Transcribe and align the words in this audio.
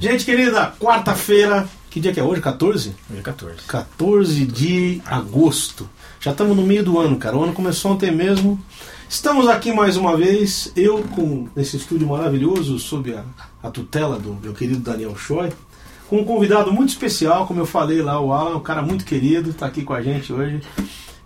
Gente 0.00 0.24
querida, 0.24 0.72
quarta-feira, 0.78 1.68
que 1.90 1.98
dia 1.98 2.12
que 2.12 2.20
é 2.20 2.22
hoje? 2.22 2.40
14? 2.40 2.94
Hoje 3.10 3.18
é 3.18 3.22
14. 3.22 3.56
14 3.66 4.46
de 4.46 5.02
agosto. 5.04 5.90
Já 6.20 6.30
estamos 6.30 6.56
no 6.56 6.62
meio 6.62 6.84
do 6.84 7.00
ano, 7.00 7.16
cara. 7.16 7.36
O 7.36 7.42
ano 7.42 7.52
começou 7.52 7.90
ontem 7.90 8.12
mesmo. 8.12 8.62
Estamos 9.08 9.48
aqui 9.48 9.72
mais 9.72 9.96
uma 9.96 10.16
vez, 10.16 10.72
eu 10.76 11.02
com 11.02 11.48
esse 11.56 11.76
estúdio 11.76 12.06
maravilhoso, 12.06 12.78
sob 12.78 13.12
a, 13.12 13.24
a 13.60 13.70
tutela 13.70 14.20
do 14.20 14.34
meu 14.40 14.52
querido 14.52 14.78
Daniel 14.78 15.16
Choi, 15.16 15.52
com 16.08 16.18
um 16.18 16.24
convidado 16.24 16.72
muito 16.72 16.90
especial, 16.90 17.44
como 17.44 17.58
eu 17.58 17.66
falei 17.66 18.00
lá, 18.00 18.20
o 18.20 18.32
Alan, 18.32 18.56
um 18.56 18.60
cara 18.60 18.82
muito 18.82 19.04
querido, 19.04 19.50
está 19.50 19.66
aqui 19.66 19.82
com 19.82 19.94
a 19.94 20.00
gente 20.00 20.32
hoje. 20.32 20.60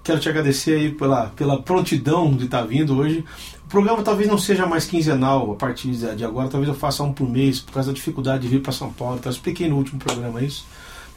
Quero 0.02 0.18
te 0.18 0.30
agradecer 0.30 0.76
aí 0.76 0.90
pela, 0.90 1.26
pela 1.26 1.60
prontidão 1.60 2.32
de 2.34 2.46
estar 2.46 2.62
tá 2.62 2.66
vindo 2.66 2.96
hoje. 2.96 3.22
Programa 3.72 4.02
talvez 4.02 4.28
não 4.28 4.36
seja 4.36 4.66
mais 4.66 4.84
quinzenal 4.84 5.50
a 5.50 5.54
partir 5.54 5.92
de 5.92 6.24
agora, 6.26 6.46
talvez 6.46 6.68
eu 6.68 6.74
faça 6.74 7.02
um 7.02 7.10
por 7.10 7.26
mês, 7.26 7.58
por 7.58 7.72
causa 7.72 7.90
da 7.90 7.94
dificuldade 7.94 8.42
de 8.42 8.48
vir 8.48 8.60
para 8.60 8.70
São 8.70 8.92
Paulo. 8.92 9.16
Então, 9.18 9.32
eu 9.32 9.34
expliquei 9.34 9.66
no 9.66 9.76
último 9.76 9.98
programa 9.98 10.42
isso. 10.42 10.66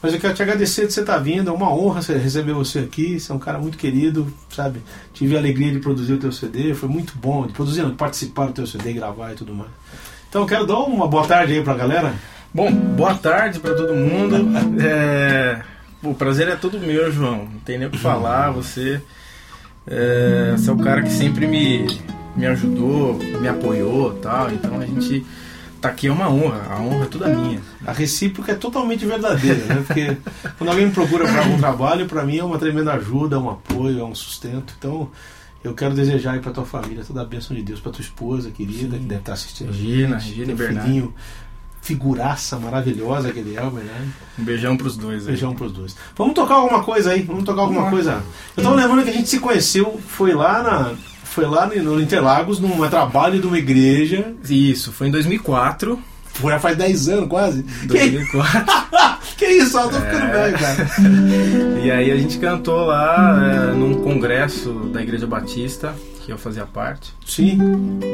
Mas 0.00 0.14
eu 0.14 0.18
quero 0.18 0.32
te 0.32 0.42
agradecer 0.42 0.86
de 0.86 0.94
você 0.94 1.00
estar 1.00 1.16
tá 1.16 1.18
vindo, 1.18 1.50
é 1.50 1.52
uma 1.52 1.70
honra 1.70 2.00
receber 2.00 2.54
você 2.54 2.78
aqui, 2.78 3.20
você 3.20 3.30
é 3.30 3.34
um 3.34 3.38
cara 3.38 3.58
muito 3.58 3.76
querido, 3.76 4.32
sabe? 4.48 4.80
Tive 5.12 5.36
a 5.36 5.38
alegria 5.38 5.70
de 5.70 5.80
produzir 5.80 6.14
o 6.14 6.18
teu 6.18 6.32
CD, 6.32 6.72
foi 6.72 6.88
muito 6.88 7.12
bom, 7.18 7.46
de 7.46 7.52
produzir, 7.52 7.84
de 7.84 7.92
participar 7.92 8.46
do 8.46 8.54
teu 8.54 8.66
CD, 8.66 8.94
gravar 8.94 9.32
e 9.32 9.34
tudo 9.34 9.54
mais. 9.54 9.70
Então 10.30 10.40
eu 10.40 10.48
quero 10.48 10.66
dar 10.66 10.78
uma 10.78 11.06
boa 11.06 11.26
tarde 11.26 11.52
aí 11.52 11.62
pra 11.62 11.74
galera. 11.74 12.14
Bom, 12.54 12.72
boa 12.72 13.14
tarde 13.16 13.60
para 13.60 13.74
todo 13.74 13.94
mundo. 13.94 14.34
É... 14.82 15.60
O 16.02 16.14
prazer 16.14 16.48
é 16.48 16.56
todo 16.56 16.80
meu, 16.80 17.12
João. 17.12 17.48
Não 17.52 17.60
tem 17.60 17.76
nem 17.76 17.88
o 17.88 17.90
que 17.90 17.98
falar. 17.98 18.50
Você, 18.52 19.02
é... 19.86 20.54
você 20.56 20.70
é 20.70 20.72
o 20.72 20.78
cara 20.78 21.02
que 21.02 21.10
sempre 21.10 21.46
me, 21.46 21.86
me 22.36 22.46
ajudou, 22.46 23.14
me 23.14 23.48
apoiou 23.48 24.14
tal. 24.14 24.50
Então 24.52 24.78
a 24.78 24.86
gente 24.86 25.24
tá 25.80 25.88
aqui 25.88 26.08
é 26.08 26.12
uma 26.12 26.28
honra, 26.28 26.62
a 26.70 26.80
honra 26.80 27.04
é 27.04 27.08
toda 27.08 27.28
minha. 27.28 27.60
A 27.86 27.92
recíproca 27.92 28.52
é 28.52 28.54
totalmente 28.54 29.04
verdadeira, 29.04 29.64
né? 29.66 29.84
Porque 29.86 30.16
quando 30.58 30.70
alguém 30.70 30.86
me 30.86 30.92
procura 30.92 31.24
para 31.24 31.40
algum 31.40 31.58
trabalho, 31.58 32.06
para 32.06 32.24
mim 32.24 32.38
é 32.38 32.44
uma 32.44 32.58
tremenda 32.58 32.92
ajuda, 32.94 33.36
é 33.36 33.38
um 33.38 33.50
apoio, 33.50 34.00
é 34.00 34.04
um 34.04 34.14
sustento. 34.14 34.74
Então, 34.78 35.10
eu 35.62 35.74
quero 35.74 35.94
desejar 35.94 36.32
aí 36.32 36.40
para 36.40 36.52
tua 36.52 36.64
família 36.64 37.04
toda 37.04 37.22
a 37.22 37.24
bênção 37.24 37.56
de 37.56 37.62
Deus, 37.62 37.80
para 37.80 37.92
tua 37.92 38.02
esposa 38.02 38.50
querida, 38.50 38.96
Sim. 38.96 39.02
que 39.02 39.08
deve 39.08 39.20
estar 39.20 39.32
assistindo. 39.32 39.68
Regina, 39.68 40.18
Regina 40.18 40.54
Bernardo. 40.54 41.14
Figuraça 41.82 42.58
maravilhosa 42.58 43.28
aquele 43.28 43.56
Elber, 43.56 43.84
né? 43.84 44.08
Um 44.36 44.42
beijão 44.42 44.76
pros 44.76 44.96
dois. 44.96 45.22
Aí. 45.22 45.28
Beijão 45.28 45.54
pros 45.54 45.70
dois. 45.70 45.96
Vamos 46.16 46.34
tocar 46.34 46.54
alguma 46.54 46.82
coisa 46.82 47.12
aí? 47.12 47.22
Vamos 47.22 47.44
tocar 47.44 47.60
alguma 47.60 47.88
coisa. 47.88 48.24
Eu 48.56 48.62
tava 48.64 48.74
lembrando 48.74 49.04
que 49.04 49.10
a 49.10 49.12
gente 49.12 49.28
se 49.28 49.38
conheceu, 49.38 50.00
foi 50.04 50.34
lá 50.34 50.64
na 50.64 50.94
foi 51.36 51.44
lá 51.44 51.66
no 51.66 52.00
Interlagos, 52.00 52.58
num 52.58 52.88
trabalho 52.88 53.38
de 53.38 53.46
uma 53.46 53.58
igreja. 53.58 54.32
Isso, 54.48 54.90
foi 54.90 55.08
em 55.08 55.10
2004. 55.10 56.00
Foi 56.32 56.50
já 56.50 56.58
faz 56.58 56.78
10 56.78 57.08
anos 57.10 57.28
quase. 57.28 57.62
2004. 57.84 58.64
Que, 59.36 59.44
que 59.44 59.46
isso, 59.46 59.78
eu 59.78 59.90
tô 59.90 60.00
ficando 60.00 60.24
é... 60.24 60.32
velho, 60.32 60.58
cara. 60.58 60.88
e 61.84 61.90
aí 61.90 62.10
a 62.10 62.16
gente 62.16 62.38
cantou 62.38 62.86
lá 62.86 63.68
é, 63.70 63.74
num 63.74 63.96
congresso 63.96 64.72
da 64.90 65.02
Igreja 65.02 65.26
Batista, 65.26 65.94
que 66.24 66.32
eu 66.32 66.38
fazia 66.38 66.64
parte. 66.64 67.12
Sim. 67.26 67.58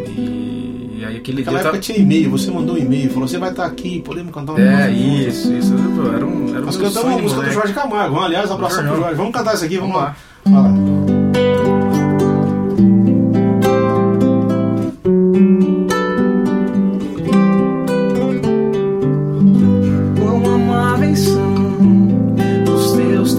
E, 0.08 0.98
e 0.98 1.04
aí 1.06 1.16
aquele 1.16 1.44
Naquela 1.44 1.58
dia. 1.58 1.68
época 1.68 1.78
tava... 1.78 1.78
tinha 1.78 1.98
e-mail, 1.98 2.28
você 2.28 2.50
mandou 2.50 2.74
um 2.74 2.78
e-mail, 2.78 3.08
falou: 3.10 3.28
você 3.28 3.38
vai 3.38 3.50
estar 3.50 3.66
aqui, 3.66 4.00
podemos 4.00 4.34
cantar 4.34 4.54
uma 4.54 4.60
é, 4.60 4.88
música. 4.88 4.88
É, 4.88 5.28
isso, 5.28 5.52
isso. 5.52 5.74
Era 6.12 6.26
um, 6.26 6.48
era 6.48 6.60
Nós 6.60 6.76
cantamos 6.76 7.04
uma 7.04 7.18
música 7.18 7.42
do 7.42 7.52
Jorge 7.52 7.72
Camargo. 7.72 8.18
Aliás, 8.18 8.50
abraço 8.50 8.82
pro 8.82 8.96
Jorge. 8.96 9.14
Vamos 9.14 9.32
cantar 9.32 9.54
isso 9.54 9.64
aqui, 9.64 9.78
vamos, 9.78 9.94
vamos 9.94 10.12
lá. 10.44 10.60
lá. 10.60 10.62
Vai 10.62 11.72
lá. 11.76 11.81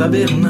saber 0.03 0.42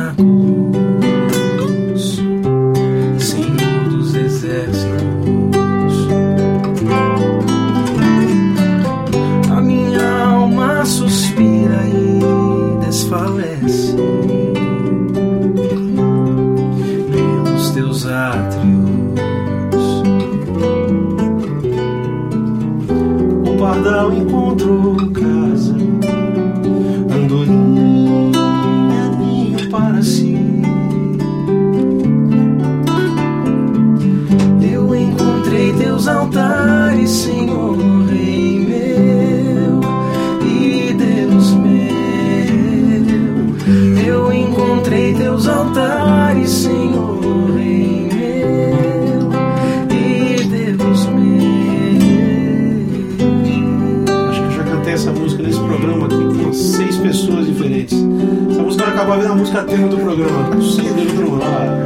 acaba 59.13 59.17
vendo 59.17 59.31
a 59.31 59.35
música 59.35 59.63
tema 59.63 59.87
do 59.87 59.97
programa. 59.97 60.61
Sim, 60.61 60.91
do 60.93 60.93
Bem-aventurados 60.93 61.82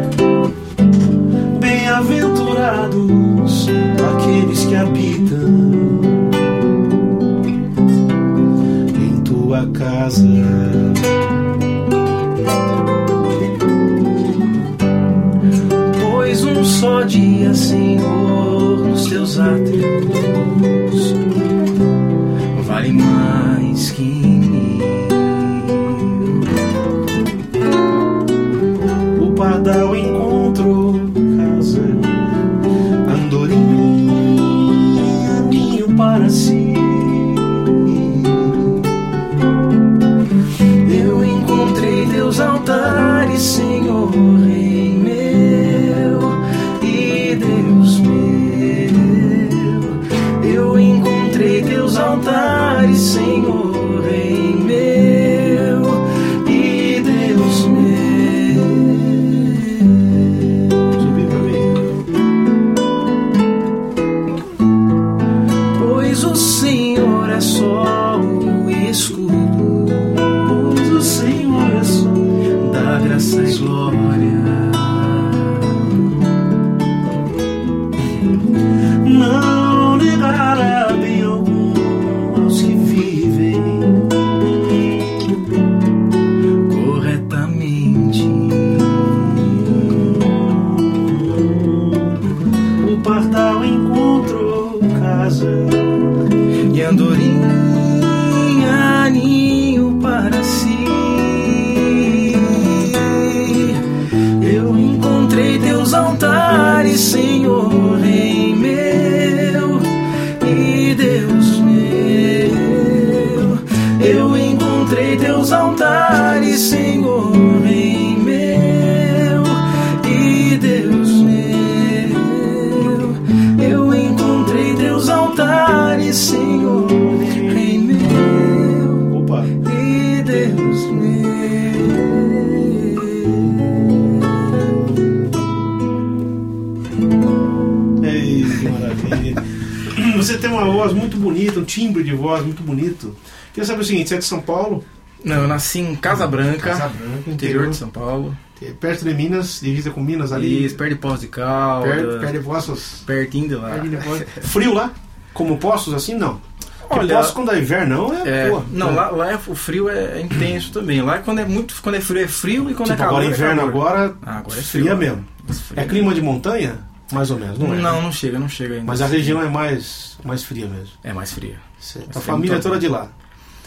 seguinte, 143.88 144.10
você 144.10 144.16
é 144.16 144.18
de 144.20 144.26
São 144.26 144.40
Paulo? 144.42 144.84
Não, 145.24 145.36
eu 145.42 145.48
nasci 145.48 145.80
em 145.80 145.96
Casa 145.96 146.28
Branca, 146.28 146.70
Casa 146.72 146.88
Branca, 146.90 147.30
interior 147.30 147.70
de 147.70 147.76
São 147.76 147.90
Paulo. 147.90 148.38
Perto 148.80 149.04
de 149.06 149.14
Minas, 149.14 149.60
divisa 149.62 149.92
com 149.92 150.02
Minas 150.02 150.32
ali. 150.32 150.66
Isso, 150.66 150.76
perto 150.76 150.90
de 150.94 150.96
Poços 151.00 151.22
de 151.22 151.28
Caldas. 151.28 151.92
Perto, 151.94 152.20
perto 152.20 152.34
de 152.34 152.40
Poços. 152.40 153.04
Pertinho 153.06 153.48
de 153.50 153.56
lá. 153.56 153.70
perto 153.70 153.90
de 153.90 153.98
Poços. 153.98 154.26
Frio 154.42 154.74
lá? 154.74 154.92
Como 155.34 155.58
Poços 155.58 155.94
assim? 155.94 156.16
Não. 156.16 156.42
Porque 156.88 157.00
Olha, 157.06 157.16
Poços 157.18 157.32
quando 157.34 157.52
é 157.52 157.60
inverno 157.60 158.08
não 158.08 158.14
é, 158.26 158.46
É, 158.46 158.50
pô. 158.50 158.64
não, 158.72 158.96
lá, 158.96 159.10
lá 159.10 159.32
é- 159.34 159.40
o 159.48 159.54
frio 159.56 159.90
é, 159.90 160.20
é 160.20 160.22
intenso 160.22 160.72
também. 160.72 161.02
Lá 161.02 161.20
quando 161.20 161.40
é 161.40 161.46
muito, 161.46 161.76
quando 161.84 161.96
é 161.96 162.02
frio 162.02 162.24
é 162.24 162.28
frio 162.28 162.70
e 162.70 162.74
quando 162.74 162.90
Tipo, 162.90 162.94
é 162.94 162.96
calor 162.96 163.10
agora 163.20 163.26
é 163.26 163.30
inverno 163.30 163.62
agora, 163.62 164.16
Ah, 164.26 164.38
agora 164.40 164.58
é 164.60 164.62
fria 164.64 164.84
frio. 164.96 164.98
mesmo. 164.98 165.26
Frio. 165.50 165.80
É 165.80 165.84
clima 165.86 166.14
de 166.14 166.22
montanha? 166.22 166.80
Mais 167.12 167.30
ou 167.30 167.38
menos, 167.38 167.60
não 167.60 167.74
é? 167.74 167.78
Não, 167.78 168.02
não 168.02 168.12
chega, 168.12 168.40
não 168.40 168.50
chega 168.50 168.76
ainda. 168.76 168.86
Mas 168.86 169.02
a 169.02 169.06
região 169.08 169.42
é 169.42 169.48
mais, 169.50 170.18
mais 170.24 170.44
fria 170.44 170.68
mesmo. 170.68 170.94
é 171.04 171.14
mais 171.14 171.32
fria. 171.32 171.56
Certo. 171.80 172.18
A 172.18 172.22
família 172.22 172.56
é 172.56 172.60
toda 172.60 172.80
de 172.80 172.88
lá. 172.88 173.10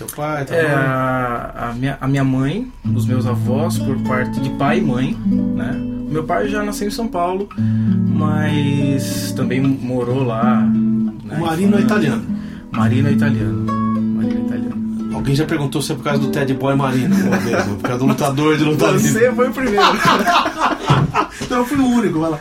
Teu 0.00 0.06
pai, 0.16 0.46
É, 0.48 0.62
mãe. 0.62 0.72
a, 0.72 1.68
a 1.68 1.74
minha, 1.74 1.98
a 2.00 2.08
minha 2.08 2.24
mãe, 2.24 2.72
os 2.94 3.04
meus 3.04 3.26
avós, 3.26 3.76
por 3.78 3.98
parte 3.98 4.40
de 4.40 4.48
pai 4.50 4.78
e 4.78 4.80
mãe, 4.80 5.14
né? 5.26 5.72
Meu 6.10 6.24
pai 6.24 6.48
já 6.48 6.62
nasceu 6.62 6.88
em 6.88 6.90
São 6.90 7.06
Paulo, 7.06 7.46
mas 8.06 9.32
também 9.32 9.60
morou 9.60 10.24
lá. 10.24 10.62
Né? 10.62 11.36
Marino 11.38 11.76
é 11.76 11.82
italiano. 11.82 12.24
Marino 12.72 13.08
é 13.08 13.12
italiano. 13.12 13.66
Marino 13.66 14.38
é 14.38 14.46
italiano. 14.46 15.14
Alguém 15.14 15.34
já 15.34 15.44
perguntou 15.44 15.82
se 15.82 15.92
é 15.92 15.94
por 15.94 16.02
causa 16.04 16.18
do 16.18 16.28
Ted 16.28 16.54
Boy 16.54 16.74
Marino, 16.74 17.14
uma 17.14 17.36
vez, 17.36 17.62
por 17.64 17.82
causa 17.82 17.98
do 17.98 18.06
lutador 18.06 18.56
de 18.56 18.64
luta 18.64 18.86
livre. 18.92 19.06
Você 19.12 19.32
foi 19.32 19.48
o 19.50 19.52
primeiro. 19.52 19.84
Então 21.40 21.58
eu 21.58 21.66
fui 21.66 21.78
o 21.78 21.86
único, 21.86 22.20
vai 22.20 22.30
lá. 22.30 22.40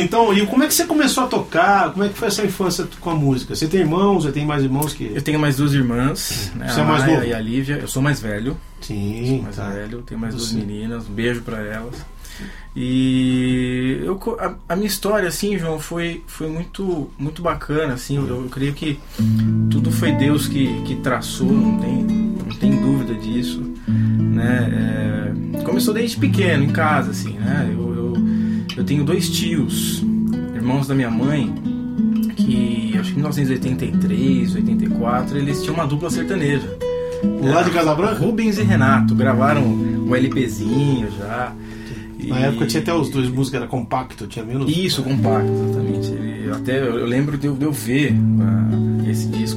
Então, 0.00 0.32
e 0.32 0.46
como 0.46 0.62
é 0.62 0.66
que 0.66 0.74
você 0.74 0.84
começou 0.84 1.24
a 1.24 1.26
tocar? 1.26 1.92
Como 1.92 2.04
é 2.04 2.08
que 2.08 2.18
foi 2.18 2.28
essa 2.28 2.44
infância 2.44 2.88
com 3.00 3.10
a 3.10 3.14
música? 3.14 3.54
Você 3.54 3.66
tem 3.66 3.80
irmãos? 3.80 4.24
Você 4.24 4.32
tem 4.32 4.46
mais 4.46 4.62
irmãos 4.62 4.92
que. 4.92 5.12
Eu 5.14 5.22
tenho 5.22 5.38
mais 5.38 5.56
duas 5.56 5.72
irmãs, 5.74 6.52
né? 6.54 6.68
Você 6.68 6.80
a 6.80 6.84
é 6.84 6.86
mais 6.86 7.02
Maia 7.02 7.14
novo? 7.16 7.26
e 7.26 7.34
a 7.34 7.40
Lívia. 7.40 7.78
Eu 7.80 7.88
sou 7.88 8.02
mais 8.02 8.20
velho. 8.20 8.56
Sim, 8.80 9.40
mais 9.42 9.56
tá. 9.56 9.68
velho, 9.70 10.02
tenho 10.02 10.20
mais 10.20 10.34
duas 10.34 10.52
meninas, 10.52 11.08
um 11.08 11.12
beijo 11.12 11.42
pra 11.42 11.58
elas. 11.58 11.94
E 12.76 14.00
eu, 14.04 14.20
a, 14.38 14.54
a 14.72 14.76
minha 14.76 14.86
história, 14.86 15.26
assim, 15.28 15.58
João, 15.58 15.80
foi, 15.80 16.22
foi 16.26 16.48
muito, 16.48 17.10
muito 17.18 17.42
bacana, 17.42 17.94
assim, 17.94 18.16
eu, 18.16 18.28
eu 18.28 18.48
creio 18.48 18.72
que 18.72 19.00
tudo 19.70 19.90
foi 19.90 20.12
Deus 20.12 20.46
que, 20.46 20.82
que 20.82 20.94
traçou, 20.96 21.50
não 21.50 21.78
tem, 21.80 21.92
não 22.04 22.56
tem 22.56 22.80
dúvida 22.80 23.14
disso, 23.14 23.60
né? 23.88 25.32
É, 25.56 25.62
começou 25.64 25.92
desde 25.92 26.16
pequeno, 26.18 26.62
em 26.62 26.70
casa, 26.70 27.10
assim, 27.10 27.32
né? 27.32 27.68
Eu, 27.72 27.87
eu, 28.78 28.84
tenho 28.84 29.04
dois 29.04 29.28
tios, 29.30 30.02
irmãos 30.54 30.86
da 30.86 30.94
minha 30.94 31.10
mãe, 31.10 31.52
que 32.36 32.94
acho 32.98 33.10
que 33.12 33.18
em 33.18 33.22
1983, 33.22 34.54
84, 34.54 35.38
eles 35.38 35.60
tinham 35.62 35.74
uma 35.74 35.86
dupla 35.86 36.10
sertaneja. 36.10 36.68
Lá 37.42 37.62
de 37.62 37.70
Casa 37.70 37.94
Branca? 37.94 38.14
Rubens 38.14 38.58
e 38.58 38.62
Renato 38.62 39.14
gravaram 39.14 39.62
um 39.64 40.14
LPzinho 40.14 41.08
já. 41.18 41.52
Na 42.28 42.40
E- 42.40 42.44
época 42.44 42.66
tinha 42.66 42.82
até 42.82 42.92
os 42.94 43.08
dois 43.10 43.28
músicas, 43.28 43.60
era 43.62 43.68
compacto, 43.70 44.26
tinha 44.26 44.44
menos. 44.44 44.70
Isso, 44.70 45.02
compacto, 45.02 45.50
exatamente. 45.50 46.10
Ele, 46.12 46.50
até 46.52 46.80
eu, 46.86 47.06
lembro 47.06 47.38
de 47.38 47.46
eu, 47.46 47.54
de 47.56 47.64
eu 47.64 47.72
ver 47.72 48.14
ah, 48.40 49.08
esse 49.10 49.26
disco 49.28 49.47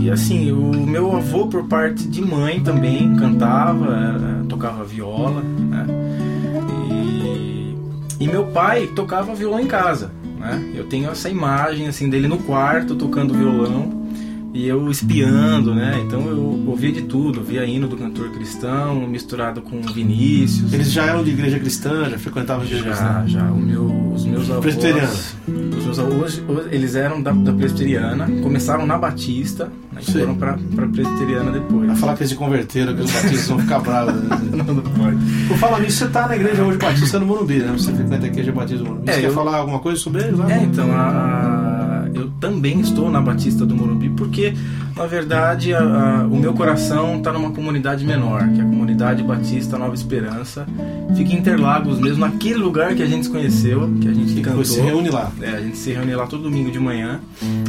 E, 0.00 0.10
assim, 0.10 0.52
o 0.52 0.86
meu 0.86 1.16
avô, 1.16 1.46
por 1.48 1.64
parte 1.64 2.06
de 2.06 2.20
mãe, 2.22 2.60
também 2.60 3.14
cantava, 3.16 3.86
era- 3.94 4.44
tocava 4.48 4.84
viola, 4.84 5.42
né? 5.42 5.86
E, 6.90 7.74
e 8.24 8.28
meu 8.28 8.44
pai 8.46 8.86
tocava 8.88 9.34
violão 9.34 9.60
em 9.60 9.66
casa, 9.66 10.12
né? 10.38 10.72
Eu 10.74 10.84
tenho 10.84 11.10
essa 11.10 11.28
imagem, 11.28 11.88
assim, 11.88 12.08
dele 12.08 12.28
no 12.28 12.38
quarto 12.38 12.94
tocando 12.94 13.34
violão 13.34 13.97
e 14.54 14.66
eu 14.66 14.90
espiando, 14.90 15.74
né? 15.74 16.00
Então 16.04 16.26
eu 16.28 16.64
ouvia 16.66 16.90
de 16.92 17.02
tudo, 17.02 17.38
ouvia 17.40 17.64
hino 17.64 17.86
do 17.86 17.96
cantor 17.96 18.30
cristão 18.30 19.06
misturado 19.06 19.60
com 19.60 19.80
Vinícius. 19.82 20.72
Eles 20.72 20.90
já 20.90 21.04
eram 21.06 21.22
de 21.22 21.30
igreja 21.30 21.58
cristã, 21.58 22.08
já 22.10 22.18
frequentavam 22.18 22.62
a 22.62 22.66
igreja 22.66 22.84
Já, 22.84 22.90
cristã. 22.90 23.24
já. 23.26 23.44
Meu, 23.44 24.12
os 24.14 24.24
meus 24.24 24.48
avós. 24.50 24.60
Presbiteriano. 24.62 25.12
Os 25.78 25.84
meus 25.84 25.98
avós, 25.98 26.42
eles 26.70 26.94
eram 26.94 27.22
da, 27.22 27.30
da 27.32 27.52
presbiteriana, 27.52 28.26
começaram 28.42 28.84
na 28.86 28.98
Batista, 28.98 29.66
né, 29.92 30.00
e 30.06 30.12
foram 30.12 30.34
pra, 30.34 30.58
pra 30.74 30.86
presbiteriana 30.88 31.50
depois. 31.52 31.86
Vai 31.86 31.96
falar 31.96 32.14
que 32.16 32.22
eles 32.22 32.30
se 32.30 32.36
converteram, 32.36 32.94
que 32.94 33.02
os 33.02 33.10
batistas 33.10 33.48
vão 33.48 33.58
ficar 33.60 33.78
bravos. 33.80 34.14
né? 34.14 34.38
Não, 34.58 34.74
não 34.74 34.82
pode. 34.82 35.16
Por 35.46 35.56
falar 35.58 35.80
nisso, 35.80 35.98
você 35.98 36.08
tá 36.08 36.26
na 36.26 36.34
igreja 36.36 36.62
hoje 36.64 36.78
batista 36.78 37.18
no 37.20 37.26
Morumbi, 37.26 37.58
né? 37.58 37.72
Você 37.72 37.92
frequenta 37.92 38.24
a 38.24 38.28
igreja 38.28 38.50
batista 38.52 38.78
do 38.82 38.90
Morumbi. 38.90 39.08
É, 39.10 39.14
você 39.14 39.20
quer 39.20 39.26
eu- 39.28 39.32
falar 39.34 39.56
alguma 39.56 39.78
coisa 39.78 40.00
sobre 40.00 40.22
eles 40.24 40.38
lá? 40.38 40.50
É, 40.52 40.62
então, 40.64 40.90
a, 40.92 41.00
a- 41.00 41.77
também 42.40 42.80
estou 42.80 43.10
na 43.10 43.20
Batista 43.20 43.66
do 43.66 43.74
Morumbi 43.74 44.08
porque, 44.10 44.54
na 44.96 45.06
verdade, 45.06 45.74
a- 45.74 45.80
a- 46.22 46.26
o 46.26 46.36
meu 46.36 46.52
coração 46.54 47.16
está 47.16 47.32
numa 47.32 47.50
comunidade 47.50 48.04
menor, 48.04 48.48
que 48.48 48.60
é 48.60 48.62
a 48.62 48.66
comunidade 48.66 49.22
Batista 49.22 49.76
Nova 49.76 49.94
Esperança. 49.94 50.66
Fica 51.16 51.32
em 51.32 51.36
Interlagos 51.38 51.98
mesmo, 51.98 52.20
naquele 52.20 52.58
lugar 52.58 52.94
que 52.94 53.02
a 53.02 53.06
gente 53.06 53.26
se 53.26 53.30
conheceu, 53.32 53.90
que 54.00 54.08
a 54.08 54.12
gente 54.12 54.34
Que 54.34 54.40
cantou. 54.42 54.64
se 54.64 54.80
reúne 54.80 55.10
lá. 55.10 55.32
É, 55.40 55.50
a 55.50 55.60
gente 55.60 55.76
se 55.76 55.90
reúne 55.92 56.14
lá 56.14 56.26
todo 56.26 56.42
domingo 56.44 56.70
de 56.70 56.78
manhã. 56.78 57.20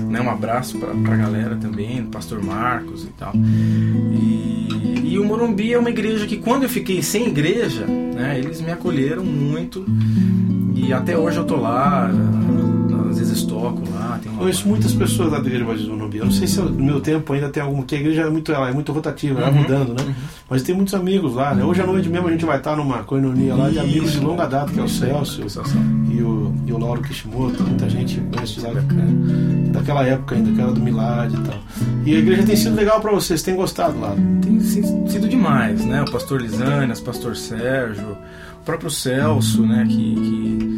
Né, 0.08 0.20
um 0.22 0.30
abraço 0.30 0.78
pra, 0.80 0.90
pra 0.90 1.16
galera 1.16 1.56
também, 1.56 2.02
do 2.02 2.10
pastor 2.10 2.44
Marcos 2.44 3.04
e 3.04 3.08
tal. 3.18 3.32
E, 3.36 5.02
e 5.14 5.20
o 5.20 5.26
Morumbi 5.26 5.74
é 5.74 5.78
uma 5.80 5.90
igreja 5.90 6.26
que 6.26 6.38
quando 6.38 6.64
eu 6.64 6.70
fiquei 6.70 7.02
sem 7.02 7.28
igreja, 7.28 7.86
né, 7.86 8.40
eles 8.40 8.60
me 8.62 8.72
acolheram 8.72 9.24
muito. 9.24 9.86
E 10.76 10.92
até 10.94 11.16
hoje 11.18 11.38
eu 11.38 11.44
tô 11.46 11.56
lá, 11.58 12.10
vezes 13.40 13.52
toco 13.52 13.82
lá. 13.94 14.20
Tem 14.22 14.32
uma 14.32 14.40
Conheço 14.42 14.68
muitas 14.68 14.94
pessoas 14.94 15.32
da 15.32 15.38
igreja 15.40 15.66
batista 15.66 15.88
do 15.90 15.96
Morumbi. 15.98 16.18
Eu 16.18 16.26
não 16.26 16.32
sei 16.32 16.48
se 16.48 16.60
no 16.60 16.70
meu 16.72 17.00
tempo 17.02 17.32
ainda 17.34 17.50
tem 17.50 17.62
alguma, 17.64 17.82
porque 17.84 17.96
a 17.96 18.00
igreja 18.00 18.22
é 18.24 18.30
muito, 18.30 18.52
ela 18.52 18.70
é 18.70 18.74
muito 18.74 18.92
rotativa, 18.92 19.40
ela 19.42 19.50
Uhum, 19.50 19.62
mudando, 19.62 19.90
né? 19.94 20.16
Mas 20.50 20.64
tem 20.64 20.76
muitos 20.76 20.94
amigos 20.94 21.34
lá, 21.36 21.54
né? 21.54 21.64
Hoje 21.64 21.82
à 21.82 21.86
noite 21.86 22.10
mesmo 22.10 22.28
a 22.28 22.32
gente 22.32 22.46
vai 22.46 22.58
estar 22.58 22.76
numa 22.76 23.04
coinonia 23.04 23.56
lá 23.56 23.70
de 23.70 23.80
amigos 23.80 24.12
de 24.12 24.20
longa 24.20 24.46
data, 24.48 24.72
que 24.72 24.80
é 24.80 24.84
o 24.84 24.88
Celso 24.90 25.42
e 26.12 26.22
o, 26.22 26.54
e 26.66 26.72
o 26.74 26.78
Lauro 26.78 27.02
Kishimoto, 27.02 27.64
muita 27.64 27.90
gente 27.90 28.20
conhece 28.34 28.60
lá 28.62 28.70
daquela 29.72 30.04
época 30.04 30.36
ainda, 30.36 30.52
que 30.52 30.62
era 30.62 30.72
do 30.72 30.80
Milad 30.82 31.34
e 31.34 31.38
tal. 31.42 31.60
E 32.06 32.16
a 32.16 32.20
igreja 32.20 32.44
tem 32.44 32.56
sido 32.56 32.76
legal 32.76 33.00
pra 33.00 33.12
vocês, 33.12 33.42
tem 33.42 33.56
gostado 33.56 34.00
lá. 34.00 34.16
Tem 34.42 34.60
si- 34.62 34.82
sido 35.08 35.28
demais, 35.28 35.84
né? 35.86 36.02
O 36.02 36.12
pastor 36.12 36.42
Lisânias, 36.42 37.00
o 37.00 37.04
pastor 37.04 37.36
Sérgio, 37.36 38.18
o 38.62 38.66
próprio 38.66 38.90
Celso, 38.90 39.62
né? 39.66 39.86
Que, 39.88 39.96
que, 40.16 40.69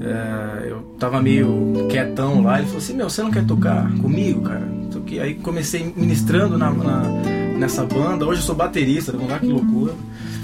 é, 0.00 0.70
eu 0.70 0.78
tava 0.98 1.20
meio 1.20 1.86
quietão 1.90 2.42
lá. 2.42 2.56
Ele 2.58 2.66
falou 2.66 2.78
assim: 2.78 2.94
Meu, 2.94 3.08
você 3.10 3.22
não 3.22 3.30
quer 3.30 3.44
tocar 3.46 3.90
comigo, 3.98 4.42
cara? 4.42 4.68
Que- 5.06 5.18
Aí 5.20 5.34
comecei 5.34 5.92
ministrando 5.96 6.56
na, 6.58 6.70
na- 6.70 7.02
nessa 7.58 7.84
banda. 7.84 8.24
Hoje 8.26 8.40
eu 8.40 8.44
sou 8.46 8.54
baterista, 8.54 9.12
vamos 9.12 9.28
lá 9.30 9.38
que 9.38 9.46
loucura. 9.46 9.92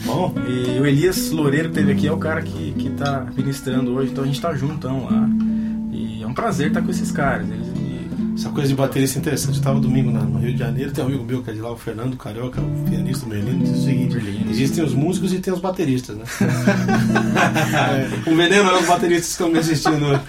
Bom, 0.04 0.32
E 0.48 0.80
o 0.80 0.86
Elias 0.86 1.30
Loureiro 1.30 1.68
que 1.68 1.74
teve 1.74 1.92
aqui 1.92 2.06
é 2.06 2.12
o 2.12 2.16
cara 2.18 2.40
que, 2.42 2.72
que 2.72 2.90
tá 2.90 3.26
ministrando 3.36 3.92
hoje, 3.92 4.12
então 4.12 4.22
a 4.24 4.26
gente 4.26 4.40
tá 4.40 4.54
juntão 4.54 5.04
lá. 5.04 5.28
E 5.92 6.22
é 6.22 6.26
um 6.26 6.32
prazer 6.34 6.68
estar 6.68 6.80
com 6.82 6.90
esses 6.90 7.10
caras. 7.10 7.48
Eles 7.50 7.65
essa 8.36 8.50
coisa 8.50 8.68
de 8.68 8.74
baterista 8.74 9.18
é 9.18 9.20
interessante. 9.20 9.56
Eu 9.56 9.62
tava 9.64 9.80
domingo 9.80 10.10
na- 10.10 10.20
no 10.20 10.38
Rio 10.38 10.52
de 10.52 10.58
Janeiro, 10.58 10.92
tem 10.92 11.02
um 11.02 11.06
amigo 11.08 11.24
meu 11.24 11.42
que 11.42 11.50
é 11.50 11.52
de 11.54 11.60
lá, 11.60 11.72
o 11.72 11.76
Fernando 11.76 12.16
Carioca, 12.16 12.60
o 12.60 12.88
pianista 12.88 13.26
Merlino, 13.26 13.64
diz 13.64 13.78
o 13.78 13.82
seguinte: 13.84 14.16
existem 14.50 14.84
os 14.84 14.94
músicos 14.94 15.32
e 15.32 15.38
tem 15.38 15.52
os 15.52 15.60
bateristas, 15.60 16.16
né? 16.16 16.24
o 18.26 18.34
veneno 18.36 18.68
é 18.70 18.78
os 18.80 18.86
bateristas 18.86 19.26
que 19.26 19.32
estão 19.32 19.48
me 19.50 19.58
assistindo 19.58 20.04
hoje. 20.06 20.20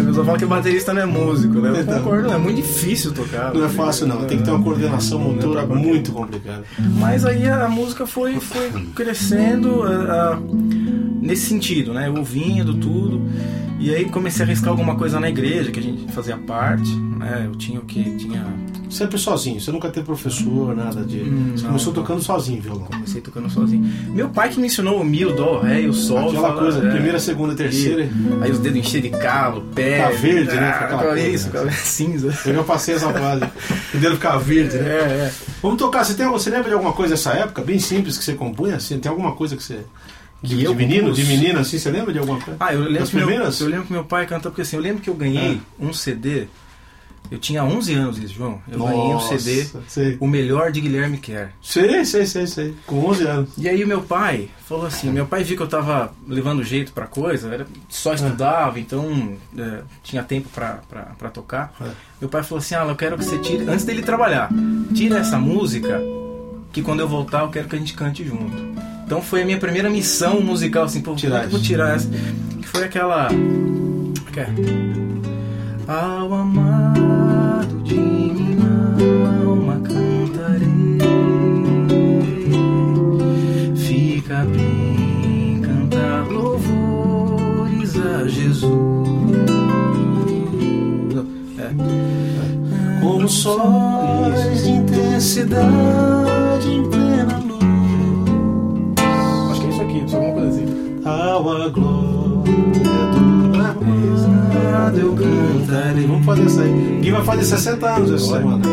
A 0.00 0.02
pessoa 0.04 0.24
fala 0.26 0.38
que 0.38 0.46
baterista 0.46 0.92
não 0.94 1.02
é 1.02 1.06
músico, 1.06 1.54
né? 1.60 1.70
Eu 1.70 1.76
Então. 1.82 1.98
concordo, 1.98 2.32
é 2.32 2.38
muito 2.38 2.56
difícil 2.56 3.12
tocar. 3.12 3.52
Não 3.54 3.64
é 3.64 3.68
fácil 3.68 4.06
não, 4.06 4.24
tem 4.24 4.38
que 4.38 4.44
ter 4.44 4.50
uma 4.50 4.62
coordenação 4.62 5.20
é 5.20 5.24
motora 5.24 5.66
muito 5.66 6.12
complicada. 6.12 6.64
Mas 6.98 7.24
aí 7.24 7.48
a 7.48 7.68
música 7.68 8.06
foi, 8.06 8.38
foi 8.40 8.70
crescendo. 8.94 9.82
a- 9.82 10.32
a- 10.34 10.38
nesse 11.22 11.46
sentido, 11.46 11.94
né? 11.94 12.10
Ouvindo 12.10 12.74
tudo. 12.74 13.22
E 13.78 13.92
aí 13.92 14.04
comecei 14.04 14.44
a 14.44 14.46
arriscar 14.46 14.70
alguma 14.70 14.94
coisa 14.94 15.18
na 15.18 15.28
igreja, 15.28 15.70
que 15.72 15.80
a 15.80 15.82
gente 15.82 16.12
fazia 16.12 16.36
parte, 16.36 16.94
né? 16.94 17.44
Eu 17.46 17.56
tinha 17.56 17.80
o 17.80 17.84
que? 17.84 18.02
Tinha. 18.16 18.44
Sempre 18.88 19.16
sozinho, 19.16 19.58
você 19.58 19.72
nunca 19.72 19.88
teve 19.88 20.04
professor, 20.04 20.76
nada 20.76 21.02
de. 21.02 21.20
Hum, 21.22 21.52
você 21.56 21.62
não, 21.62 21.70
começou 21.70 21.92
tocando 21.94 22.22
sozinho, 22.22 22.60
violão. 22.60 22.84
Comecei 22.84 23.20
tocando 23.22 23.48
sozinho. 23.50 23.90
Meu 24.10 24.28
pai 24.28 24.50
que 24.50 24.60
me 24.60 24.66
ensinou 24.66 25.00
o 25.00 25.04
mi, 25.04 25.24
o 25.24 25.34
dó, 25.34 25.60
ré 25.60 25.80
e 25.80 25.88
o 25.88 25.94
sol. 25.94 26.28
Aquela 26.28 26.48
fala, 26.48 26.60
coisa, 26.60 26.86
é, 26.86 26.90
primeira, 26.92 27.18
segunda, 27.18 27.54
terceira. 27.54 28.08
Aí 28.42 28.50
os 28.50 28.58
dedos 28.58 28.78
enchiam 28.78 29.00
de 29.00 29.08
calo, 29.10 29.62
pé. 29.74 30.06
Fica 30.10 30.18
verde, 30.20 30.54
né? 30.54 30.68
ah, 30.68 30.72
Fica 30.74 30.84
aquela 30.84 31.02
coisa, 31.04 31.26
isso, 31.28 31.50
né? 31.50 31.70
cinza. 31.82 32.38
Eu 32.46 32.54
já 32.54 32.62
passei 32.62 32.94
essa 32.94 33.10
fase. 33.12 33.44
O 33.94 33.98
dedo 33.98 34.14
ficava 34.16 34.38
verde, 34.38 34.76
É, 34.76 34.80
né? 34.80 34.90
é. 34.90 35.32
Vamos 35.62 35.78
tocar. 35.78 36.04
Você, 36.04 36.14
tem, 36.14 36.28
você 36.28 36.50
lembra 36.50 36.68
de 36.68 36.74
alguma 36.74 36.92
coisa 36.92 37.14
dessa 37.14 37.32
época? 37.32 37.62
Bem 37.62 37.78
simples 37.78 38.18
que 38.18 38.22
você 38.24 38.34
compunha? 38.34 38.76
Assim, 38.76 38.98
tem 38.98 39.10
alguma 39.10 39.32
coisa 39.32 39.56
que 39.56 39.62
você. 39.62 39.80
De, 40.42 40.56
de 40.56 40.74
menino, 40.74 41.12
de 41.12 41.24
menina, 41.24 41.60
assim, 41.60 41.78
você 41.78 41.90
lembra 41.90 42.12
de 42.12 42.18
alguma 42.18 42.40
coisa? 42.40 42.56
Ah, 42.58 42.72
eu 42.74 42.80
lembro, 42.80 42.98
Das 42.98 43.10
que 43.10 43.16
meu, 43.16 43.26
primeiras? 43.26 43.60
eu 43.60 43.68
lembro 43.68 43.86
que 43.86 43.92
meu 43.92 44.04
pai 44.04 44.26
cantou, 44.26 44.50
porque 44.50 44.62
assim, 44.62 44.76
eu 44.76 44.82
lembro 44.82 45.00
que 45.02 45.08
eu 45.08 45.14
ganhei 45.14 45.60
Ah. 45.62 45.84
um 45.84 45.92
CD. 45.92 46.46
Eu 47.30 47.38
tinha 47.38 47.64
11 47.64 47.94
anos, 47.94 48.18
isso, 48.18 48.34
João. 48.34 48.60
Eu 48.70 48.80
ganhei 48.84 49.14
um 49.14 49.20
CD, 49.20 49.66
Sei. 49.86 50.16
O 50.20 50.26
Melhor 50.26 50.70
de 50.72 50.80
Guilherme 50.80 51.16
Kerr. 51.16 51.50
sei, 51.62 52.04
sei, 52.04 52.26
sei, 52.26 52.46
sei. 52.46 52.74
Com 52.84 53.06
11 53.06 53.24
anos. 53.26 53.50
E 53.56 53.68
aí 53.68 53.84
meu 53.86 54.02
pai 54.02 54.50
falou 54.66 54.84
assim, 54.84 55.10
meu 55.10 55.24
pai 55.24 55.44
viu 55.44 55.56
que 55.56 55.62
eu 55.62 55.68
tava 55.68 56.12
levando 56.28 56.62
jeito 56.64 56.92
pra 56.92 57.06
coisa, 57.06 57.48
era, 57.54 57.66
só 57.88 58.12
estudava, 58.12 58.78
então 58.80 59.34
é, 59.56 59.82
tinha 60.02 60.22
tempo 60.24 60.48
pra, 60.52 60.80
pra, 60.90 61.02
pra 61.16 61.30
tocar. 61.30 61.72
É. 61.80 61.88
Meu 62.20 62.28
pai 62.28 62.42
falou 62.42 62.58
assim, 62.58 62.74
ah, 62.74 62.84
eu 62.86 62.96
quero 62.96 63.16
que 63.16 63.24
você 63.24 63.38
tire, 63.38 63.64
antes 63.68 63.84
dele 63.84 64.02
trabalhar, 64.02 64.50
tira 64.92 65.18
essa 65.20 65.38
música, 65.38 66.00
que 66.72 66.82
quando 66.82 67.00
eu 67.00 67.08
voltar 67.08 67.42
eu 67.42 67.48
quero 67.50 67.68
que 67.68 67.76
a 67.76 67.78
gente 67.78 67.94
cante 67.94 68.24
junto. 68.24 68.91
Então 69.04 69.20
foi 69.20 69.42
a 69.42 69.44
minha 69.44 69.58
primeira 69.58 69.90
missão 69.90 70.40
musical, 70.40 70.84
assim, 70.84 71.00
pô, 71.00 71.14
Tirar 71.14 71.44
é 71.44 71.46
vou 71.46 71.60
tirar 71.60 71.96
essa? 71.96 72.08
Que 72.08 72.66
foi 72.68 72.84
aquela... 72.84 73.28
que 74.32 74.40
é? 74.40 74.48
Ao 75.86 76.32
amado 76.32 77.82
de 77.82 77.94
minha 77.94 78.64
alma 79.46 79.80
cantarei 79.80 80.98
Fica 83.76 84.44
bem 84.44 85.60
cantar 85.60 86.26
louvores 86.28 87.96
a 87.98 88.26
Jesus 88.26 88.62
É. 91.58 91.70
Como 93.02 93.28
sóis 93.28 94.64
de 94.64 94.70
intensidade 94.70 96.68
Ao 101.04 101.50
a 101.50 101.68
glória 101.68 102.52
do 103.12 103.58
Nada 104.72 104.98
eu 104.98 105.14
cantarei 105.14 106.06
Vamos 106.06 106.24
fazer 106.24 106.44
isso 106.44 106.60
aí. 106.60 107.00
Gui 107.00 107.10
vai 107.10 107.24
fazer 107.24 107.44
60 107.44 107.86
anos 107.88 108.12
essa 108.12 108.36
semana. 108.36 108.64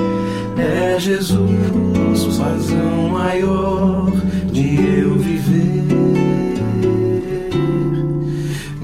É 0.57 1.00
Jesus, 1.00 2.38
razão 2.38 3.09
maior 3.09 4.12
de 4.51 4.75
eu 5.00 5.15
viver, 5.15 5.86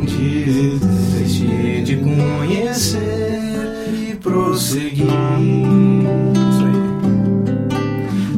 de 0.06 0.80
de 1.84 1.96
conhecer 1.98 3.90
e 3.94 4.16
prosseguir. 4.16 5.06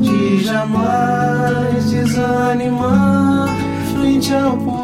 De 0.02 0.44
jamais 0.44 1.92
desanimar 1.92 3.48
frente 3.94 4.34
ao 4.34 4.58
porvir. 4.58 4.77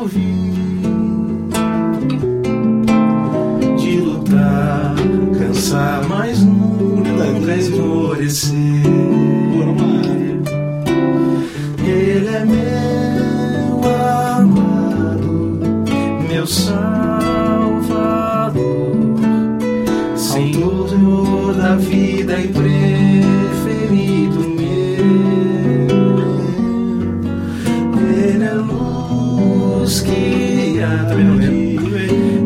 Também 31.08 31.26
não 31.26 31.36
lembro. 31.36 31.98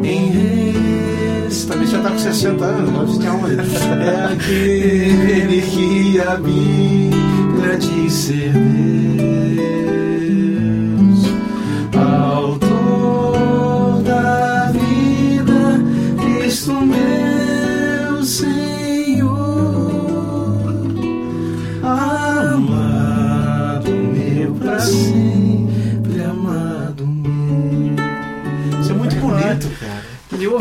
em 0.05 0.27
Também 1.67 1.87
já 1.87 2.01
tá 2.01 2.09
com 2.11 2.19
60 2.19 2.65
anos, 2.65 2.91
você 2.91 3.19
tinha 3.19 3.33
uma. 3.33 3.49
é 3.51 4.33
aquele 4.33 5.61
que 5.61 6.19
habita 6.19 7.77
de 7.77 8.11
ser 8.11 8.53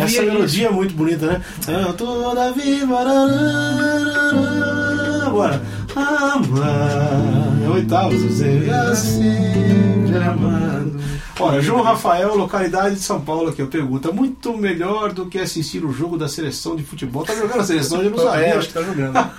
Essa 0.07 0.23
melodia 0.23 0.69
é 0.69 0.71
muito 0.71 0.95
bonita, 0.95 1.27
né? 1.27 1.43
Eu 1.69 1.93
toda 1.95 2.53
viva. 2.53 2.99
Agora. 5.27 5.63
Amar. 5.97 7.65
É 7.65 7.69
oitavo, 7.69 8.11
você 8.19 8.35
sempre 8.35 10.17
amado. 10.19 11.01
Olha, 11.39 11.61
João 11.61 11.83
Rafael, 11.83 12.35
localidade 12.37 12.95
de 12.97 13.03
São 13.03 13.21
Paulo, 13.21 13.51
aqui, 13.51 13.61
eu 13.61 13.67
pergunta: 13.67 14.13
muito 14.13 14.57
melhor 14.57 15.13
do 15.13 15.27
que 15.27 15.39
assistir 15.39 15.85
o 15.85 15.93
jogo 15.93 16.17
da 16.17 16.29
seleção 16.29 16.77
de 16.77 16.83
futebol? 16.83 17.25
Tá 17.25 17.35
jogando 17.35 17.61
a 17.61 17.65
seleção, 17.65 18.03
não 18.03 18.19
sabia. 18.19 18.47
É, 18.47 18.57
acho 18.57 18.69
que 18.69 18.75
tá 18.75 18.83
jogando. 18.83 19.31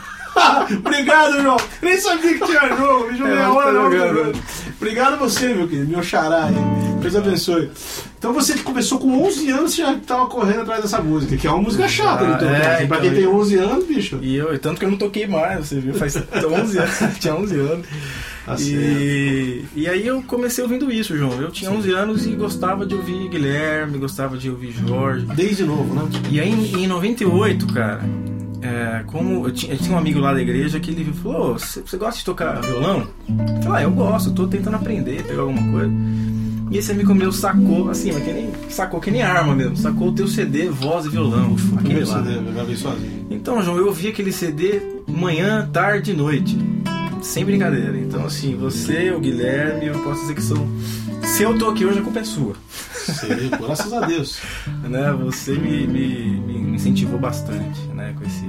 Obrigado, 0.78 1.42
João. 1.42 1.58
Nem 1.82 2.00
sabia 2.00 2.38
que 2.38 2.46
tinha 2.46 2.76
jogo. 2.76 3.12
Me 3.12 3.18
joguei 3.18 3.34
É, 3.34 3.44
a 3.44 3.52
hora, 3.52 3.74
tá 3.74 3.74
jogando. 3.74 4.40
Obrigado 4.80 5.14
a 5.14 5.18
você, 5.18 5.54
meu 5.54 5.68
querido, 5.68 5.90
meu 5.90 6.04
xará 6.04 6.46
aí. 6.46 6.97
Deus 7.12 7.26
abençoe. 7.28 7.70
Então 8.18 8.34
você 8.34 8.54
que 8.54 8.64
começou 8.64 9.00
com 9.00 9.24
11 9.26 9.50
anos, 9.50 9.76
já 9.76 9.94
estava 9.94 10.26
correndo 10.28 10.62
atrás 10.62 10.82
dessa 10.82 11.02
música, 11.02 11.38
que 11.38 11.46
é 11.48 11.50
uma 11.52 11.62
música 11.62 11.88
chata, 11.88 12.26
Ah, 12.26 12.36
então, 12.36 12.50
é, 12.50 12.60
pra 12.60 12.84
então, 12.84 13.02
quem 13.02 13.12
tem 13.12 13.24
eu- 13.24 13.36
11 13.36 13.56
anos, 13.56 13.86
bicho. 13.86 14.20
E 14.22 14.36
eu, 14.36 14.58
tanto 14.60 14.80
que 14.80 14.86
eu 14.86 14.92
não 14.92 14.98
toquei 14.98 15.28
mais, 15.28 15.68
você 15.68 15.80
viu, 15.80 15.94
faz 15.94 16.16
11 16.34 16.78
anos, 16.80 16.96
tinha 17.20 17.36
11 17.36 17.56
anos. 17.60 17.86
Tá 18.46 18.56
E, 18.60 19.66
e 19.76 19.88
aí 19.90 20.08
eu 20.08 20.22
comecei 20.24 20.64
ouvindo 20.64 20.90
isso, 20.92 21.18
João. 21.18 21.34
Eu 21.42 21.52
tinha 21.52 21.70
11 21.70 21.92
anos 21.92 22.26
e 22.26 22.30
gostava 22.32 22.86
de 22.86 22.96
ouvir 22.96 23.28
Guilherme, 23.28 23.98
gostava 23.98 24.38
de 24.38 24.50
ouvir 24.50 24.72
Jorge. 24.72 25.26
Desde 25.36 25.64
novo, 25.64 25.94
né? 25.94 26.10
E 26.32 26.40
aí 26.40 26.50
em, 26.50 26.84
em 26.84 26.88
98, 26.88 27.68
cara, 27.74 28.00
é, 28.62 29.04
como 29.06 29.46
eu 29.48 29.52
tinha, 29.52 29.74
eu 29.74 29.78
tinha 29.78 29.94
um 29.94 29.98
amigo 29.98 30.20
lá 30.22 30.34
da 30.34 30.42
igreja 30.42 30.80
que 30.80 30.92
ele 30.92 31.12
falou: 31.12 31.56
"Ô, 31.56 31.60
você 31.60 31.98
gosta 31.98 32.20
de 32.20 32.24
tocar 32.26 32.62
violão? 32.62 33.08
Eu 33.28 33.62
falei, 33.64 33.80
ah, 33.80 33.84
eu 33.84 33.92
gosto, 33.92 34.30
eu 34.30 34.34
tô 34.36 34.48
tentando 34.48 34.78
aprender, 34.78 35.24
pegar 35.24 35.42
alguma 35.42 35.70
coisa. 35.72 35.92
E 36.70 36.78
esse 36.78 36.92
amigo 36.92 37.16
meu 37.16 37.32
sacou, 37.32 37.90
assim, 37.90 38.12
mas 38.12 38.24
que 38.24 38.32
nem, 38.32 38.52
sacou 38.70 39.00
que 39.00 39.10
nem 39.10 39.22
arma 39.22 39.56
mesmo, 39.56 39.78
sacou 39.78 40.10
o 40.10 40.12
teu 40.12 40.28
CD, 40.28 40.70
voz 40.70 41.06
e 41.06 41.10
violão, 41.10 41.56
aquele 41.78 42.04
lá. 42.04 42.18
CD, 42.18 42.38
eu 42.38 42.54
gravei 42.54 42.76
sozinho. 42.76 43.28
Então, 43.30 43.62
João, 43.62 43.78
eu 43.78 43.88
ouvi 43.88 44.10
aquele 44.10 44.32
CD 44.32 44.82
manhã, 45.08 45.68
tarde 45.72 46.12
e 46.12 46.14
noite. 46.14 46.58
Sem 47.22 47.44
brincadeira. 47.44 47.98
Então, 47.98 48.26
assim, 48.26 48.56
você, 48.56 49.12
o 49.12 49.20
Guilherme, 49.20 49.88
eu 49.88 50.00
posso 50.00 50.22
dizer 50.22 50.36
que 50.36 50.44
são. 50.44 50.68
Se 51.24 51.44
eu 51.44 51.58
tô 51.58 51.70
aqui 51.70 51.86
hoje, 51.86 52.00
a 52.00 52.02
culpa 52.02 52.20
é 52.20 52.24
sua. 52.24 52.56
Sei, 52.70 53.50
graças 53.50 53.92
a 53.94 54.02
Deus. 54.02 54.40
Né? 54.88 55.12
Você 55.24 55.54
me, 55.54 55.86
me, 55.86 56.40
me 56.40 56.76
incentivou 56.76 57.20
bastante, 57.20 57.82
né? 57.94 58.14
Com 58.18 58.24
esse. 58.24 58.46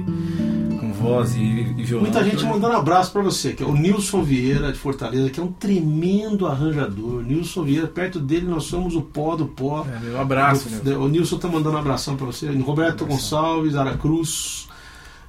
Voz 0.99 1.35
e, 1.35 1.39
e 1.39 1.83
violão. 1.83 2.03
Muita 2.03 2.23
gente 2.23 2.37
Então, 2.37 2.49
mandando 2.49 2.75
abraço 2.75 3.11
pra 3.11 3.21
você, 3.21 3.53
que 3.53 3.63
é 3.63 3.65
o 3.65 3.73
Nilson 3.73 4.21
Vieira 4.21 4.71
de 4.71 4.77
Fortaleza, 4.77 5.29
que 5.29 5.39
é 5.39 5.43
um 5.43 5.51
tremendo 5.51 6.45
arranjador. 6.45 7.21
Nilson 7.23 7.63
Vieira, 7.63 7.87
perto 7.87 8.19
dele 8.19 8.45
nós 8.45 8.65
somos 8.65 8.95
o 8.95 9.01
pó 9.01 9.35
do 9.35 9.45
pó. 9.45 9.85
É, 9.87 9.99
meu 10.05 10.19
abraço, 10.19 10.67
meu. 10.83 11.01
O 11.01 11.07
Nilson 11.07 11.37
tá 11.37 11.47
mandando 11.47 11.75
um 11.75 11.79
abração 11.79 12.15
pra 12.15 12.25
você. 12.25 12.47
Roberto 12.49 13.05
Gonçalves, 13.05 13.75
Aracruz, 13.75 14.67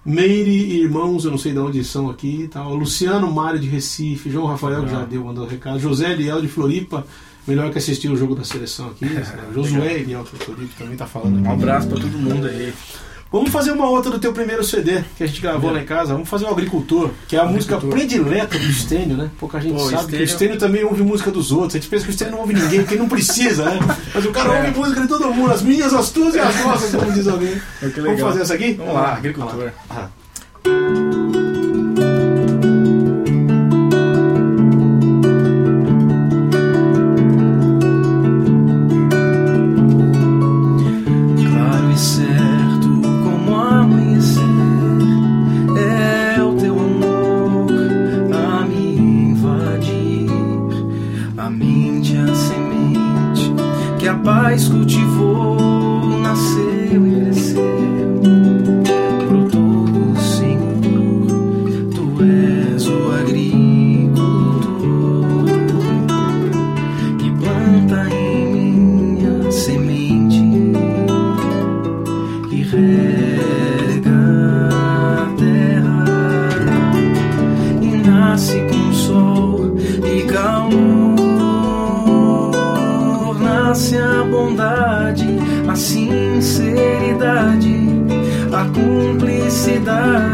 Meire 0.05 0.51
e 0.51 0.83
irmãos, 0.83 1.27
eu 1.27 1.31
não 1.31 1.39
sei 1.39 1.53
de 1.53 1.59
onde 1.59 1.85
são 1.85 2.09
aqui. 2.09 2.49
Tá? 2.51 2.67
O 2.67 2.75
Luciano 2.75 3.31
Mário 3.31 3.61
de 3.61 3.69
Recife, 3.69 4.31
João 4.31 4.47
Rafael 4.47 4.85
que 4.85 4.91
já 4.91 5.05
deu, 5.05 5.25
mandou 5.25 5.47
recado. 5.47 5.79
José 5.79 6.13
Eliel 6.13 6.41
de 6.41 6.49
Floripa, 6.49 7.07
melhor 7.47 7.71
que 7.71 7.79
assistir 7.79 8.11
o 8.11 8.17
jogo 8.17 8.35
da 8.35 8.43
seleção 8.43 8.89
aqui. 8.89 9.07
Josué 9.55 10.01
Eliel 10.01 10.25
de 10.25 10.31
Floripa 10.31 10.73
também 10.79 10.97
tá 10.97 11.07
falando 11.07 11.47
Um 11.47 11.53
abraço 11.53 11.89
pra 11.89 12.01
todo 12.01 12.19
mundo 12.19 12.47
aí. 12.47 12.73
Vamos 13.33 13.51
fazer 13.51 13.71
uma 13.71 13.89
outra 13.89 14.11
do 14.11 14.19
teu 14.19 14.33
primeiro 14.33 14.65
CD 14.65 15.03
que 15.17 15.23
a 15.23 15.27
gente 15.27 15.41
gravou 15.41 15.71
É. 15.71 15.75
lá 15.75 15.81
em 15.81 15.85
casa. 15.85 16.13
Vamos 16.15 16.29
fazer 16.29 16.47
o 16.47 16.49
Agricultor, 16.49 17.11
que 17.29 17.37
é 17.37 17.39
a 17.41 17.45
música 17.45 17.79
predileta 17.79 18.59
do 18.59 18.73
Stênio, 18.73 19.17
né? 19.17 19.31
Pouca 19.39 19.61
gente 19.61 19.75
Pô, 19.75 19.79
sabe 19.89 19.93
que 19.93 19.99
o 19.99 20.05
Stênio- 20.07 20.29
Stênio 20.29 20.59
também 20.59 20.83
ouve 20.83 21.03
música 21.05 21.31
dos 21.31 21.53
outros. 21.53 21.77
A 21.77 21.79
gente 21.79 21.89
pensa 21.89 22.05
que 22.05 22.11
o 22.11 22.13
Stênio 22.13 22.33
não 22.33 22.41
ouve 22.41 22.55
ninguém, 22.55 22.81
porque 22.81 22.97
não 22.97 23.09
precisa, 23.09 23.65
né? 23.67 23.79
Mas 24.13 24.25
o 24.25 24.33
cara 24.33 24.53
É. 24.53 24.67
ouve 24.67 24.79
música 24.81 25.01
de 25.03 25.07
todo 25.09 25.33
mundo, 25.33 25.53
as 25.53 25.63
minhas, 25.63 25.95
as 25.95 26.11
tuas 26.11 26.35
e 26.35 26.41
as 26.41 26.65
nossas, 26.65 26.91
como 26.93 27.13
diz 27.13 27.29
alguém. 27.29 27.61
É, 27.81 27.87
Vamos 27.89 28.21
fazer 28.21 28.43
essa 28.43 28.55
aqui? 28.55 28.73
Vamos 28.73 28.95
lá, 28.95 29.15
agricultor. 29.15 29.71
Ah. 29.89 30.09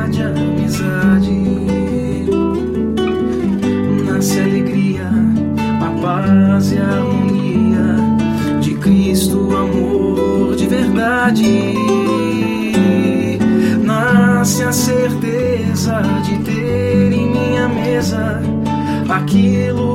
Cumplicidade, 0.07 0.23
a 0.23 0.29
amizade. 0.29 1.33
Nasce 4.05 4.41
alegria, 4.41 5.11
a 5.81 6.01
paz 6.01 6.73
e 6.73 6.79
a 6.79 6.85
harmonia 6.85 8.61
de 8.61 8.75
Cristo, 8.75 9.55
amor 9.57 10.57
de 10.57 10.67
verdade. 10.67 11.75
Nasce 13.83 14.63
a 14.63 14.73
certeza 14.73 16.03
de 16.25 16.39
ter 16.39 17.13
em 17.13 17.31
minha 17.31 17.69
mesa 17.69 18.41
aquilo 19.09 19.86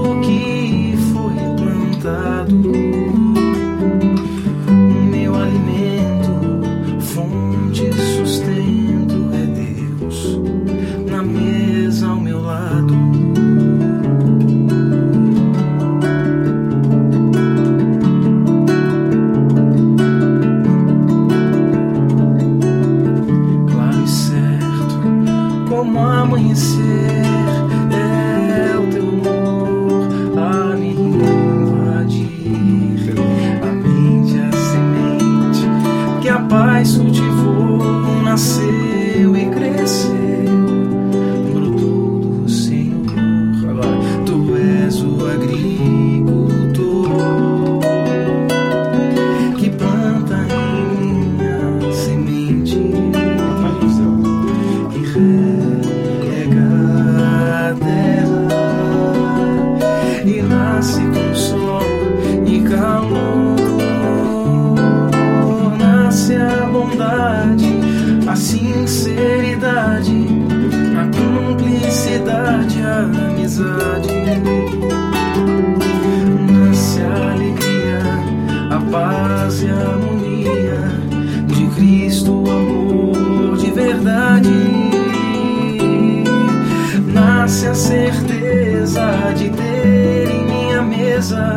certeza 88.12 89.34
de 89.36 89.50
ter 89.50 90.30
em 90.30 90.44
minha 90.46 90.82
mesa 90.82 91.56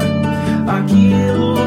aquilo 0.67 1.64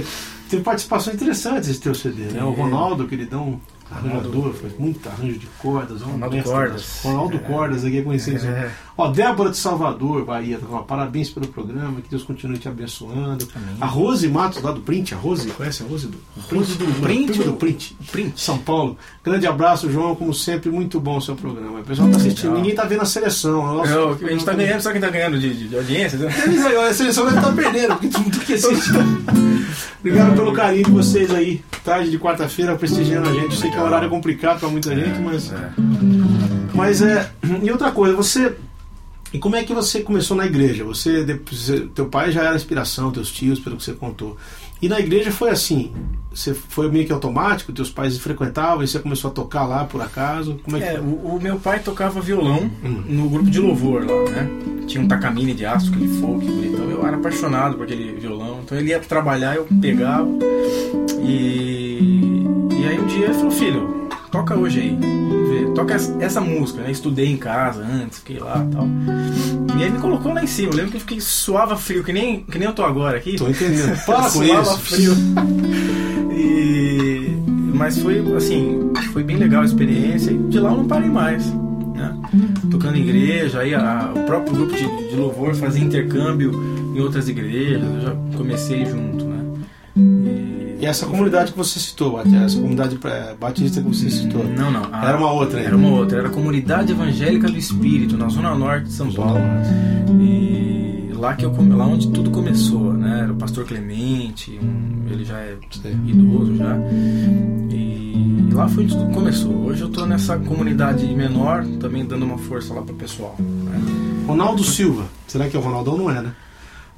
CD. 0.00 0.04
Teve 0.50 0.62
participações 0.62 1.16
interessantes 1.16 1.68
esse 1.68 1.80
teu 1.80 1.94
CD, 1.94 2.24
né? 2.24 2.44
O 2.44 2.50
Ronaldo, 2.50 3.06
queridão, 3.08 3.58
arranjador, 3.90 4.52
faz 4.52 4.78
muito 4.78 5.08
arranjo 5.08 5.38
de 5.38 5.46
cordas. 5.58 6.02
é 6.02 6.04
um 6.04 6.10
Ronaldo 6.12 6.42
Cordas. 6.42 6.72
das- 6.82 7.00
Ronaldo 7.02 7.36
É. 7.36 7.38
Cordas, 7.40 7.84
aqui 7.84 7.98
é 7.98 8.02
conhecido. 8.02 8.46
É. 8.46 8.70
Ó, 8.96 9.08
Débora 9.08 9.50
de 9.50 9.56
Salvador, 9.56 10.24
Bahia, 10.24 10.58
tá 10.58 10.78
parabéns 10.82 11.30
pelo 11.30 11.48
programa, 11.48 12.00
que 12.00 12.08
Deus 12.10 12.22
continue 12.22 12.58
te 12.58 12.68
abençoando. 12.68 13.48
Amém. 13.56 13.76
A 13.80 13.86
Rose 13.86 14.28
Matos, 14.28 14.62
lá 14.62 14.70
do 14.70 14.80
Print, 14.82 15.14
a 15.14 15.16
Rose, 15.16 15.48
conhece 15.50 15.82
a 15.82 15.86
Rose 15.86 16.06
do 16.08 16.18
Rose 16.52 16.74
do 16.76 16.84
Print 17.00 17.32
prima 17.32 17.44
do 17.44 17.52
Print. 17.54 17.96
Print. 18.12 18.40
São 18.40 18.58
Paulo. 18.58 18.96
Grande 19.24 19.46
abraço, 19.46 19.90
João, 19.90 20.14
como 20.14 20.32
sempre, 20.34 20.70
muito 20.70 21.00
bom 21.00 21.16
o 21.16 21.22
seu 21.22 21.34
programa. 21.34 21.80
O 21.80 21.84
pessoal 21.84 22.08
tá 22.10 22.16
assistindo, 22.18 22.48
Legal. 22.50 22.60
ninguém 22.60 22.74
tá 22.76 22.84
vendo 22.84 23.02
a 23.02 23.06
seleção. 23.06 23.76
Nossa, 23.78 23.92
É, 23.92 24.26
a 24.26 24.30
gente 24.32 24.44
tá 24.44 24.52
ganhando, 24.52 24.80
só 24.82 24.92
quem 24.92 25.00
tá 25.00 25.10
ganhando 25.10 25.38
de, 25.38 25.52
de, 25.54 25.68
de 25.68 25.76
audiência. 25.76 26.18
né? 26.18 26.28
A 26.88 26.92
seleção 26.94 27.24
deve 27.24 27.38
estar 27.38 27.52
perdendo, 27.52 27.88
porque 27.94 28.08
todo 28.08 28.22
mundo 28.22 28.38
que 28.40 28.52
assiste. 28.54 28.90
Obrigado 30.00 30.34
pelo 30.34 30.52
carinho 30.52 30.84
de 30.84 30.90
vocês 30.90 31.30
aí. 31.32 31.62
Tarde 31.84 32.10
de 32.10 32.18
quarta-feira 32.18 32.76
prestigiando 32.76 33.28
a 33.28 33.32
gente. 33.32 33.54
Eu 33.54 33.60
sei 33.60 33.70
que 33.70 33.76
é 33.76 33.80
um 33.80 33.84
horário 33.84 34.08
complicado 34.08 34.60
pra 34.60 34.68
muita 34.68 34.94
gente, 34.94 35.18
mas. 35.20 35.52
É. 35.52 35.70
Mas 36.74 37.02
é. 37.02 37.30
E 37.62 37.70
outra 37.70 37.90
coisa, 37.90 38.14
você. 38.14 38.54
E 39.32 39.38
como 39.38 39.56
é 39.56 39.64
que 39.64 39.74
você 39.74 40.00
começou 40.00 40.36
na 40.36 40.46
igreja? 40.46 40.84
Você, 40.84 41.24
teu 41.94 42.06
pai 42.06 42.30
já 42.30 42.44
era 42.44 42.54
inspiração, 42.54 43.10
teus 43.10 43.32
tios, 43.32 43.58
pelo 43.58 43.76
que 43.76 43.82
você 43.82 43.92
contou. 43.92 44.36
E 44.84 44.88
na 44.88 45.00
igreja 45.00 45.30
foi 45.32 45.48
assim. 45.48 45.92
Você 46.30 46.52
foi 46.52 46.90
meio 46.90 47.06
que 47.06 47.12
automático, 47.12 47.72
teus 47.72 47.88
pais 47.88 48.18
frequentavam 48.18 48.82
e 48.82 48.88
você 48.88 48.98
começou 48.98 49.30
a 49.30 49.32
tocar 49.32 49.64
lá 49.64 49.84
por 49.84 50.02
acaso. 50.02 50.58
Como 50.62 50.76
é 50.76 50.80
que 50.80 50.86
É, 50.96 51.00
o, 51.00 51.36
o 51.36 51.40
meu 51.40 51.58
pai 51.58 51.78
tocava 51.78 52.20
violão 52.20 52.70
Hum. 52.84 53.02
no 53.08 53.30
grupo 53.30 53.48
de 53.48 53.60
louvor 53.60 54.04
lá, 54.04 54.30
né? 54.30 54.48
Tinha 54.86 55.02
um 55.02 55.08
Takamine 55.08 55.54
de 55.54 55.64
aço, 55.64 55.90
aquele 55.90 56.08
folk 56.20 56.44
bonitão. 56.44 56.90
Eu 56.90 57.06
era 57.06 57.16
apaixonado 57.16 57.76
por 57.76 57.84
aquele 57.84 58.12
violão. 58.20 58.60
Então 58.62 58.76
ele 58.76 58.90
ia 58.90 59.00
trabalhar, 59.00 59.56
eu 59.56 59.66
pegava. 59.80 60.28
E, 61.22 62.44
e 62.78 62.86
aí 62.86 63.00
um 63.00 63.06
dia 63.06 63.24
ele 63.24 63.34
falou, 63.34 63.50
filho, 63.50 64.03
toca 64.34 64.56
hoje 64.56 64.80
aí. 64.80 64.98
Vamos 65.00 65.48
ver. 65.48 65.68
Toca 65.74 65.94
essa, 65.94 66.40
música, 66.40 66.82
né? 66.82 66.90
Estudei 66.90 67.26
em 67.30 67.36
casa 67.36 67.82
antes, 67.84 68.18
fiquei 68.18 68.38
lá 68.40 68.66
e 68.68 68.74
tal. 68.74 68.88
E 69.78 69.82
aí 69.84 69.90
me 69.90 69.98
colocou 69.98 70.32
lá 70.34 70.42
em 70.42 70.46
cima. 70.48 70.72
Eu 70.72 70.76
lembro 70.76 70.90
que 70.90 70.96
eu 70.96 71.00
fiquei 71.00 71.20
suava 71.20 71.76
frio, 71.76 72.02
que 72.02 72.12
nem, 72.12 72.40
que 72.42 72.58
nem 72.58 72.66
eu 72.66 72.74
tô 72.74 72.84
agora 72.84 73.16
aqui. 73.16 73.36
Tô 73.36 73.48
entendendo. 73.48 73.96
Para 74.04 74.22
com 74.22 74.28
Suava 74.30 74.62
isso. 74.62 74.78
frio. 74.78 75.12
E 76.36 77.36
mas 77.74 77.98
foi 77.98 78.18
assim, 78.36 78.90
foi 79.12 79.22
bem 79.22 79.36
legal 79.36 79.62
a 79.62 79.64
experiência 79.64 80.30
e 80.32 80.38
de 80.38 80.58
lá 80.58 80.70
eu 80.70 80.78
não 80.78 80.86
parei 80.86 81.08
mais. 81.08 81.46
Né? 81.94 82.12
Tocando 82.70 82.96
em 82.96 83.02
igreja, 83.02 83.60
aí 83.60 83.72
a- 83.74 84.12
o 84.14 84.20
próprio 84.24 84.54
grupo 84.54 84.74
de, 84.74 85.08
de 85.10 85.16
louvor 85.16 85.54
fazia 85.54 85.82
intercâmbio 85.82 86.50
em 86.94 87.00
outras 87.00 87.28
igrejas, 87.28 87.82
eu 87.82 88.00
já 88.00 88.16
comecei 88.36 88.84
junto, 88.84 89.24
né? 89.26 89.43
E- 90.80 90.86
essa 90.86 91.06
comunidade 91.06 91.52
que 91.52 91.58
você 91.58 91.78
citou, 91.78 92.20
essa 92.20 92.56
comunidade 92.56 92.98
eh, 93.04 93.34
batista 93.40 93.80
que 93.82 93.88
você 93.88 94.10
citou. 94.10 94.44
Não, 94.44 94.70
não. 94.70 94.82
a- 94.92 95.08
Era 95.08 95.16
uma 95.16 95.30
outra 95.32 95.58
ainda. 95.58 95.68
Era 95.68 95.76
uma 95.76 95.88
outra. 95.90 96.18
Era 96.18 96.28
a 96.28 96.30
Comunidade 96.30 96.92
Evangélica 96.92 97.48
do 97.48 97.56
Espírito, 97.56 98.16
na 98.16 98.28
Zona 98.28 98.54
Norte 98.54 98.86
de 98.86 98.92
São 98.92 99.12
Paulo. 99.12 99.40
E 100.20 101.10
lá, 101.14 101.34
que 101.34 101.44
eu, 101.44 101.52
lá 101.76 101.86
onde 101.86 102.08
tudo 102.10 102.30
começou, 102.30 102.92
né? 102.92 103.20
Era 103.22 103.32
o 103.32 103.36
pastor 103.36 103.64
Clemente, 103.64 104.58
um- 104.62 105.10
ele 105.10 105.24
já 105.24 105.38
é 105.38 105.56
idoso 106.06 106.56
já. 106.56 106.76
E 107.70 108.48
lá 108.52 108.68
foi 108.68 108.84
onde 108.84 108.96
tudo 108.96 109.10
começou. 109.12 109.52
Hoje 109.66 109.82
eu 109.82 109.88
tô 109.88 110.06
nessa 110.06 110.36
comunidade 110.38 111.06
menor, 111.14 111.64
também 111.80 112.04
dando 112.04 112.24
uma 112.24 112.38
força 112.38 112.72
lá 112.74 112.82
pro 112.82 112.94
pessoal. 112.94 113.34
né? 113.38 113.80
Ronaldo 114.26 114.62
Silva. 114.64 115.04
Será 115.26 115.48
que 115.48 115.56
é 115.56 115.58
o 115.58 115.62
Ronaldão? 115.62 115.96
Não 115.98 116.10
é, 116.10 116.22
né? 116.22 116.32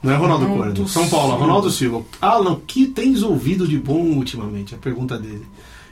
Não 0.06 0.12
é 0.12 0.16
Ronaldo, 0.16 0.44
Ronaldo 0.44 0.64
Córdoba. 0.64 0.88
São 0.88 1.08
Paulo, 1.08 1.30
Silva. 1.30 1.44
Ronaldo 1.44 1.70
Silva. 1.70 2.02
Alan, 2.20 2.52
o 2.52 2.60
que 2.60 2.86
tens 2.86 3.22
ouvido 3.22 3.66
de 3.66 3.76
bom 3.76 4.02
ultimamente? 4.02 4.74
A 4.74 4.78
pergunta 4.78 5.18
dele. 5.18 5.44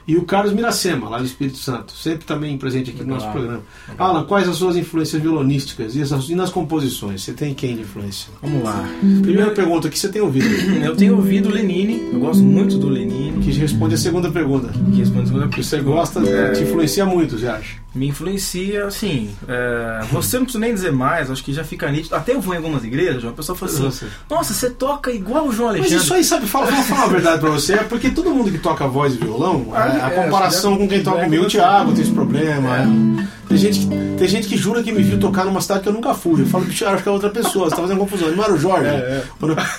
E 0.07 0.15
o 0.17 0.23
Carlos 0.23 0.53
Miracema, 0.53 1.09
lá 1.09 1.17
do 1.17 1.25
Espírito 1.25 1.57
Santo, 1.57 1.93
sempre 1.93 2.25
também 2.25 2.57
presente 2.57 2.91
aqui 2.91 2.99
no 3.03 3.13
Legal. 3.13 3.19
nosso 3.19 3.31
programa. 3.31 3.61
Legal. 3.89 4.07
Alan, 4.09 4.23
quais 4.25 4.47
as 4.47 4.55
suas 4.57 4.75
influências 4.75 5.19
violonísticas 5.21 5.95
e, 5.95 6.01
essas- 6.01 6.29
e 6.29 6.35
nas 6.35 6.49
composições? 6.51 7.23
Você 7.23 7.33
tem 7.33 7.53
quem 7.55 7.75
de 7.75 7.81
influência? 7.81 8.29
Vamos 8.41 8.63
lá. 8.63 8.87
Primeira 8.99 9.49
pergunta, 9.51 9.87
o 9.87 9.91
que 9.91 9.97
você 9.97 10.09
tem 10.09 10.21
ouvido? 10.21 10.45
Eu 10.83 10.95
tenho 10.95 11.15
ouvido 11.15 11.49
o 11.49 11.51
Lenine, 11.51 12.09
eu 12.13 12.19
gosto 12.19 12.43
muito 12.43 12.77
do 12.77 12.87
Lenine. 12.87 13.41
Que 13.43 13.51
responde 13.51 13.95
a 13.95 13.97
segunda 13.97 14.29
pergunta. 14.29 14.67
Que 14.67 14.97
responde 14.99 15.23
a 15.23 15.25
segunda 15.27 15.47
Que 15.47 15.63
você 15.63 15.79
gosta, 15.81 16.19
É. 16.19 16.51
te 16.51 16.63
influencia 16.63 17.05
muito, 17.05 17.37
você 17.39 17.47
acha? 17.47 17.85
Me 17.95 18.07
influencia, 18.09 18.85
assim. 18.87 19.29
é, 19.47 20.01
você 20.11 20.35
não 20.37 20.43
precisa 20.43 20.59
nem 20.59 20.73
dizer 20.73 20.91
mais, 20.91 21.31
acho 21.31 21.41
que 21.43 21.53
já 21.53 21.63
fica 21.63 21.89
nítido. 21.89 22.13
Até 22.13 22.33
eu 22.33 22.41
vou 22.41 22.53
em 22.53 22.57
algumas 22.57 22.83
igrejas, 22.83 23.23
uma 23.23 23.31
pessoa 23.31 23.55
fala 23.57 23.71
assim: 23.71 23.83
Você. 23.83 24.05
Nossa, 24.29 24.53
você 24.53 24.69
toca 24.69 25.11
igual 25.13 25.47
o 25.47 25.51
João 25.53 25.69
Mas 25.69 25.77
Alexandre. 25.79 26.03
isso 26.03 26.13
aí, 26.13 26.23
sabe, 26.23 26.45
fala, 26.45 26.69
vou 26.71 26.83
falar 26.83 27.03
a 27.05 27.07
verdade 27.07 27.39
pra 27.39 27.49
você, 27.51 27.73
é 27.75 27.83
porque 27.83 28.09
todo 28.09 28.31
mundo 28.31 28.51
que 28.51 28.57
toca 28.57 28.85
voz 28.85 29.13
e 29.13 29.17
violão, 29.17 29.67
Ah, 29.73 29.94
a, 30.01 30.07
a 30.07 30.11
é, 30.11 30.23
comparação 30.23 30.77
com 30.77 30.87
quem 30.87 31.01
toca 31.03 31.19
é 31.21 31.23
comigo, 31.25 31.43
o. 31.43 31.47
Thiago 31.47 31.91
tem 31.93 32.01
esse 32.03 32.11
problema. 32.11 32.77
É. 32.77 32.81
é. 33.21 33.25
Tem, 33.47 33.57
gente 33.57 33.79
que, 33.79 33.87
tem 34.17 34.27
gente 34.27 34.47
que 34.47 34.57
jura 34.57 34.81
que 34.81 34.91
me 34.91 35.03
viu 35.03 35.19
tocar 35.19 35.45
numa 35.45 35.61
cidade 35.61 35.81
que 35.81 35.89
eu 35.89 35.93
nunca 35.93 36.13
fui. 36.15 36.41
Eu 36.41 36.45
falo, 36.47 36.65
bicho, 36.65 36.85
acho 36.85 37.03
que 37.03 37.09
é 37.09 37.11
outra 37.11 37.29
pessoa, 37.29 37.69
você 37.69 37.75
tá 37.75 37.81
fazendo 37.83 37.99
confusão. 37.99 38.31
Não 38.35 38.43
era 38.43 38.53
o 38.53 38.57
Jorge? 38.57 38.87
É, 38.87 38.91
é. 38.91 39.23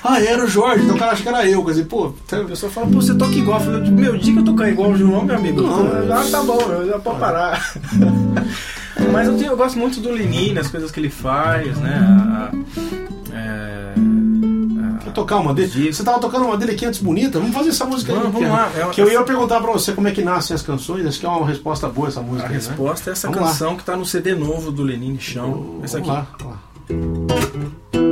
Ah, 0.04 0.20
era 0.22 0.44
o 0.44 0.46
Jorge, 0.48 0.84
então 0.84 0.94
o 0.94 0.98
cara 0.98 1.12
acha 1.12 1.22
que 1.22 1.28
era 1.28 1.44
eu. 1.48 1.64
Quer 1.64 1.70
dizer, 1.72 1.84
pô, 1.86 2.14
tá- 2.28 2.38
A 2.38 2.44
pessoa 2.44 2.70
fala, 2.70 2.86
pô, 2.86 3.00
você 3.02 3.14
toca 3.14 3.34
igual. 3.34 3.58
Eu 3.58 3.64
falei, 3.66 3.90
meu, 3.90 4.16
dia 4.16 4.32
que 4.34 4.38
eu 4.38 4.44
tocar 4.44 4.68
igual 4.68 4.90
o 4.90 4.96
João, 4.96 5.24
meu 5.24 5.34
amigo. 5.36 5.62
Não, 5.62 5.86
ah, 6.12 6.24
tá 6.30 6.42
bom, 6.42 6.60
já 6.86 6.98
pode 6.98 7.18
parar. 7.18 7.72
Mas 9.12 9.26
eu, 9.28 9.36
tenho- 9.36 9.52
eu 9.52 9.56
gosto 9.56 9.78
muito 9.78 10.00
do 10.00 10.10
Lenine, 10.10 10.58
as 10.58 10.68
coisas 10.68 10.90
que 10.90 10.98
ele 11.00 11.10
faz, 11.10 11.76
né? 11.78 11.98
A- 12.00 12.50
a- 12.50 13.36
é, 13.36 13.92
tocar 15.16 15.36
uma 15.38 15.52
dele? 15.52 15.92
Você 15.92 16.04
tava 16.04 16.20
tocando 16.20 16.44
uma 16.44 16.56
dele 16.56 16.72
aqui 16.72 16.84
antes 16.86 17.00
bonita? 17.00 17.40
Vamos 17.40 17.54
fazer 17.54 17.70
essa 17.70 17.84
música 17.84 18.12
aí. 18.12 18.18
Vamos, 18.20 18.40
lá. 18.42 18.70
É 18.76 18.88
Que 18.90 19.00
eu 19.00 19.10
ia 19.10 19.22
perguntar 19.24 19.60
pra 19.60 19.72
você 19.72 19.92
como 19.92 20.06
é 20.06 20.12
que 20.12 20.22
nascem 20.22 20.54
as 20.54 20.62
canções. 20.62 21.04
Acho 21.06 21.18
que 21.18 21.26
é 21.26 21.28
uma 21.28 21.46
resposta 21.46 21.88
boa 21.88 22.08
essa 22.08 22.20
A 22.20 22.22
música. 22.22 22.46
aí, 22.48 22.52
né? 22.54 22.58
resposta 22.58 23.10
é 23.10 23.12
essa 23.12 23.26
Vamos 23.28 23.42
lá. 23.42 23.48
canção 23.48 23.76
que 23.76 23.82
tá 23.84 23.96
no 23.96 24.04
CD 24.04 24.34
novo 24.34 24.70
do 24.70 24.82
Lenine 24.82 25.18
Chão. 25.18 25.80
Essa 25.82 25.98
aqui. 25.98 26.08
Lá, 26.08 26.26
lá. 26.44 28.05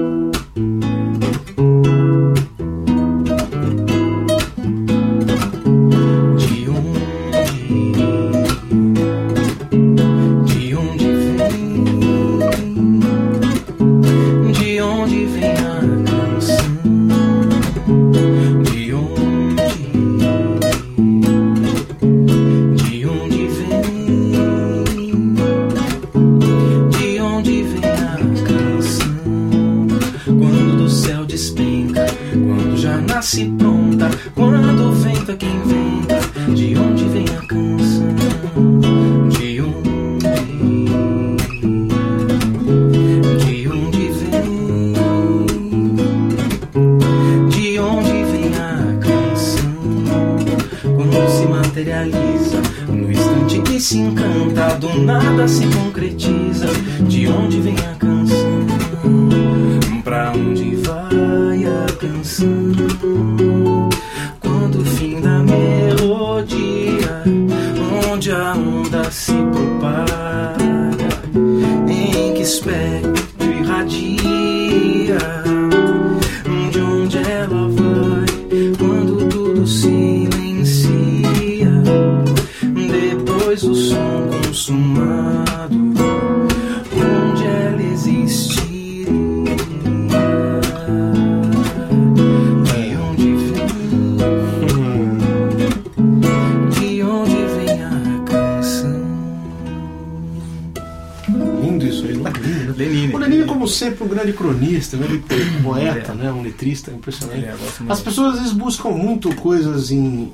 Como 103.65 103.69
sempre, 103.69 104.05
um 104.05 104.09
grande 104.09 104.33
cronista, 104.33 104.97
um 104.97 105.01
grande 105.01 105.25
poeta, 105.63 106.15
né? 106.15 106.31
um 106.31 106.43
letrista 106.43 106.91
impressionante. 106.91 107.45
É, 107.47 107.55
As 107.89 108.01
pessoas 108.01 108.35
às 108.35 108.39
vezes 108.41 108.53
buscam 108.53 108.91
muito 108.91 109.35
coisas 109.37 109.91
em. 109.91 110.33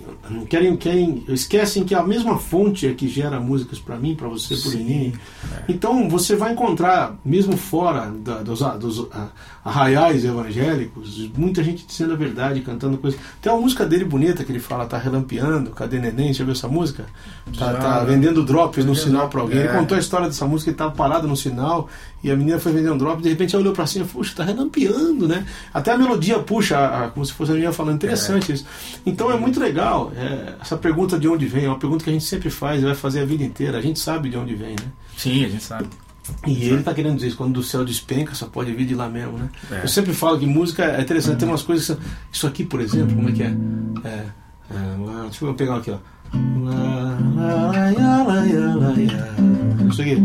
Querem, 0.49 0.77
querem, 0.77 1.25
esquecem 1.29 1.83
que 1.85 1.95
a 1.95 2.03
mesma 2.05 2.39
fonte 2.39 2.87
é 2.87 2.93
que 2.95 3.09
gera 3.09 3.41
músicas 3.41 3.79
para 3.81 3.97
mim, 3.97 4.15
para 4.15 4.29
você, 4.29 4.55
por 4.55 4.71
Sim, 4.71 4.79
Lenine. 4.79 5.15
Então 5.69 6.09
você 6.09 6.37
vai 6.37 6.53
encontrar, 6.53 7.17
mesmo 7.25 7.57
fora 7.57 8.13
da- 8.25 8.39
dos, 8.43 8.61
dos 8.79 9.09
arraiais 9.65 10.25
evangélicos, 10.25 11.31
muita 11.37 11.63
gente 11.65 11.85
dizendo 11.87 12.13
a 12.13 12.17
verdade, 12.17 12.61
cantando 12.61 12.97
coisas. 12.99 13.19
Tem 13.43 13.51
uma 13.53 13.61
música 13.61 13.85
dele 13.85 14.05
bonita 14.05 14.45
que 14.45 14.53
ele 14.53 14.61
fala, 14.61 14.87
tá 14.87 14.97
relampeando, 14.99 15.71
cadê 15.71 15.99
neném? 15.99 16.33
Já 16.33 16.45
viu 16.45 16.53
essa 16.53 16.69
música? 16.69 17.07
Tá, 17.59 17.73
Já. 17.73 17.79
tá 17.79 18.05
vendendo 18.05 18.45
drops 18.45 18.85
no 18.85 18.95
Já. 18.95 19.03
sinal 19.03 19.29
para 19.29 19.41
alguém. 19.41 19.59
Ele 19.59 19.69
É. 19.69 19.73
contou 19.77 19.97
a 19.97 20.01
história 20.01 20.27
dessa 20.29 20.47
música, 20.47 20.71
ele 20.71 20.77
tava 20.79 20.93
parado 20.93 21.27
no 21.27 21.37
sinal 21.37 21.89
e 22.23 22.31
a 22.31 22.37
menina 22.37 22.59
foi 22.59 22.73
vender 22.73 22.91
um 22.91 22.99
drop, 22.99 23.23
de 23.23 23.29
repente 23.29 23.55
ela 23.55 23.63
olhou 23.63 23.73
para 23.75 23.87
cima 23.87 24.05
e 24.05 24.09
falou, 24.09 24.23
puxa, 24.23 24.37
tá 24.37 24.45
relampeando, 24.45 25.27
né? 25.27 25.47
Até 25.73 25.93
a 25.93 25.99
melodia 25.99 26.39
puxa, 26.39 26.77
a- 26.79 27.05
a- 27.07 27.09
como 27.11 27.25
se 27.25 27.33
fosse 27.33 27.51
a 27.51 27.55
menina 27.55 27.73
falando, 27.73 27.97
interessante 27.97 28.53
isso. 28.53 28.67
Então 29.07 29.31
é 29.31 29.37
muito 29.39 29.59
legal. 29.59 30.13
é, 30.17 30.55
essa 30.61 30.77
pergunta 30.77 31.19
de 31.19 31.27
onde 31.29 31.47
vem 31.47 31.65
é 31.65 31.69
uma 31.69 31.79
pergunta 31.79 32.05
que 32.05 32.11
a 32.11 32.13
gente 32.13 32.25
sempre 32.25 32.51
faz 32.51 32.83
e 32.83 32.85
vai 32.85 32.95
fazer 32.95 33.21
a 33.21 33.25
vida 33.25 33.43
inteira. 33.45 33.79
A 33.79 33.81
gente 33.83 33.99
sabe 33.99 34.29
de 34.29 34.37
onde 34.37 34.55
vem, 34.55 34.71
né? 34.71 34.87
Sim, 35.17 35.45
a 35.45 35.49
gente 35.49 35.63
sabe. 35.65 35.89
E 36.47 36.65
ele 36.69 36.83
tá 36.83 36.95
querendo 36.95 37.17
dizer 37.17 37.29
isso, 37.29 37.37
quando 37.37 37.55
do 37.55 37.63
céu 37.63 37.85
despenca, 37.85 38.35
só 38.35 38.47
pode 38.47 38.71
vir 38.73 38.87
de 38.87 38.95
lá 38.95 39.09
mesmo, 39.09 39.37
né? 39.39 39.49
É. 39.73 39.83
Eu 39.83 39.89
sempre 39.89 40.13
falo 40.13 40.39
que 40.39 40.47
música 40.47 40.85
é 40.85 41.01
interessante, 41.01 41.39
tem 41.39 41.49
umas 41.49 41.63
coisas 41.63 41.87
que 41.87 41.93
são... 41.95 42.03
Isso 42.33 42.47
aqui, 42.47 42.65
por 42.65 42.81
exemplo, 42.81 43.17
como 43.17 43.29
é 43.29 43.33
que 43.33 43.43
é? 43.43 43.55
É, 44.05 44.09
é, 44.71 45.23
deixa 45.25 45.45
eu 45.45 45.55
pegar 45.55 45.77
aqui, 45.79 45.91
ó. 45.91 45.97
Isso 49.91 50.03
aqui. 50.03 50.17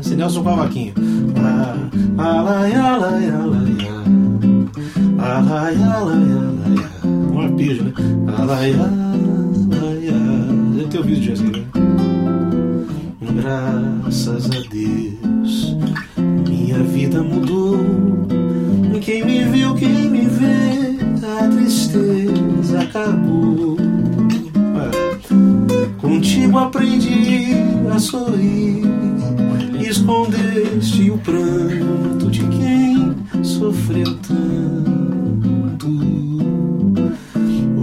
Esse 0.00 0.16
Nelson 0.16 0.42
ya, 5.70 5.98
lá, 5.98 6.14
ya. 6.14 7.00
Um 7.32 7.40
arpejo, 7.40 7.84
né? 7.84 7.92
Deve 10.76 10.88
ter 10.88 10.98
ouvido 10.98 11.22
já 11.22 11.32
aqui, 11.34 11.50
né? 11.50 11.64
Graças 13.40 14.46
a 14.46 14.60
Deus, 14.68 15.76
minha 16.48 16.82
vida 16.82 17.22
mudou. 17.22 18.39
Quem 19.10 19.24
me 19.24 19.44
viu, 19.44 19.74
quem 19.74 20.08
me 20.08 20.28
vê, 20.28 20.96
a 21.26 21.48
tristeza 21.48 22.80
acabou. 22.80 23.76
É. 24.78 25.90
Contigo 26.00 26.58
aprendi 26.58 27.48
a 27.92 27.98
sorrir, 27.98 28.84
escondeste 29.80 31.10
o 31.10 31.18
pranto 31.18 32.30
de 32.30 32.46
quem 32.50 33.16
sofreu 33.42 34.16
tanto. 34.28 35.88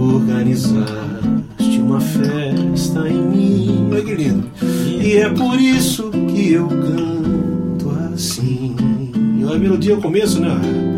Organizaste 0.00 1.78
uma 1.78 2.00
festa 2.00 3.06
em 3.06 3.22
mim, 3.22 3.90
Olha 3.92 5.04
e 5.04 5.18
é 5.18 5.28
por 5.28 5.60
isso 5.60 6.10
que 6.10 6.52
eu 6.54 6.68
canto 6.68 7.90
assim. 8.14 8.74
A 9.46 9.58
melodia 9.58 9.92
é 9.92 9.96
o 9.96 10.00
começo, 10.00 10.40
né? 10.40 10.97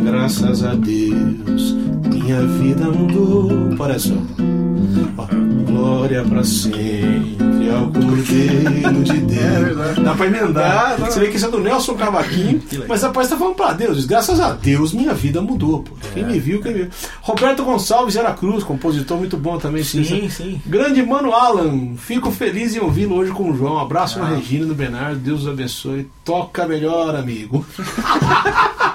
É. 0.00 0.10
Graças 0.10 0.64
a 0.64 0.74
Deus, 0.74 1.72
minha 2.06 2.40
vida 2.42 2.84
mudou. 2.86 3.76
Parece, 3.76 4.12
ó. 4.12 5.22
ó 5.22 5.50
glória 5.70 6.22
pra 6.24 6.44
sempre 6.44 7.70
ao 7.70 7.90
Cordeiro 7.90 9.02
de 9.04 9.16
Deus. 9.20 9.96
Dá 10.02 10.14
pra 10.14 10.26
emendar. 10.26 10.96
Você 10.98 11.20
vê 11.20 11.28
que 11.28 11.36
isso 11.36 11.46
é 11.46 11.50
do 11.50 11.60
Nelson 11.60 11.94
Cavaquinho, 11.94 12.62
mas 12.88 13.02
rapaz 13.02 13.28
tá 13.28 13.36
falando 13.36 13.54
pra 13.54 13.72
Deus. 13.72 14.04
Graças 14.04 14.40
a 14.40 14.52
Deus, 14.52 14.92
minha 14.92 15.14
vida 15.14 15.40
mudou. 15.40 15.82
Pô. 15.82 15.94
Quem 16.12 16.24
me 16.24 16.38
viu, 16.38 16.60
quem 16.60 16.72
me 16.72 16.78
viu. 16.82 16.90
Roberto 17.20 17.64
Gonçalves 17.64 18.16
era 18.16 18.32
Cruz, 18.32 18.64
compositor 18.64 19.18
muito 19.18 19.36
bom 19.36 19.58
também. 19.58 19.82
Sim, 19.82 20.28
sim. 20.28 20.60
Grande 20.66 21.02
Mano 21.02 21.32
Alan, 21.32 21.94
fico 21.96 22.30
feliz 22.30 22.74
em 22.74 22.80
ouvi-lo 22.80 23.16
hoje 23.16 23.32
com 23.32 23.50
o 23.50 23.56
João. 23.56 23.78
Abraço 23.78 24.18
na 24.18 24.26
Regina 24.26 24.66
do 24.66 24.74
Bernardo, 24.74 25.18
Deus 25.18 25.42
os 25.42 25.48
abençoe. 25.48 26.08
Toca 26.24 26.66
melhor, 26.66 27.14
amigo. 27.14 27.64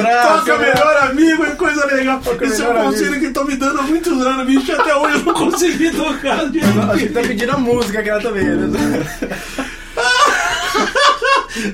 Abraço. 0.00 0.44
Toca 0.44 0.58
melhor 0.58 0.96
amigo, 1.08 1.44
é 1.44 1.50
coisa 1.50 1.86
legal. 1.86 2.20
Toca 2.20 2.44
Esse 2.46 2.62
é 2.62 2.68
um 2.68 2.74
conselho 2.84 3.06
amigo. 3.08 3.20
que 3.20 3.26
estão 3.26 3.44
me 3.44 3.56
dando 3.56 3.78
há 3.80 3.82
muitos 3.82 4.26
anos, 4.26 4.46
bicho. 4.46 4.72
Até 4.72 4.94
hoje 4.96 5.18
eu 5.18 5.24
não 5.24 5.34
consegui 5.34 5.90
tocar. 5.90 6.40
Acho 6.92 6.98
que 7.06 7.08
tá 7.08 7.20
pedindo 7.22 7.52
a 7.52 7.58
música 7.58 8.00
aquela 8.00 8.20
também, 8.20 8.44
né? 8.44 8.68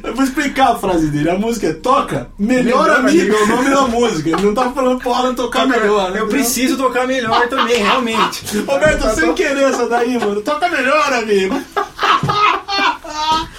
Eu 0.04 0.14
vou 0.14 0.24
explicar 0.24 0.72
a 0.72 0.78
frase 0.78 1.06
dele. 1.09 1.30
A 1.30 1.37
música 1.37 1.68
é 1.68 1.72
Toca 1.72 2.28
Melhor, 2.38 2.85
Melhor 2.85 2.90
Amigo, 2.98 3.35
Amigo. 3.35 3.35
é 3.35 3.42
o 3.42 3.46
nome 3.56 3.70
da 3.70 3.83
música. 3.83 4.28
Ele 4.28 4.42
não 4.42 4.52
tá 4.54 4.70
falando 4.70 4.98
pro 5.00 5.12
Alan 5.14 5.35
tocar 5.35 5.66
melhor. 5.66 6.11
né? 6.11 6.20
Eu 6.20 6.28
preciso 6.28 6.76
tocar 6.76 7.06
melhor 7.06 7.48
também, 7.48 7.76
realmente. 7.83 8.59
Roberto, 8.66 9.09
sem 9.14 9.33
querer 9.33 9.62
essa 9.70 9.88
daí, 9.88 10.18
mano. 10.18 10.42
Toca 10.42 10.68
melhor, 10.68 11.12
amigo. 11.14 11.59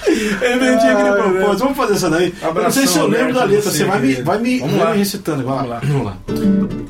Eu 0.42 0.60
vendi 0.60 0.86
aquele 0.88 1.10
Ai, 1.10 1.16
propósito. 1.22 1.60
Vamos 1.60 1.78
fazer 1.78 1.94
essa 1.94 2.10
daí. 2.10 2.34
eu 2.42 2.54
não 2.54 2.72
sei 2.72 2.88
se 2.88 2.98
eu 2.98 3.06
Abração, 3.06 3.08
lembro 3.08 3.34
da 3.34 3.42
Roberto, 3.42 3.56
letra. 3.66 3.72
você, 3.72 3.84
vai 3.86 4.00
me, 4.02 4.14
vai 4.16 4.40
me, 4.40 4.60
Vamos 4.60 4.76
vai 4.76 4.86
lá. 4.86 4.92
me 4.92 4.98
recitando. 4.98 5.44
Vai 5.44 5.68
lá. 5.68 5.80
Vamos 5.84 5.88
Vamos 5.90 6.06
lá. 6.06 6.18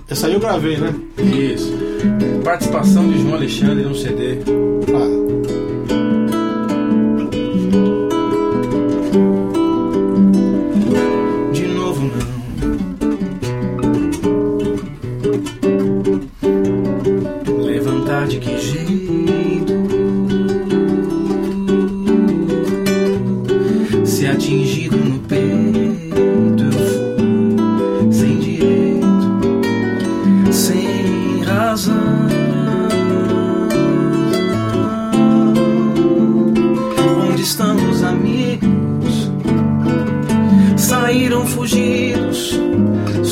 Essa 0.10 0.28
aí 0.28 0.34
eu 0.34 0.40
gravei, 0.40 0.78
né? 0.78 0.94
Isso. 1.18 1.74
Participação 2.44 3.08
de 3.10 3.22
João 3.22 3.36
Alexandre 3.36 3.84
num 3.84 3.94
CD. 3.96 4.40
Ah. 4.96 5.21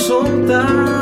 Soltaram 0.09 0.98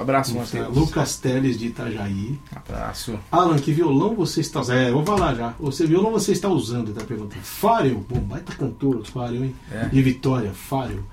Abraço, 0.00 0.34
Matheus. 0.36 0.74
Lucas 0.76 1.16
Teles 1.16 1.58
de 1.58 1.66
Itajaí. 1.66 2.38
Abraço. 2.54 3.18
Alan, 3.30 3.56
que 3.58 3.72
violão 3.72 4.14
você 4.14 4.40
está 4.40 4.60
usando? 4.60 4.76
É, 4.78 4.90
vou 4.90 5.04
falar 5.04 5.34
já. 5.34 5.54
Você 5.60 5.86
violão 5.86 6.10
você 6.12 6.32
está 6.32 6.48
usando? 6.48 6.92
Tá 6.92 7.04
perguntando. 7.04 7.42
Fário, 7.42 8.04
bom, 8.08 8.20
baita 8.20 8.52
cantor, 8.54 9.02
Fário, 9.06 9.44
hein? 9.44 9.54
É. 9.72 9.86
De 9.86 10.02
Vitória, 10.02 10.50
Fário. 10.52 11.04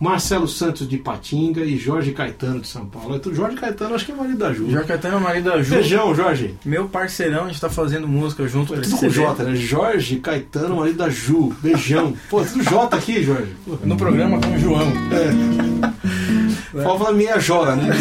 Marcelo 0.00 0.46
Santos 0.46 0.86
de 0.88 0.98
Patinga 0.98 1.62
e 1.62 1.78
Jorge 1.78 2.12
Caetano 2.12 2.60
de 2.60 2.66
São 2.68 2.84
Paulo. 2.84 3.18
Tu- 3.18 3.32
Jorge 3.34 3.56
Caetano, 3.56 3.94
acho 3.94 4.04
que 4.04 4.12
é 4.12 4.14
marido 4.14 4.36
da 4.38 4.52
Ju. 4.52 4.68
Jorge 4.70 4.86
Caetano 4.88 5.14
é 5.14 5.18
o 5.18 5.22
marido 5.22 5.44
da 5.50 5.62
Ju. 5.62 5.74
Beijão, 5.74 6.14
Jorge. 6.14 6.54
Meu 6.64 6.88
parceirão, 6.88 7.44
a 7.44 7.46
gente 7.48 7.60
tá 7.60 7.70
fazendo 7.70 8.06
música 8.06 8.46
junto. 8.46 8.74
É 8.74 8.80
tudo 8.80 8.90
com 8.90 8.96
CD. 8.98 9.14
J, 9.14 9.42
né? 9.44 9.54
Jorge 9.54 10.16
Caetano, 10.16 10.76
marido 10.76 10.98
da 10.98 11.08
Ju. 11.08 11.54
Beijão. 11.62 12.12
Pô, 12.28 12.44
tudo 12.44 12.62
J 12.64 12.94
aqui, 12.96 13.22
Jorge. 13.22 13.52
No 13.84 13.96
programa 13.96 14.38
com 14.40 14.54
o 14.54 14.58
João. 14.58 14.88
É. 15.12 15.63
Falta 16.82 17.12
meia 17.12 17.38
Jora, 17.38 17.76
né? 17.76 17.88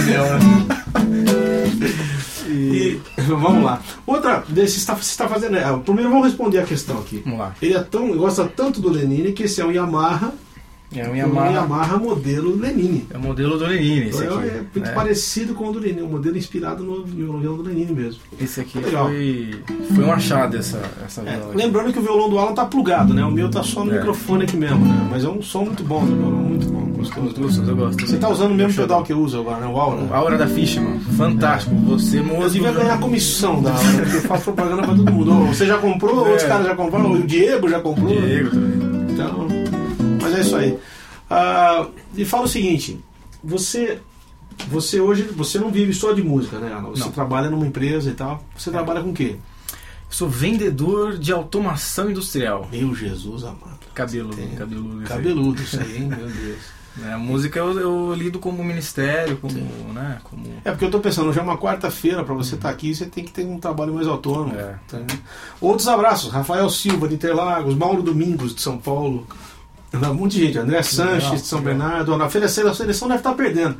E 2.50 3.00
vamos 3.28 3.64
lá. 3.64 3.82
Outra, 4.06 4.44
desse 4.48 4.78
está, 4.78 4.94
você 4.94 5.10
está 5.12 5.28
fazendo. 5.28 5.56
é, 5.58 5.78
Primeiro 5.80 6.10
vamos 6.10 6.28
responder 6.28 6.60
a 6.60 6.64
questão 6.64 7.00
aqui. 7.00 7.22
Vamos 7.24 7.40
lá. 7.40 7.56
Ele 7.62 7.74
é 7.74 7.80
tão, 7.82 8.16
gosta 8.16 8.46
tanto 8.46 8.80
do 8.80 8.90
Lenine 8.90 9.32
que 9.32 9.44
esse 9.44 9.60
é 9.62 9.66
um 9.66 9.72
Yamaha, 9.72 10.34
É 10.96 11.08
um 11.08 11.14
um 11.14 11.16
Yamaha. 11.16 11.52
Yamaha 11.52 11.98
modelo 11.98 12.56
Lenine. 12.56 13.08
É 13.10 13.18
o 13.18 13.22
modelo 13.22 13.58
do 13.58 13.66
Lenine, 13.66 14.10
esse 14.10 14.24
Então, 14.24 14.38
aqui. 14.38 14.48
é 14.50 14.54
muito 14.62 14.80
né? 14.88 14.92
parecido 14.92 15.56
com 15.56 15.68
o 15.70 15.72
do 15.74 15.80
Lenine, 15.80 16.04
um 16.04 16.08
modelo 16.10 16.38
inspirado 16.38 16.84
no 16.84 17.04
violão 17.04 17.58
do 17.58 17.64
Lenine 17.64 17.92
mesmo. 17.92 18.22
Esse 18.40 18.62
aqui 18.62 18.78
Legal. 18.78 19.08
foi, 19.08 19.56
foi 19.96 20.04
um 20.04 20.12
achado, 20.12 20.56
essa, 20.58 20.80
essa 21.04 21.22
É, 21.22 21.42
lembrando 21.56 21.92
que 21.92 21.98
o 22.00 22.04
violão 22.04 22.30
do 22.30 22.38
Alan 22.38 22.54
tá 22.54 22.66
plugado, 22.66 23.14
né? 23.16 23.24
O 23.26 23.32
meu 23.32 23.50
tá 23.50 23.64
só 23.64 23.84
no 23.84 23.92
É. 23.94 23.98
microfone 23.98 24.44
aqui 24.44 24.58
mesmo, 24.58 24.86
né? 24.86 25.08
Mas 25.10 25.24
é 25.24 25.30
um 25.30 25.42
som 25.42 25.64
muito 25.66 25.84
bom 25.84 26.06
do 26.06 26.16
violão, 26.16 26.44
muito 26.44 26.68
Gostoso, 27.10 27.64
eu 27.64 27.76
gosto. 27.76 28.06
Você 28.08 28.18
tá 28.18 28.30
usando 28.30 28.52
o 28.52 28.56
mesmo 28.56 28.74
pedal 28.82 29.04
que 29.04 29.12
eu 29.14 29.20
uso 29.20 29.40
agora, 29.40 29.60
né? 29.62 29.68
O 29.68 29.78
Aura. 29.80 30.16
Aura 30.16 30.38
da 30.38 30.48
Fishman, 30.48 31.00
fantástico. 31.18 31.76
Você 31.88 32.20
Eu 32.20 32.24
moço. 32.26 32.50
devia 32.52 32.72
ganhar 32.72 33.00
comissão 33.00 33.62
da 33.62 33.72
Aura, 33.72 33.84
porque 34.02 34.18
eu 34.18 34.22
faço 34.22 34.44
propaganda 34.46 34.84
pra 34.84 34.96
todo 34.96 35.12
mundo. 35.12 35.46
Você 35.54 35.66
já 35.66 35.78
comprou, 35.78 36.26
É. 36.26 36.30
outros 36.30 36.48
caras 36.48 36.66
já 36.68 36.76
compraram, 36.76 37.12
o 37.12 37.24
Diego 37.24 37.70
já 37.70 37.80
comprou. 37.80 38.10
Diego 38.10 38.50
também. 38.50 39.12
Então, 39.14 39.48
mas 40.22 40.34
é 40.36 40.42
isso 40.42 40.56
aí. 40.56 40.78
Ah, 41.30 41.88
e 42.16 42.26
fala 42.26 42.46
o 42.46 42.48
seguinte, 42.48 43.00
você 43.44 44.00
você 44.70 45.00
hoje 45.00 45.24
você 45.36 45.58
não 45.60 45.72
vive 45.72 45.94
só 45.94 46.12
de 46.14 46.22
música, 46.22 46.58
né? 46.60 46.80
Você 46.92 47.04
Não. 47.06 47.12
trabalha 47.12 47.50
numa 47.50 47.66
empresa 47.66 48.10
e 48.10 48.14
tal. 48.14 48.44
Você 48.58 48.70
trabalha 48.72 49.02
com 49.02 49.10
o 49.10 49.14
quê? 49.14 49.36
Sou 50.10 50.30
vendedor 50.30 51.18
de 51.18 51.32
automação 51.32 52.12
industrial. 52.12 52.68
Meu 52.72 52.94
Jesus 52.94 53.44
amado. 53.44 53.80
Cabelo, 53.96 54.30
cabeludo. 54.58 55.00
aí. 55.02 55.06
Cabeludo 55.08 55.62
isso 55.62 55.80
aí, 55.80 55.98
hein? 55.98 56.04
Meu 56.08 56.28
Deus. 56.28 56.58
Né, 56.96 57.14
A 57.14 57.18
música 57.18 57.58
eu, 57.58 57.80
eu 57.80 58.14
lido 58.14 58.40
como 58.40 58.64
ministério, 58.64 59.38
como, 59.38 59.54
né, 59.94 60.20
como... 60.24 60.44
É 60.64 60.70
porque 60.72 60.86
eu 60.86 60.92
tô 60.92 61.00
pensando, 61.00 61.34
já 61.34 61.42
é 61.42 61.44
uma 61.44 61.58
quarta-feira, 61.58 62.24
pra 62.24 62.36
você 62.36 62.56
estar 62.56 62.70
aqui, 62.70 62.94
você 62.94 63.06
tem 63.06 63.24
que 63.24 63.32
ter 63.32 63.46
um 63.46 63.60
trabalho 63.60 63.94
mais 63.94 64.08
autônomo. 64.08 64.56
É. 64.56 64.76
tá? 64.88 65.00
Outros 65.60 65.88
abraços, 65.88 66.32
Rafael 66.32 66.70
Silva 66.70 67.08
de 67.08 67.16
Interlagos, 67.16 67.76
Mauro 67.76 68.04
Domingos 68.04 68.54
de 68.54 68.62
São 68.62 68.78
Paulo. 68.78 69.28
Um 69.94 70.14
monte 70.16 70.40
de 70.40 70.46
gente, 70.48 70.58
André 70.58 70.82
Sanches 70.82 71.44
de 71.44 71.48
São 71.48 71.60
legal. 71.60 71.76
Bernardo, 71.76 72.18
na 72.18 72.28
feira 72.28 72.48
a 72.48 72.50
seleção 72.50 73.08
deve 73.08 73.20
estar 73.20 73.34
perdendo. 73.36 73.78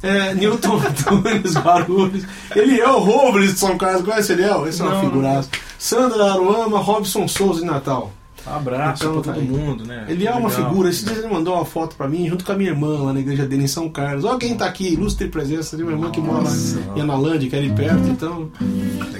É, 0.00 0.32
Newton 0.32 0.78
Antunes 0.78 1.56
Guarulhos, 1.56 2.22
Eliel 2.54 3.00
Robles 3.00 3.54
de 3.54 3.58
São 3.58 3.76
Carlos, 3.76 4.04
conhece 4.04 4.32
Eliel? 4.32 4.68
Esse 4.68 4.80
é 4.80 4.84
uma 4.84 5.00
figuraça. 5.00 5.48
Sandra 5.76 6.32
Aruama, 6.32 6.78
Robson 6.78 7.26
Souza 7.26 7.60
de 7.60 7.66
Natal. 7.66 8.12
Abraço 8.46 9.02
Então, 9.04 9.20
pra 9.20 9.32
tá 9.32 9.38
todo 9.40 9.42
aí. 9.42 9.48
mundo, 9.58 9.84
né? 9.84 10.04
Ele 10.08 10.26
é 10.26 10.30
uma 10.30 10.48
Legal. 10.48 10.68
figura. 10.68 10.88
Esse 10.88 11.04
dia 11.04 11.16
ele 11.16 11.26
mandou 11.28 11.54
uma 11.54 11.64
foto 11.64 11.96
pra 11.96 12.06
mim, 12.08 12.28
junto 12.28 12.44
com 12.44 12.52
a 12.52 12.54
minha 12.56 12.70
irmã, 12.70 12.98
lá 13.02 13.12
na 13.12 13.20
igreja 13.20 13.44
dele 13.46 13.64
em 13.64 13.68
São 13.68 13.88
Carlos. 13.88 14.24
Olha 14.24 14.38
quem 14.38 14.56
tá 14.56 14.66
aqui, 14.66 14.92
ilustre 14.92 15.28
presença 15.28 15.76
de 15.76 15.82
minha 15.82 15.94
irmã 15.96 16.10
que 16.10 16.20
mora 16.20 16.42
Nossa. 16.44 16.78
em 16.94 17.00
Analândia, 17.00 17.48
que 17.50 17.56
é 17.56 17.58
ali 17.58 17.72
perto, 17.72 18.08
então. 18.08 18.48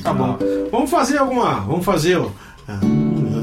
Tá 0.02 0.12
bom. 0.14 0.38
Vamos 0.70 0.90
fazer 0.90 1.18
alguma. 1.18 1.60
Vamos 1.60 1.84
fazer, 1.84 2.16
ó. 2.18 2.28
Aquela, 2.68 3.42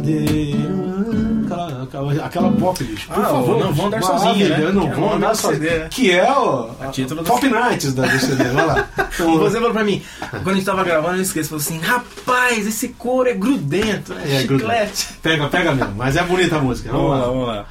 aquela, 1.84 2.26
aquela 2.26 2.52
pop, 2.52 2.84
bicho. 2.84 3.08
Por 3.08 3.20
Ah, 3.24 3.28
favor. 3.28 3.56
o 3.56 3.60
Não 3.60 3.74
Vão 3.74 3.86
Andar 3.88 3.98
bicho. 4.00 4.12
Sozinho, 4.12 4.50
né? 4.50 4.72
Não 4.74 4.90
Que 4.90 5.00
vão 5.00 5.14
andar 5.14 5.32
do 5.32 5.38
sozinho. 5.38 5.64
CD, 5.64 5.80
né? 5.80 5.88
Que 5.90 6.12
é 6.12 6.32
o. 6.32 6.70
A 6.82 6.88
título 6.88 7.22
do 7.24 7.28
Pop 7.28 7.48
Nights 7.48 7.94
da, 7.94 8.06
do 8.06 8.20
CD. 8.20 8.44
Vai 8.46 8.66
lá. 8.66 8.88
Então, 9.14 9.38
Você 9.38 9.58
falou 9.58 9.72
pra 9.72 9.84
mim, 9.84 10.02
quando 10.32 10.50
a 10.50 10.54
gente 10.56 10.66
tava 10.66 10.84
gravando, 10.84 11.18
eu 11.18 11.22
esqueci, 11.22 11.48
falou 11.48 11.62
assim, 11.62 11.78
rapaz, 11.80 12.66
esse 12.66 12.88
couro 12.90 13.30
é 13.30 13.34
grudento, 13.34 14.12
é, 14.14 14.38
É, 14.38 14.40
chiclete. 14.42 15.08
pega, 15.22 15.48
pega 15.50 15.72
mesmo. 15.76 15.94
Mas 15.96 16.16
é 16.16 16.24
bonita 16.24 16.56
a 16.56 16.60
música. 16.60 16.92
Vamos 16.92 17.12
lá. 17.12 17.20
vamos 17.26 17.48
lá. 17.48 17.66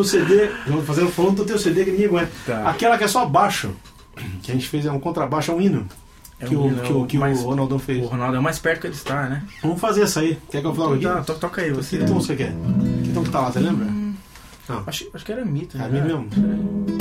No 0.00 0.04
CD. 0.04 0.48
Fazendo 0.86 1.10
falando 1.10 1.36
do 1.36 1.44
teu 1.44 1.58
CD 1.58 1.84
que 1.84 1.90
ninguém 1.92 2.06
aguenta. 2.06 2.30
Tá. 2.46 2.68
Aquela 2.68 2.96
que 2.98 3.04
é 3.04 3.08
só 3.08 3.24
baixo. 3.26 3.70
Que 4.42 4.50
a 4.50 4.54
gente 4.54 4.68
fez 4.68 4.84
é 4.86 4.92
um 4.92 5.00
contrabaixo, 5.00 5.50
é 5.52 5.54
um 5.54 5.60
hino. 5.60 5.86
É 6.38 6.46
que 6.46 6.56
um 6.56 6.62
o, 6.62 6.66
hino, 6.68 6.82
que, 6.82 6.92
o, 6.92 7.06
que 7.06 7.18
mais- 7.18 7.40
o 7.40 7.44
Ronaldão 7.46 7.78
fez. 7.78 8.02
O 8.04 8.06
Ronaldo 8.08 8.36
é 8.36 8.40
mais 8.40 8.58
perto 8.58 8.80
que 8.82 8.86
ele 8.86 8.94
está, 8.94 9.28
né? 9.28 9.42
Vamos 9.62 9.80
fazer 9.80 10.02
essa 10.02 10.20
aí. 10.20 10.38
Quer 10.50 10.60
que 10.60 10.66
eu 10.66 10.74
fale 10.74 10.94
aqui? 10.94 11.04
Tá, 11.04 11.22
to- 11.22 11.34
toca 11.38 11.62
aí, 11.62 11.70
você. 11.70 11.98
Que 11.98 12.06
tom 12.06 12.14
você 12.14 12.34
quer? 12.36 12.52
Que 13.04 13.10
tom 13.12 13.22
que 13.22 13.30
tá 13.30 13.40
lá, 13.40 13.50
você 13.52 13.60
lembra? 13.60 13.86
Não. 14.68 14.82
Acho, 14.86 15.06
acho 15.12 15.24
que 15.24 15.32
era 15.32 15.44
mito, 15.44 15.76
É 15.76 15.80
né? 15.80 15.86
a 15.86 15.88
mim 15.88 16.00
mesmo. 16.00 16.99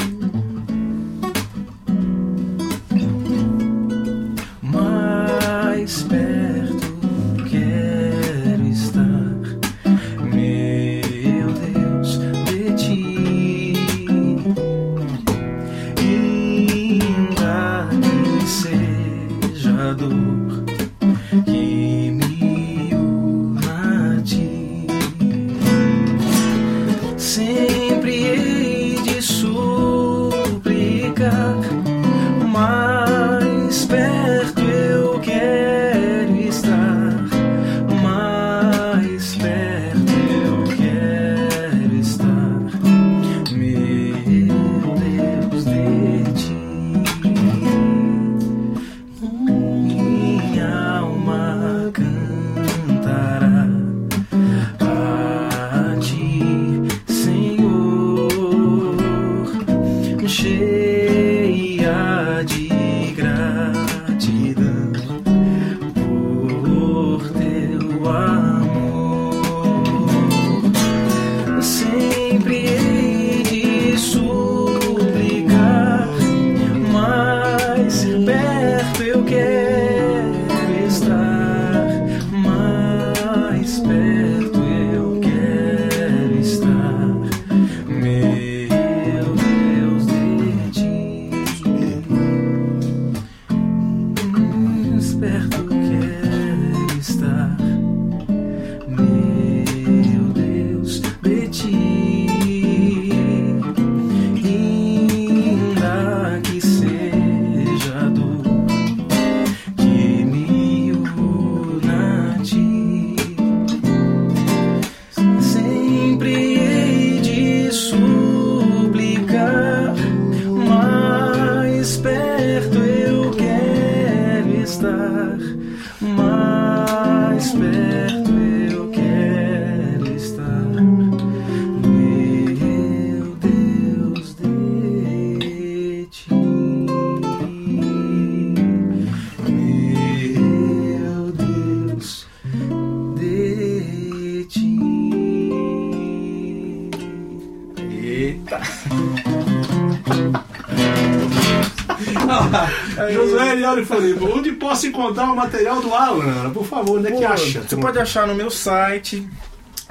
Josué 153.14 153.52
Eliori 153.54 153.86
Floripa, 153.86 154.26
onde 154.26 154.52
posso 154.54 154.88
encontrar 154.88 155.32
o 155.32 155.36
material 155.36 155.82
do 155.82 155.94
Alan? 155.94 156.50
Por 156.52 156.66
favor, 156.66 156.98
onde 157.00 157.08
é 157.08 157.12
que 157.12 157.26
acha? 157.26 157.62
Você 157.62 157.76
pode 157.76 158.00
achar 158.00 158.28
no 158.28 158.36
meu 158.36 158.50
site 158.50 159.28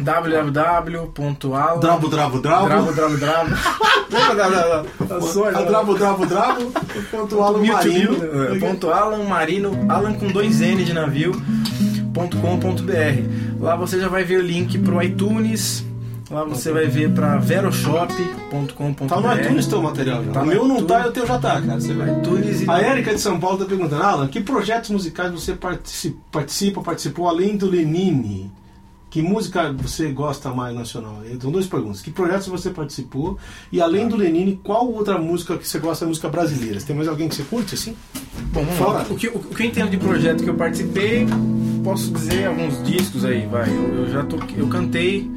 www.alan 0.01 1.81
Drabo, 1.81 2.09
drabo, 2.09 2.39
drabo. 2.39 2.69
Drabo, 2.69 2.93
drabo, 2.93 3.17
drabo. 3.17 3.51
Drabo, 5.67 5.95
drabo, 5.99 6.27
drabo. 6.27 6.73
Ponto 7.11 7.43
Alan 7.43 7.65
Marino. 7.65 8.61
ponto 8.61 8.91
Alan 8.91 9.25
Marino, 9.25 9.87
Alan 9.89 10.13
com 10.15 10.29
dois 10.29 10.61
N 10.61 10.85
de 10.85 10.93
navio, 10.93 11.33
ponto 12.15 12.37
com, 12.37 12.59
ponto 12.61 12.83
br. 12.85 12.95
Lá 13.61 13.75
você 13.75 13.99
já 13.99 14.09
vai 14.09 14.23
ver 14.23 14.39
o 14.39 14.43
link 14.43 14.79
pro 14.79 15.03
iTunes, 15.03 15.85
lá 16.31 16.45
você 16.45 16.71
vai 16.73 16.87
ver 16.87 17.11
pra 17.13 17.37
veroshop.com.br. 17.39 19.07
Tá 19.09 19.21
no 19.21 19.41
iTunes 19.41 19.67
teu 19.67 19.83
material 19.83 20.25
já. 20.25 20.33
Tá 20.33 20.43
o 20.43 20.47
meu 20.47 20.67
não 20.67 20.85
tá 20.85 21.07
e 21.07 21.09
o 21.09 21.13
teu 21.13 21.27
já 21.27 21.39
tá, 21.39 21.61
cara. 21.61 21.81
Você 21.81 21.95
vai. 21.95 22.19
iTunes 22.19 22.63
e 22.63 22.71
A 22.71 22.79
Érica 22.81 23.15
de 23.15 23.21
São 23.21 23.39
Paulo 23.39 23.59
tá 23.59 23.65
perguntando, 23.65 24.03
Alan, 24.03 24.29
que 24.29 24.41
projetos 24.41 24.91
musicais 24.91 25.33
você 25.33 25.55
partici- 25.55 26.17
participa, 26.31 26.81
participou 26.83 27.29
além 27.29 27.57
do 27.57 27.67
Lenine? 27.69 28.51
Que 29.11 29.23
música 29.23 29.73
você 29.73 30.13
gosta 30.13 30.51
mais 30.51 30.75
nacional? 30.75 31.23
São 31.41 31.51
duas 31.51 31.67
perguntas. 31.67 32.03
Que 32.03 32.11
projetos 32.11 32.47
você 32.47 32.69
participou? 32.69 33.39
E 33.73 33.81
além 33.81 34.07
do 34.07 34.17
Lenine, 34.17 34.61
qual 34.63 34.87
outra 34.93 35.17
música 35.17 35.57
que 35.57 35.67
você 35.67 35.79
gosta 35.79 36.05
música 36.05 36.29
brasileira? 36.29 36.79
Você 36.79 36.87
tem 36.89 36.95
mais 36.97 37.09
alguém 37.09 37.27
que 37.27 37.35
você 37.35 37.43
curte 37.45 37.75
assim? 37.75 37.97
Bom, 38.53 38.61
vamos 38.65 38.75
Fora. 38.77 38.99
lá. 38.99 39.07
O 39.09 39.15
que, 39.17 39.29
o 39.29 39.39
que 39.39 39.63
eu 39.63 39.67
entendo 39.67 39.91
de 39.91 39.97
projeto 39.97 40.45
que 40.45 40.51
eu 40.51 40.55
participei, 40.57 41.27
posso 41.83 42.11
dizer 42.13 42.49
alguns 42.49 42.85
discos 42.85 43.25
aí, 43.25 43.47
vai. 43.47 43.71
Eu, 43.71 43.95
eu 43.95 44.11
já 44.13 44.23
toquei, 44.25 44.61
eu 44.61 44.69
cantei 44.69 45.31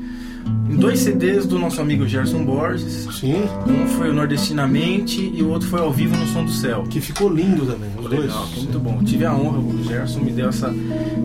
dois 0.78 1.00
CDs 1.00 1.46
do 1.46 1.60
nosso 1.60 1.80
amigo 1.82 2.08
Gerson 2.08 2.44
Borges. 2.44 3.08
Sim. 3.20 3.44
Um 3.68 3.88
foi 3.88 4.10
o 4.10 4.14
Nordestinamente 4.14 5.32
e 5.34 5.42
o 5.44 5.50
outro 5.50 5.68
foi 5.68 5.80
ao 5.80 5.92
vivo 5.92 6.16
no 6.18 6.26
Som 6.28 6.46
do 6.46 6.52
Céu. 6.52 6.84
Que 6.90 7.00
ficou 7.00 7.30
lindo 7.30 7.66
também, 7.66 7.90
os 7.98 8.10
dois. 8.10 8.22
Legal, 8.22 8.48
muito 8.48 8.80
bom. 8.80 9.04
Tive 9.04 9.26
a 9.26 9.34
honra, 9.34 9.60
o 9.60 9.84
Gerson 9.84 10.20
me 10.22 10.32
deu 10.32 10.50
essa, 10.50 10.74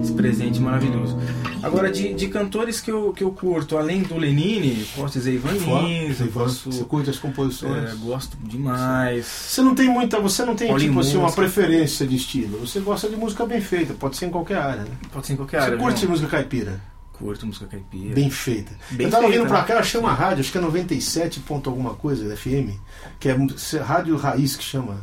esse 0.02 0.12
presente 0.12 0.60
maravilhoso. 0.60 1.16
Agora, 1.62 1.90
de, 1.90 2.12
de 2.14 2.28
cantores 2.28 2.80
que 2.80 2.90
eu, 2.90 3.12
que 3.12 3.24
eu 3.24 3.30
curto, 3.30 3.76
além 3.78 4.02
do 4.02 4.16
Lenine, 4.16 4.84
posso 4.94 5.14
dizer 5.18 5.34
Ivan 5.34 5.52
Lins, 5.52 6.20
eu 6.20 6.28
posso, 6.28 6.70
Você 6.70 6.84
curte 6.84 7.10
as 7.10 7.18
composições? 7.18 7.90
é, 7.90 7.94
gosto 7.96 8.36
demais. 8.44 9.24
Você 9.26 9.62
não 9.62 9.74
tem 9.74 9.88
muita, 9.88 10.20
você 10.20 10.44
não 10.44 10.54
tem 10.54 10.68
Paulinho 10.68 10.90
tipo 10.90 11.00
assim 11.00 11.16
uma 11.16 11.32
preferência 11.32 12.06
de 12.06 12.14
estilo. 12.14 12.58
Você 12.60 12.78
gosta 12.80 13.08
de 13.08 13.16
música 13.16 13.44
bem 13.46 13.60
feita, 13.60 13.94
pode 13.94 14.16
ser 14.16 14.26
em 14.26 14.30
qualquer 14.30 14.58
área, 14.58 14.82
né? 14.82 14.90
Pode 15.12 15.26
ser 15.26 15.32
em 15.32 15.36
qualquer 15.36 15.60
Você 15.60 15.66
área. 15.66 15.78
curte 15.78 16.00
João. 16.00 16.10
música 16.12 16.28
caipira, 16.28 16.80
Curto 17.18 17.46
música 17.46 17.66
caipira. 17.66 18.14
bem 18.14 18.30
feita. 18.30 18.72
Bem 18.90 19.06
eu 19.06 19.10
tava 19.10 19.24
feita, 19.24 19.38
vindo 19.38 19.48
pra 19.48 19.60
né? 19.60 19.66
cá, 19.66 19.78
achei 19.78 19.98
uma 19.98 20.12
rádio, 20.12 20.40
acho 20.40 20.52
que 20.52 20.58
é 20.58 20.60
97 20.60 21.40
ponto 21.40 21.70
alguma 21.70 21.94
coisa, 21.94 22.36
FM, 22.36 22.70
que 23.18 23.28
é 23.28 23.36
rádio 23.82 24.16
raiz 24.16 24.56
que 24.56 24.64
chama. 24.64 24.96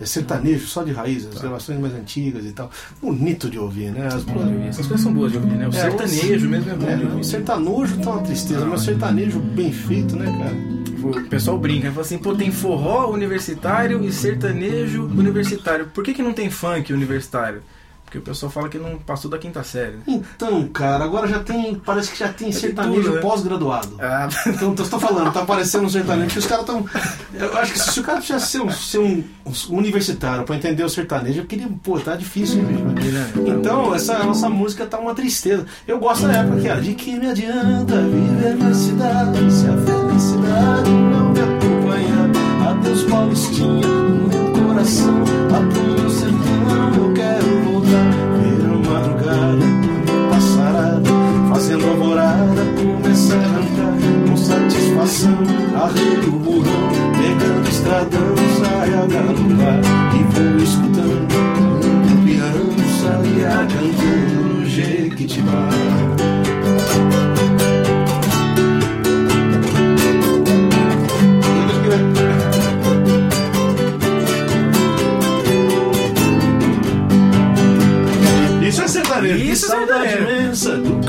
É 0.00 0.06
sertanejo, 0.06 0.66
só 0.66 0.82
de 0.82 0.92
raiz, 0.92 1.24
Tá. 1.24 1.30
as 1.34 1.42
gravações 1.42 1.78
mais 1.78 1.92
antigas 1.92 2.46
e 2.46 2.52
tal. 2.52 2.70
Bonito 3.02 3.50
de 3.50 3.58
ouvir, 3.58 3.90
né? 3.92 4.06
As 4.06 4.24
Essas 4.66 4.86
coisas 4.86 5.02
são 5.02 5.12
boas 5.12 5.30
de 5.30 5.36
ouvir, 5.36 5.50
né? 5.52 5.66
O 5.66 5.68
É, 5.68 5.72
sertanejo 5.72 6.48
mesmo 6.48 6.70
é 6.70 6.74
bom 6.74 6.88
É, 6.88 6.96
de 6.96 7.04
o 7.04 7.22
sertanojo 7.22 7.98
tá 8.00 8.10
uma 8.12 8.22
tristeza, 8.22 8.64
mas 8.64 8.80
sertanejo 8.80 9.38
bem 9.40 9.70
feito, 9.70 10.16
né, 10.16 10.24
cara? 10.24 10.80
O 11.02 11.28
pessoal 11.28 11.58
brinca, 11.58 11.90
fala 11.90 12.00
assim, 12.00 12.16
pô, 12.16 12.34
tem 12.34 12.50
forró 12.50 13.10
universitário 13.10 14.02
e 14.02 14.10
sertanejo 14.10 15.04
universitário. 15.04 15.86
Por 15.88 16.02
que, 16.02 16.14
que 16.14 16.22
não 16.22 16.32
tem 16.32 16.48
funk 16.50 16.92
universitário? 16.94 17.62
Porque 18.10 18.18
o 18.18 18.22
pessoal 18.22 18.50
fala 18.50 18.68
que 18.68 18.76
não 18.76 18.98
passou 18.98 19.30
da 19.30 19.38
quinta 19.38 19.62
série. 19.62 19.92
né? 19.92 20.02
Então, 20.08 20.66
cara, 20.66 21.04
agora 21.04 21.28
já 21.28 21.38
tem. 21.38 21.76
Parece 21.76 22.10
que 22.10 22.18
já 22.18 22.26
tem 22.26 22.50
tem 22.50 22.52
sertanejo 22.52 23.02
tudo, 23.04 23.14
né? 23.14 23.20
pós-graduado. 23.20 23.96
Ah, 24.00 24.28
Então, 24.48 24.74
eu 24.76 24.88
tô 24.88 24.98
falando, 24.98 25.32
tá 25.32 25.42
aparecendo 25.42 25.84
um 25.84 25.88
sertanejo 25.88 26.30
que 26.32 26.38
os 26.40 26.46
caras 26.46 26.64
estão. 26.64 26.84
Eu 27.32 27.56
acho 27.56 27.72
que 27.72 27.78
se 27.78 28.00
o 28.00 28.02
cara 28.02 28.18
precisa 28.18 28.40
ser 28.40 28.62
um, 28.62 28.70
ser 28.72 28.98
um, 28.98 29.22
universitário 29.68 30.42
pra 30.42 30.56
entender 30.56 30.82
o 30.82 30.88
sertanejo, 30.88 31.42
eu 31.42 31.46
queria. 31.46 31.68
Pô, 31.84 32.00
tá 32.00 32.16
difícil, 32.16 32.64
bicho. 32.64 32.82
Então, 33.46 33.94
essa 33.94 34.18
nossa 34.24 34.48
música 34.48 34.84
tá 34.86 34.98
uma 34.98 35.14
tristeza. 35.14 35.64
Eu 35.86 36.00
gosto 36.00 36.26
da 36.26 36.32
época 36.32 36.60
que 36.62 36.66
era 36.66 36.80
de 36.80 36.94
que 36.94 37.16
me 37.16 37.28
adianta 37.30 37.94
viver 38.02 38.56
na 38.56 38.74
cidade 38.74 39.52
se 39.52 39.66
a 39.68 39.76
felicidade 39.76 40.90
não 40.90 41.30
me 41.30 41.40
acompanha. 41.40 42.70
Adeus, 42.70 43.04
Paulistinha, 43.04 43.86
no 43.86 44.28
meu 44.28 44.66
coração, 44.66 45.14
lá 45.50 45.60
pro 45.72 45.82
meu 45.84 46.10
fazendo 51.70 51.88
alvorada, 51.88 52.62
começa 52.76 53.34
a 53.34 53.38
cantar 53.38 54.28
com 54.28 54.36
satisfação. 54.36 55.38
Arreio 55.80 56.28
o 56.28 56.38
burrão, 56.38 56.88
pegando 57.16 57.68
estradão, 57.68 58.34
sai 58.58 58.88
a 58.94 59.06
galogar 59.06 59.80
e 60.14 60.22
vou 60.32 60.56
escutando 60.62 61.28
o 62.10 62.24
piano, 62.24 62.74
saia 63.00 63.66
cantando 63.68 64.58
no 64.58 64.66
Jequitibá. 64.66 65.68
Isso 78.66 78.82
é 78.82 78.88
sertanejo. 78.88 79.44
Isso 79.44 79.66
é 79.66 79.68
saudade 79.68 80.08
sertanejo. 80.08 80.40
imensa 80.40 80.76
do 80.76 80.99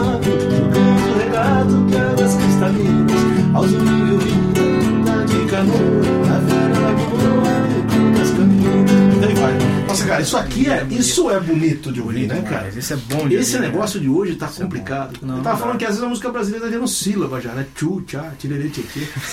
campo 0.00 0.28
e 0.28 0.36
do 0.36 0.50
mato, 0.50 0.60
do 0.60 0.70
canto 0.72 1.18
regado 1.18 1.86
que 1.86 1.96
águas 1.96 2.34
cristalinas, 2.34 3.20
aos 3.54 3.70
vinda 3.70 5.26
de 5.26 5.44
canoa, 5.46 5.78
na 6.26 6.80
lagoa, 6.80 8.18
das 8.18 8.30
caminhas. 8.30 9.20
Daí 9.20 9.34
vai. 9.34 9.58
Nossa, 9.86 10.04
cara, 10.06 10.22
isso 10.22 10.36
aqui 10.36 10.70
é, 10.70 10.86
isso 10.88 11.30
é 11.30 11.40
bonito 11.40 11.92
de 11.92 12.00
ouvir, 12.00 12.28
né, 12.28 12.40
cara? 12.48 12.68
Esse 12.68 12.92
é 12.92 12.96
bom 12.96 13.28
de 13.28 13.34
Esse 13.34 13.58
né? 13.58 13.66
negócio 13.66 14.00
de 14.00 14.08
hoje 14.08 14.36
tá 14.36 14.46
Isso 14.46 14.60
é 14.60 14.64
complicado. 14.64 15.18
Eu 15.20 15.42
tava 15.42 15.58
falando 15.58 15.78
que 15.78 15.84
às 15.84 15.90
vezes 15.90 16.04
a 16.04 16.08
música 16.08 16.30
brasileira 16.30 16.66
tá 16.66 16.72
tendo 16.72 16.86
sílaba 16.86 17.40
já, 17.40 17.52
né? 17.52 17.66
Tchu, 17.74 18.00
tchá, 18.06 18.30
tirerê, 18.38 18.68
tchê, 18.68 18.82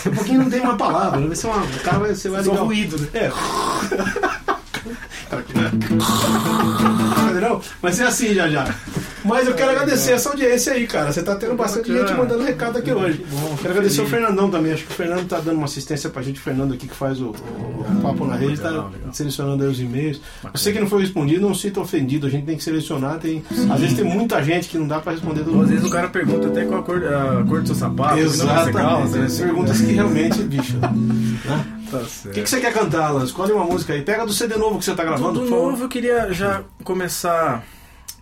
Um 0.07 0.15
pouquinho 0.15 0.43
não 0.43 0.49
tem 0.49 0.61
uma 0.61 0.75
palavra, 0.75 1.25
vai 1.25 1.35
ser 1.35 1.47
uma. 1.47 1.63
O 1.63 1.79
cara 1.83 1.99
vai, 1.99 2.15
você 2.15 2.27
vai 2.27 2.43
Só 2.43 2.53
ruído, 2.55 2.99
né? 2.99 3.07
É. 3.13 3.31
Entendeu? 7.29 7.61
Vai 7.81 7.91
ser 7.91 8.03
assim 8.03 8.33
já 8.33 8.47
já. 8.49 8.73
Mas 9.23 9.45
eu 9.47 9.53
quero 9.55 9.71
agradecer 9.71 10.13
essa 10.13 10.29
audiência 10.29 10.73
aí, 10.73 10.87
cara. 10.87 11.11
Você 11.11 11.21
tá 11.21 11.35
tendo 11.35 11.55
bastante 11.55 11.91
gente 11.91 12.13
mandando 12.13 12.43
recado 12.43 12.77
aqui 12.77 12.91
hoje. 12.91 13.25
quero 13.61 13.71
agradecer 13.71 14.01
o. 14.01 14.07
Fernandão 14.07 14.49
também. 14.49 14.71
Acho 14.71 14.85
que 14.85 14.91
o 14.91 14.95
Fernando 14.95 15.27
tá 15.27 15.39
dando 15.39 15.57
uma 15.57 15.65
assistência 15.65 16.09
pra 16.09 16.21
gente. 16.21 16.39
O 16.39 16.43
Fernando 16.43 16.73
aqui 16.73 16.87
que 16.87 16.95
faz 16.95 17.19
o, 17.19 17.31
o 17.31 18.01
Papo 18.01 18.25
na 18.25 18.35
Rede, 18.35 18.59
tá 18.59 18.89
selecionando 19.11 19.63
aí 19.63 19.69
os 19.69 19.79
e-mails. 19.81 20.21
Você 20.53 20.71
que 20.71 20.79
não 20.79 20.87
foi 20.87 21.01
respondido, 21.01 21.41
não 21.41 21.53
se 21.53 21.63
sinta 21.63 21.81
ofendido. 21.81 22.27
A 22.27 22.29
gente 22.29 22.45
tem 22.45 22.55
que 22.55 22.63
selecionar. 22.63 23.19
Tem, 23.19 23.43
às 23.69 23.79
vezes 23.81 23.95
tem 23.97 24.05
muita 24.05 24.41
gente 24.41 24.69
que 24.69 24.77
não 24.77 24.87
dá 24.87 24.99
pra 24.99 25.11
responder 25.11 25.43
todo 25.43 25.61
às 25.61 25.69
vezes 25.69 25.85
o 25.85 25.89
cara 25.89 26.07
pergunta 26.07 26.47
até 26.47 26.63
qual 26.63 26.79
a 26.79 26.83
cor, 26.83 27.03
a 27.03 27.43
cor 27.43 27.61
do 27.61 27.67
seu 27.67 27.75
sapato. 27.75 28.15
ser 28.15 28.23
Exatamente. 28.23 28.73
calça, 28.73 29.17
né? 29.17 29.27
Perguntas 29.37 29.81
que 29.81 29.91
realmente, 29.91 30.41
bicho. 30.43 30.77
né? 30.77 31.76
Tá 31.91 31.97
O 31.97 32.05
certo. 32.05 32.33
que, 32.35 32.41
que 32.43 32.49
você 32.49 32.59
quer 32.59 32.73
cantar, 32.73 33.05
Alan? 33.07 33.23
Escolhe 33.23 33.51
uma 33.51 33.65
música 33.65 33.93
aí. 33.93 34.01
Pega 34.01 34.25
do 34.25 34.33
CD 34.33 34.55
novo 34.57 34.79
que 34.79 34.85
você 34.85 34.93
tá 34.95 35.03
gravando. 35.03 35.41
Do 35.41 35.47
favor. 35.47 35.71
novo 35.71 35.83
eu 35.85 35.89
queria 35.89 36.31
já 36.33 36.63
começar 36.83 37.63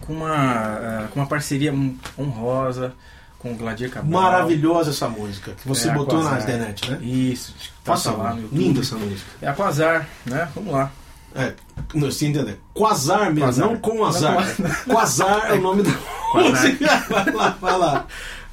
com 0.05 0.13
uma, 0.13 0.79
eh, 0.81 1.07
com 1.11 1.19
uma 1.19 1.25
parceria 1.27 1.73
honrosa 2.17 2.93
com 3.39 3.51
o 3.53 3.55
Gladir 3.55 3.89
Cabral. 3.91 4.11
Maravilhosa 4.23 4.89
essa 4.89 5.07
música 5.07 5.51
que 5.51 5.67
você 5.67 5.89
É, 5.89 5.93
botou 5.93 6.23
na 6.23 6.39
internet, 6.39 6.89
né? 6.91 6.99
Isso. 7.01 7.53
Tá 7.83 7.93
Faça 7.93 8.11
lá 8.11 8.33
no 8.33 8.41
YouTube. 8.41 8.57
linda 8.57 8.79
essa 8.81 8.95
música. 8.95 9.29
É 9.41 9.47
Aquazar, 9.47 10.07
né? 10.25 10.49
Vamos 10.55 10.73
lá. 10.73 10.91
É, 11.35 11.53
não, 11.93 12.09
você 12.09 12.27
entendeu? 12.27 12.55
Quasar 12.73 13.25
mesmo, 13.33 13.41
Quasar. 13.41 13.67
não 13.67 13.77
com 13.77 13.95
Não 13.95 14.05
azar. 14.05 14.55
com 14.85 14.93
Quasar 14.93 15.49
é 15.51 15.53
o 15.53 15.61
nome 15.61 15.83
da 15.83 15.89
música. 16.33 16.85
Vai 17.09 17.31
lá, 17.33 17.57
vai 17.61 17.77
lá. 17.77 18.07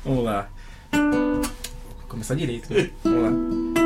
Vamos 0.05 0.25
lá. 0.25 0.49
Vou 0.93 1.43
começar 2.09 2.35
direito. 2.35 2.73
Né? 2.75 2.91
Vamos 3.05 3.23
lá. 3.77 3.82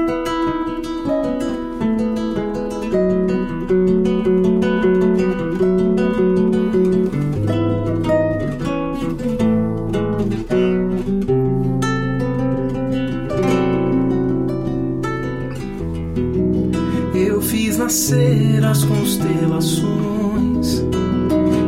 Nascer 17.86 18.64
as 18.64 18.82
constelações. 18.82 20.84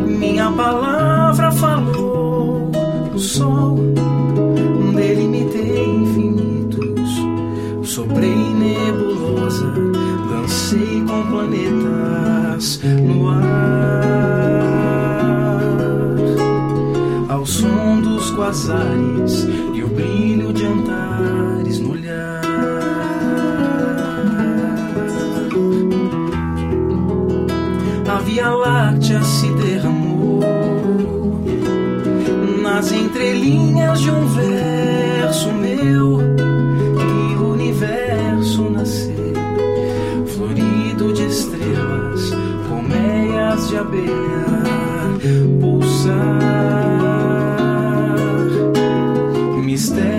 Minha 0.05 0.51
palavra 0.51 1.53
falou 1.53 2.73
o 3.15 3.19
sol. 3.21 3.79
Delimitei 4.97 5.87
infinitos. 5.87 7.23
Soprei 7.85 8.35
nebulosa. 8.35 9.73
Dancei 10.29 11.05
com 11.07 11.23
planetas 11.31 12.81
no 13.07 13.29
ar. 13.29 14.59
Ao 17.29 17.47
som 17.47 18.01
dos 18.01 18.33
quasares 18.33 19.08
de 43.69 43.77
abelha 43.77 44.47
pulsar. 45.61 46.15
Mistério 49.63 50.18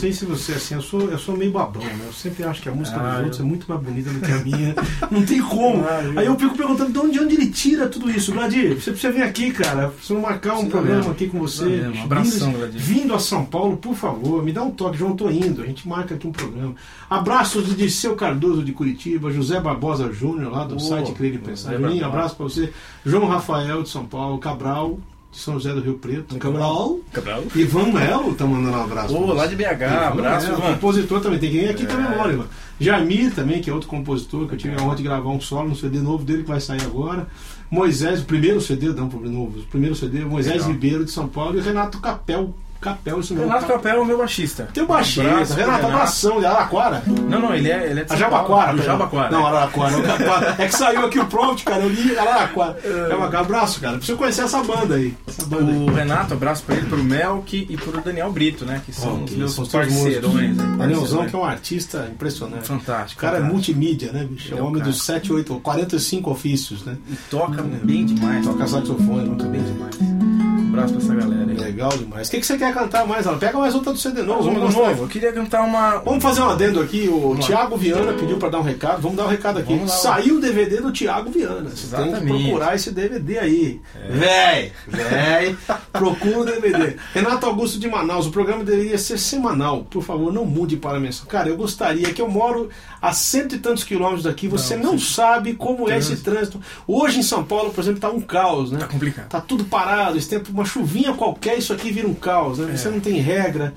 sei 0.00 0.12
se 0.12 0.24
você 0.24 0.52
assim, 0.52 0.74
eu 0.74 0.82
sou, 0.82 1.00
eu 1.10 1.18
sou 1.18 1.36
meio 1.36 1.50
babão, 1.50 1.82
né? 1.82 2.00
Eu 2.06 2.12
sempre 2.12 2.44
acho 2.44 2.60
que 2.62 2.68
a 2.68 2.72
música 2.72 2.98
Ah, 3.00 3.10
dos 3.14 3.18
outros 3.24 3.38
eu- 3.38 3.44
é 3.44 3.48
muito 3.48 3.66
mais 3.68 3.80
bonita 3.82 4.10
do 4.10 4.20
que 4.20 4.30
a 4.32 4.38
minha. 4.38 4.74
Não 5.10 5.24
tem 5.24 5.40
como. 5.42 5.84
Ah, 5.84 6.02
eu- 6.04 6.18
Aí 6.18 6.26
eu 6.26 6.38
fico 6.38 6.56
perguntando 6.56 6.92
de 6.92 6.98
onde, 6.98 7.12
de 7.12 7.20
onde 7.20 7.34
ele 7.34 7.46
tira 7.48 7.88
tudo 7.88 8.10
isso. 8.10 8.32
Gladir, 8.32 8.74
você 8.80 8.90
precisa 8.90 9.12
vir 9.12 9.22
aqui, 9.22 9.50
cara. 9.52 9.88
Precisa 9.88 10.18
marcar 10.18 10.50
um 10.52 10.56
Precisa 10.56 10.70
programa 10.72 10.96
mesmo. 10.98 11.12
aqui 11.12 11.26
com 11.28 11.38
você. 11.38 11.64
Um 11.94 12.02
abração, 12.02 12.48
vindo, 12.48 12.58
Gladir. 12.58 12.80
vindo 12.80 13.14
a 13.14 13.18
São 13.18 13.44
Paulo, 13.44 13.76
por 13.76 13.94
favor, 13.94 14.44
me 14.44 14.52
dá 14.52 14.62
um 14.62 14.70
toque, 14.70 14.98
João, 14.98 15.16
tô 15.16 15.30
indo. 15.30 15.62
A 15.62 15.66
gente 15.66 15.88
marca 15.88 16.14
aqui 16.14 16.26
um 16.26 16.32
programa. 16.32 16.74
Abraços 17.08 17.66
de 17.66 17.74
Dirceu 17.74 18.14
Cardoso 18.16 18.62
de 18.62 18.72
Curitiba, 18.72 19.30
José 19.30 19.60
Barbosa 19.60 20.12
Júnior, 20.12 20.52
lá 20.52 20.64
do 20.64 20.76
Ô, 20.76 20.78
site 20.80 21.12
Crer 21.12 21.34
e 21.34 21.38
Pensar. 21.38 21.78
Barbosa. 21.78 22.06
abraço 22.06 22.36
pra 22.36 22.44
você. 22.44 22.72
João 23.04 23.26
Rafael 23.26 23.82
de 23.82 23.88
São 23.88 24.04
Paulo, 24.04 24.38
Cabral 24.38 24.98
de 25.32 25.38
São 25.38 25.54
José 25.54 25.72
do 25.74 25.80
Rio 25.80 25.94
Preto. 25.94 26.36
Cabral. 26.36 26.98
Cabral. 27.16 27.42
Ivan 27.54 27.92
Melo 27.92 28.34
tá 28.34 28.46
mandando 28.46 28.76
um 28.76 28.82
abraço. 28.84 29.16
Ô, 29.16 29.32
lá 29.32 29.46
de 29.46 29.56
BH, 29.56 29.64
Ivan 29.82 30.06
abraço, 30.08 30.46
Melo, 30.46 30.58
Ivan. 30.60 30.72
compositor 30.74 31.20
também, 31.20 31.38
tem 31.38 31.50
que 31.50 31.58
vir 31.60 31.68
aqui 31.70 31.82
É. 31.82 31.86
também 31.86 32.08
memória, 32.10 32.32
Ivan. 32.34 32.46
Jamir 32.78 33.34
também, 33.34 33.60
que 33.60 33.70
é 33.70 33.72
outro 33.72 33.88
compositor, 33.88 34.46
que 34.46 34.54
eu 34.54 34.58
tive 34.58 34.78
a 34.78 34.82
honra 34.82 34.96
de 34.96 35.02
gravar 35.02 35.30
um 35.30 35.40
solo 35.40 35.68
no 35.70 35.74
CD 35.76 35.98
novo 36.00 36.24
dele 36.24 36.42
que 36.42 36.48
vai 36.48 36.60
sair 36.60 36.82
agora. 36.82 37.26
Moisés, 37.70 38.20
o 38.20 38.24
primeiro 38.24 38.60
CD, 38.60 38.88
não, 38.90 39.08
o 39.08 39.28
novo, 39.28 39.58
o 39.58 39.62
primeiro 39.64 39.96
CD, 39.96 40.24
Moisés 40.24 40.56
Legal. 40.56 40.68
Ribeiro 40.70 41.04
de 41.04 41.10
São 41.10 41.26
Paulo 41.26 41.56
e 41.56 41.60
o 41.60 42.00
Capel. 42.00 42.54
Capel, 42.90 43.20
isso 43.20 43.34
mesmo. 43.34 43.48
Renato 43.48 43.66
Capel 43.66 43.96
é 43.96 44.00
o 44.00 44.04
meu 44.04 44.18
baixista. 44.18 44.68
Tem 44.72 44.82
o 44.82 44.86
baixista, 44.86 45.22
Abraço 45.30 45.54
pro 45.54 45.62
Renato 45.64 45.86
Abração, 45.86 46.40
de 46.40 46.46
Araraquara. 46.46 47.02
Não, 47.06 47.40
não, 47.40 47.54
ele 47.54 47.70
é, 47.70 47.90
ele 47.90 48.00
é 48.00 48.04
de 48.04 48.12
A 48.12 48.16
São 48.16 48.18
Jabaquara. 48.18 48.66
Paulo. 48.66 48.82
Jabaquara. 48.82 49.30
Não, 49.30 49.46
Araraquara. 49.46 49.96
o 49.98 50.02
Jabaquara. 50.06 50.54
É 50.58 50.66
que 50.66 50.74
saiu 50.74 51.04
aqui 51.06 51.18
o 51.18 51.26
prompt, 51.26 51.64
cara. 51.64 51.82
Eu 51.82 51.88
li 51.88 52.16
Araraquara. 52.18 52.76
Jabaquara. 53.08 53.40
Abraço, 53.46 53.80
cara. 53.80 53.96
Preciso 53.96 54.18
conhecer 54.18 54.42
essa 54.42 54.62
banda 54.62 54.94
aí. 54.94 55.14
Essa 55.26 55.44
banda 55.46 55.70
aí. 55.72 55.78
O 55.78 55.92
Renato, 55.92 56.34
abraço 56.34 56.62
pra 56.64 56.76
ele, 56.76 56.86
pro 56.86 57.02
Melk 57.02 57.66
e 57.68 57.76
pro 57.76 58.00
Daniel 58.00 58.32
Brito, 58.32 58.64
né? 58.64 58.80
Que 58.84 58.92
são 58.92 59.20
Ó, 59.20 59.24
os 59.24 59.30
meus 59.32 59.52
são 59.54 59.64
os 59.64 59.70
teus 59.70 59.84
parceirões. 59.86 60.34
músicos. 60.34 60.56
né, 60.68 60.76
Danielzão, 60.78 61.26
que 61.26 61.34
é 61.36 61.38
um 61.38 61.44
artista 61.44 62.08
impressionante. 62.12 62.66
Fantástico. 62.68 63.18
O 63.20 63.22
cara 63.22 63.38
é 63.38 63.40
fantástico. 63.40 63.52
multimídia, 63.54 64.12
né, 64.12 64.24
bicho? 64.24 64.48
É 64.48 64.52
Ele 64.52 64.54
o 64.54 64.58
é 64.58 64.62
o 64.62 64.66
homem 64.66 64.80
cara. 64.80 64.90
dos 64.92 65.02
7, 65.04 65.32
8, 65.32 65.54
45 65.60 66.30
ofícios, 66.30 66.84
né? 66.84 66.96
E 67.10 67.16
toca 67.30 67.62
bem 67.62 68.04
demais. 68.06 68.44
Toca 68.44 68.66
saxofone, 68.66 69.28
muito 69.28 69.44
bem. 69.46 69.60
bem 69.60 69.72
demais. 69.72 70.35
Um 70.76 70.80
abraço 70.80 70.94
pra 70.94 71.02
essa 71.02 71.14
galera 71.14 71.50
aí. 71.50 71.56
Legal 71.56 71.88
demais. 71.90 72.28
O 72.28 72.30
que, 72.30 72.40
que 72.40 72.46
você 72.46 72.58
quer 72.58 72.74
cantar 72.74 73.06
mais? 73.06 73.26
Alan? 73.26 73.38
Pega 73.38 73.58
mais 73.58 73.74
outra 73.74 73.92
do 73.92 73.98
CD 73.98 74.22
novo. 74.22 74.42
Vamos, 74.42 74.74
novo. 74.74 75.04
Eu 75.04 75.08
queria 75.08 75.32
cantar 75.32 75.62
uma. 75.62 75.98
Vamos 75.98 76.22
fazer 76.22 76.42
um 76.42 76.50
adendo 76.50 76.80
aqui. 76.80 77.08
O 77.08 77.32
lá. 77.32 77.40
Thiago 77.40 77.76
Viana 77.76 78.12
pediu 78.12 78.36
para 78.36 78.50
dar 78.50 78.58
um 78.58 78.62
recado. 78.62 79.00
Vamos 79.00 79.16
dar 79.16 79.24
um 79.24 79.28
recado 79.28 79.58
aqui. 79.58 79.74
Lá. 79.74 79.88
Saiu 79.88 80.36
o 80.36 80.40
DVD 80.40 80.80
do 80.80 80.92
Thiago 80.92 81.30
Viana. 81.30 81.70
Você 81.70 81.96
tem 81.96 82.12
que 82.12 82.20
procurar 82.20 82.74
esse 82.74 82.90
DVD 82.90 83.38
aí. 83.38 83.80
Véi, 84.10 84.72
véi, 84.86 85.56
procura 85.92 86.40
o 86.40 86.44
DVD. 86.44 86.96
Renato 87.14 87.46
Augusto 87.46 87.78
de 87.78 87.88
Manaus, 87.88 88.26
o 88.26 88.30
programa 88.30 88.62
deveria 88.62 88.98
ser 88.98 89.18
semanal. 89.18 89.84
Por 89.84 90.02
favor, 90.02 90.32
não 90.32 90.44
mude 90.44 90.76
para 90.76 91.00
mensagem. 91.00 91.26
Cara, 91.28 91.48
eu 91.48 91.56
gostaria 91.56 92.12
que 92.12 92.20
eu 92.20 92.28
moro 92.28 92.68
a 93.00 93.12
cento 93.12 93.54
e 93.54 93.58
tantos 93.58 93.84
quilômetros 93.84 94.24
daqui. 94.24 94.46
Você 94.48 94.76
não, 94.76 94.92
Não, 94.92 94.98
sabe 94.98 95.54
como 95.54 95.90
é 95.90 95.98
esse 95.98 96.16
trânsito. 96.18 96.60
Hoje 96.86 97.20
em 97.20 97.22
São 97.22 97.44
Paulo, 97.44 97.70
por 97.70 97.80
exemplo, 97.80 98.00
tá 98.00 98.10
um 98.10 98.20
caos, 98.20 98.70
né? 98.70 98.80
Tá 98.80 98.86
complicado. 98.86 99.28
Tá 99.28 99.40
tudo 99.40 99.64
parado, 99.64 100.18
esse 100.18 100.28
tempo, 100.28 100.50
uma 100.52 100.65
chuvinha 100.66 101.12
qualquer, 101.14 101.56
isso 101.58 101.72
aqui 101.72 101.90
vira 101.90 102.06
um 102.06 102.14
caos, 102.14 102.58
né? 102.58 102.72
É. 102.72 102.76
Você 102.76 102.88
não 102.90 103.00
tem 103.00 103.14
regra. 103.20 103.72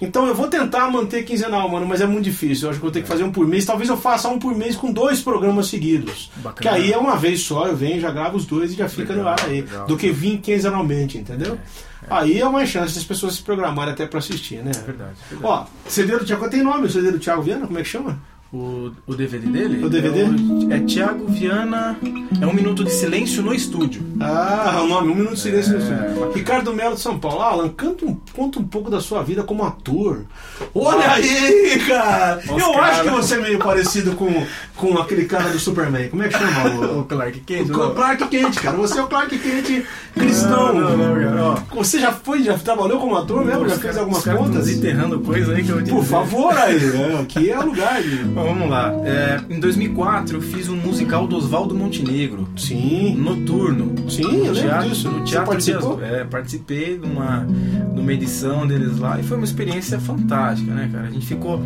Então 0.00 0.26
eu 0.26 0.34
vou 0.34 0.48
tentar 0.48 0.90
manter 0.90 1.22
quinzenal, 1.24 1.68
mano, 1.68 1.86
mas 1.86 2.00
é 2.00 2.06
muito 2.06 2.24
difícil. 2.24 2.66
Eu 2.66 2.70
acho 2.70 2.78
que 2.80 2.82
vou 2.84 2.90
ter 2.90 3.02
que 3.02 3.08
fazer 3.08 3.22
um 3.22 3.30
por 3.30 3.46
mês. 3.46 3.64
Talvez 3.64 3.88
eu 3.88 3.96
faça 3.96 4.28
um 4.28 4.38
por 4.38 4.54
mês 4.54 4.74
com 4.76 4.92
dois 4.92 5.20
programas 5.20 5.68
seguidos. 5.68 6.30
Bacana. 6.36 6.54
Que 6.60 6.68
aí 6.68 6.92
é 6.92 6.98
uma 6.98 7.16
vez 7.16 7.40
só, 7.40 7.66
eu 7.66 7.76
venho, 7.76 8.00
já 8.00 8.10
gravo 8.10 8.36
os 8.36 8.44
dois 8.44 8.72
e 8.72 8.76
já 8.76 8.88
fica 8.88 9.12
Legal, 9.12 9.22
no 9.24 9.28
ar 9.30 9.44
aí. 9.48 9.60
legal. 9.62 9.86
Do 9.86 9.96
que 9.96 10.10
vir 10.10 10.38
quinzenalmente, 10.38 11.18
entendeu? 11.18 11.56
Aí 12.10 12.40
é 12.40 12.46
uma 12.46 12.66
chance 12.66 12.94
das 12.96 13.04
pessoas 13.04 13.34
se 13.34 13.42
programarem 13.42 13.92
até 13.92 14.04
pra 14.06 14.18
assistir, 14.18 14.56
né? 14.56 14.72
É 14.74 14.78
verdade. 14.80 15.12
é 15.30 15.34
verdade. 15.34 15.40
Ó, 15.44 15.64
CD 15.88 16.18
do 16.18 16.24
Thiago, 16.24 16.50
tem 16.50 16.62
nome 16.62 16.86
o 16.86 16.90
CD 16.90 17.12
do 17.12 17.18
Thiago 17.20 17.42
Viana? 17.42 17.66
Como 17.66 17.78
é 17.78 17.82
que 17.82 17.88
chama? 17.88 18.18
O, 18.52 18.90
o 19.06 19.14
DVD 19.14 19.46
dele? 19.46 19.82
O 19.82 19.88
DVD? 19.88 20.20
É, 20.20 20.24
o- 20.26 20.72
é 20.74 20.80
Tiago 20.80 21.24
Viana. 21.26 21.96
É 22.38 22.46
um 22.46 22.52
minuto 22.52 22.84
de 22.84 22.90
silêncio 22.90 23.42
no 23.42 23.54
estúdio. 23.54 24.02
Ah, 24.20 24.80
o 24.84 24.88
nome, 24.88 25.10
um 25.10 25.14
minuto 25.14 25.34
de 25.34 25.40
silêncio 25.40 25.74
É, 25.74 25.78
no 25.78 26.06
estúdio. 26.08 26.32
Ricardo 26.34 26.74
Melo 26.74 26.94
de 26.94 27.00
São 27.00 27.18
Paulo. 27.18 27.40
Alan, 27.40 27.68
canta 27.70 28.04
um, 28.04 28.14
conta 28.34 28.58
um 28.58 28.64
pouco 28.64 28.90
da 28.90 29.00
sua 29.00 29.22
vida 29.22 29.42
como 29.42 29.64
ator. 29.64 30.26
Olha 30.74 31.12
aí, 31.12 31.80
cara! 31.86 32.40
Os 32.40 32.50
Eu 32.62 32.72
cara. 32.74 32.86
acho 32.86 33.02
que 33.04 33.08
você 33.10 33.34
é 33.36 33.40
meio 33.40 33.58
parecido 33.58 34.12
com, 34.16 34.46
com 34.76 34.98
aquele 34.98 35.24
cara 35.24 35.48
do 35.48 35.58
Superman. 35.58 36.10
Como 36.10 36.22
é 36.22 36.28
que 36.28 36.36
chama? 36.38 36.92
O 36.92 37.00
O, 37.02 37.04
Clark 37.04 37.40
Kent. 37.40 37.70
o 37.70 37.94
Clark 37.94 38.28
Kent, 38.28 38.60
cara. 38.60 38.76
Você 38.76 38.98
é 38.98 39.02
o 39.02 39.06
Clark 39.06 39.38
Kent 39.38 39.82
cristão. 40.14 40.74
Não, 40.74 40.96
não, 40.96 41.14
não, 41.14 41.14
cara. 41.24 41.44
Ó, 41.72 41.76
Você 41.82 41.98
já 41.98 42.12
foi, 42.12 42.42
já 42.42 42.58
trabalhou 42.58 43.00
como 43.00 43.16
ator 43.16 43.42
mesmo? 43.46 43.66
Já 43.66 43.78
fez 43.78 43.96
algumas 43.96 44.22
contas? 44.22 44.66
desenterrando 44.66 45.20
coisa 45.20 45.54
aí 45.54 45.64
que 45.64 45.70
eu 45.70 45.82
Por 45.84 46.04
favor, 46.04 46.52
aí. 46.54 46.76
aqui 47.22 47.48
é 47.50 47.58
o 47.58 47.64
lugar 47.64 48.02
de. 48.02 48.41
Bom, 48.42 48.54
vamos 48.54 48.68
lá. 48.70 48.92
É, 49.04 49.40
em 49.50 49.60
2004 49.60 50.36
eu 50.36 50.42
fiz 50.42 50.68
um 50.68 50.76
musical 50.76 51.26
do 51.26 51.36
Oswaldo 51.36 51.74
Montenegro. 51.74 52.48
Sim. 52.56 53.14
Noturno. 53.16 53.94
Sim, 54.10 54.46
eu 54.46 54.52
teatro, 54.54 54.88
disso. 54.88 55.08
No 55.10 55.18
Você 55.20 55.24
teatro 55.24 55.50
participou? 55.50 55.96
de- 55.96 56.04
é, 56.04 56.24
participei 56.24 56.98
de 56.98 57.06
uma, 57.06 57.46
de 57.94 58.00
uma 58.00 58.12
edição 58.12 58.66
deles 58.66 58.98
lá 58.98 59.18
e 59.18 59.22
foi 59.22 59.36
uma 59.36 59.44
experiência 59.44 59.98
fantástica, 60.00 60.72
né, 60.72 60.88
cara? 60.92 61.06
A 61.06 61.10
gente 61.10 61.26
ficou. 61.26 61.62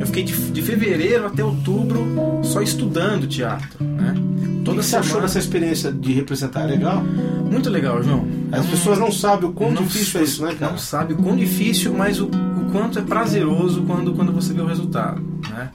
Eu 0.00 0.06
fiquei 0.06 0.22
de, 0.24 0.32
de 0.32 0.62
fevereiro 0.62 1.26
até 1.26 1.44
outubro 1.44 2.06
só 2.42 2.60
estudando 2.60 3.26
teatro, 3.26 3.84
né? 3.84 4.14
O 4.16 4.58
que 4.58 4.64
Toda 4.72 4.82
você 4.82 4.96
achou 4.96 5.20
dessa 5.20 5.38
experiência 5.38 5.92
de 5.92 6.12
representar? 6.12 6.62
É 6.62 6.66
legal? 6.66 7.00
Muito 7.48 7.70
legal, 7.70 8.02
João. 8.02 8.26
As 8.50 8.66
pessoas 8.66 8.98
não 8.98 9.12
sabem 9.12 9.48
o 9.48 9.52
quão 9.52 9.70
não 9.70 9.84
difícil 9.84 10.20
é 10.20 10.24
isso, 10.24 10.44
né, 10.44 10.54
cara? 10.58 10.72
Não 10.72 10.78
sabe 10.78 11.12
o 11.12 11.16
quão 11.16 11.36
difícil, 11.36 11.94
mas 11.94 12.20
o, 12.20 12.26
o 12.26 12.72
quanto 12.72 12.98
é 12.98 13.02
prazeroso 13.02 13.82
quando, 13.82 14.12
quando 14.12 14.32
você 14.32 14.52
vê 14.52 14.60
o 14.60 14.66
resultado, 14.66 15.22
né? 15.56 15.70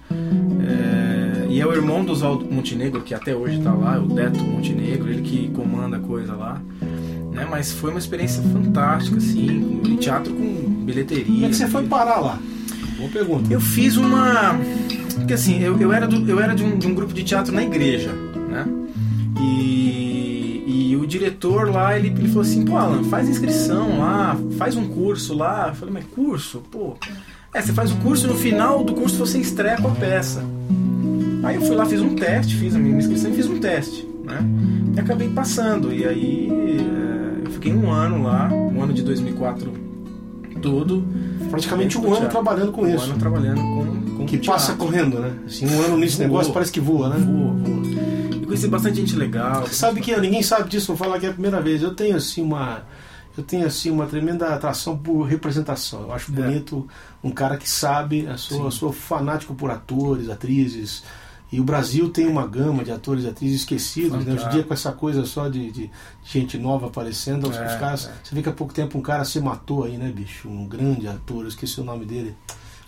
É, 0.68 1.48
e 1.50 1.60
é 1.60 1.66
o 1.66 1.74
irmão 1.74 2.04
do 2.06 2.12
Oswaldo 2.12 2.46
Montenegro, 2.46 3.02
que 3.02 3.14
até 3.14 3.36
hoje 3.36 3.58
está 3.58 3.74
lá, 3.74 4.00
o 4.00 4.08
Deto 4.08 4.40
Montenegro, 4.44 5.10
ele 5.10 5.22
que 5.22 5.50
comanda 5.50 5.98
a 5.98 6.00
coisa 6.00 6.34
lá. 6.36 6.62
Né? 7.32 7.48
Mas 7.50 7.72
foi 7.72 7.90
uma 7.90 8.00
experiência 8.00 8.42
fantástica, 8.44 9.18
assim, 9.18 9.82
e 9.86 9.98
teatro 9.98 10.34
com 10.34 10.84
bilheteria. 10.86 11.26
Como 11.26 11.46
é 11.46 11.50
que 11.50 11.56
você 11.56 11.68
foi 11.68 11.84
e- 11.84 11.88
parar 11.88 12.20
lá? 12.20 12.40
Boa 12.98 13.10
pergunta. 13.10 13.52
eu 13.52 13.60
fiz 13.60 13.98
uma. 13.98 14.56
Porque 15.16 15.34
assim, 15.34 15.60
eu, 15.62 15.80
eu 15.80 15.92
era, 15.92 16.08
do, 16.08 16.30
eu 16.30 16.40
era 16.40 16.54
de, 16.54 16.64
um, 16.64 16.78
de 16.78 16.86
um 16.88 16.94
grupo 16.94 17.14
de 17.14 17.24
teatro 17.24 17.52
na 17.54 17.64
igreja, 17.64 18.12
né? 18.50 18.66
E, 19.40 20.64
e 20.92 20.96
o 20.96 21.08
diretor 21.08 21.70
lá, 21.72 21.98
ele, 21.98 22.10
ele 22.10 22.28
falou 22.28 22.42
assim: 22.44 22.64
pô, 22.64 22.78
Alan, 22.78 23.04
faz 23.06 23.28
inscrição 23.28 24.00
lá, 24.00 24.38
faz 24.58 24.76
um 24.76 24.88
curso 24.88 25.34
lá. 25.34 25.70
Eu 25.70 25.76
falei, 25.76 25.94
mas 25.94 26.06
curso? 26.06 26.62
Pô. 26.72 26.96
É, 27.54 27.62
você 27.62 27.74
faz 27.74 27.92
o 27.92 27.96
curso 27.98 28.26
e 28.26 28.30
no 28.30 28.36
final 28.36 28.84
do 28.84 28.94
curso 28.94 29.18
você 29.18 29.38
estreia 29.40 29.78
com 29.78 29.90
a 29.90 29.96
peça. 29.96 30.44
Aí 31.44 31.56
eu 31.56 31.62
fui 31.62 31.76
lá, 31.76 31.86
fiz 31.86 32.00
um 32.02 32.16
teste, 32.16 32.56
fiz 32.56 32.76
a 32.76 32.80
minha 32.80 32.98
inscrição 32.98 33.32
e 33.32 33.36
fiz 33.36 33.48
um 33.48 33.60
teste, 33.60 34.08
né? 34.24 34.40
E 34.96 35.00
acabei 35.00 35.28
passando. 35.30 35.92
E 35.92 36.06
aí 36.06 36.50
é, 36.50 37.46
eu 37.48 37.52
fiquei 37.52 37.74
um 37.74 37.92
ano 37.92 38.24
lá, 38.24 38.48
um 38.52 38.82
ano 38.82 38.94
de 38.94 39.02
2004 39.04 39.72
todo. 40.62 41.04
Praticamente 41.50 41.98
um 41.98 42.02
ano 42.06 42.12
teatro. 42.18 42.30
trabalhando 42.30 42.72
com 42.72 42.84
Um 42.84 42.96
isso. 42.96 43.04
ano 43.06 43.18
trabalhando 43.18 43.60
com, 43.60 44.18
com 44.18 44.26
Que 44.26 44.38
passa 44.38 44.68
teatro. 44.68 44.86
correndo, 44.86 45.20
né? 45.20 45.34
Assim, 45.46 45.66
um 45.66 45.82
ano 45.82 45.98
nesse 45.98 46.18
Voou. 46.18 46.28
negócio 46.30 46.54
parece 46.54 46.72
que 46.72 46.80
voa, 46.80 47.10
né? 47.10 47.18
Voa, 47.18 47.54
voa. 47.54 48.38
E 48.42 48.46
conheci 48.46 48.68
bastante 48.68 48.98
gente 48.98 49.16
legal. 49.16 49.66
Sabe 49.68 50.00
que 50.00 50.16
ninguém 50.22 50.42
sabe 50.44 50.70
disso, 50.70 50.88
vou 50.88 50.96
falar 50.96 51.16
aqui 51.18 51.26
a 51.26 51.34
primeira 51.34 51.60
vez. 51.60 51.82
Eu 51.82 51.94
tenho 51.96 52.16
assim 52.16 52.42
uma. 52.44 52.84
Eu 53.38 53.44
tenho 53.44 53.66
assim 53.66 53.90
uma 53.90 54.06
tremenda 54.06 54.48
atração 54.54 54.98
por 54.98 55.24
representação. 55.24 56.02
Eu 56.02 56.14
acho 56.14 56.32
É. 56.32 56.36
bonito 56.36 56.88
um 57.24 57.32
cara 57.32 57.58
que 57.58 57.70
sabe, 57.70 58.26
eu 58.26 58.38
sou, 58.38 58.66
eu 58.66 58.72
sou 58.72 58.92
fanático 58.92 59.54
por 59.56 59.70
atores, 59.72 60.30
atrizes. 60.30 61.04
E 61.52 61.60
o 61.60 61.64
Brasil 61.66 62.10
tem 62.10 62.28
uma 62.28 62.48
gama 62.48 62.82
de 62.84 62.92
atores 62.92 63.26
e 63.26 63.28
atrizes 63.28 63.62
esquecidos. 63.62 64.24
Né? 64.26 64.34
Hoje 64.34 64.46
em 64.46 64.50
dia, 64.50 64.64
com 64.64 64.74
essa 64.74 64.92
coisa 64.94 65.26
só 65.26 65.50
de, 65.50 65.70
de 65.72 65.92
gente 66.24 66.58
nova 66.58 66.88
aparecendo, 66.88 67.50
os, 67.50 67.58
É, 67.58 67.66
os 67.68 67.74
caras. 67.76 68.06
é. 68.08 68.12
Você 68.24 68.34
vê 68.36 68.42
que 68.42 68.48
há 68.50 68.54
pouco 68.54 68.74
tempo 68.74 68.98
um 68.98 69.02
cara 69.02 69.26
se 69.26 69.40
matou 69.42 69.84
aí, 69.84 69.98
né, 69.98 70.10
bicho? 70.16 70.48
Um 70.48 70.66
grande 70.66 71.08
ator, 71.10 71.42
eu 71.44 71.48
esqueci 71.50 71.82
o 71.82 71.84
nome 71.84 72.06
dele. 72.06 72.36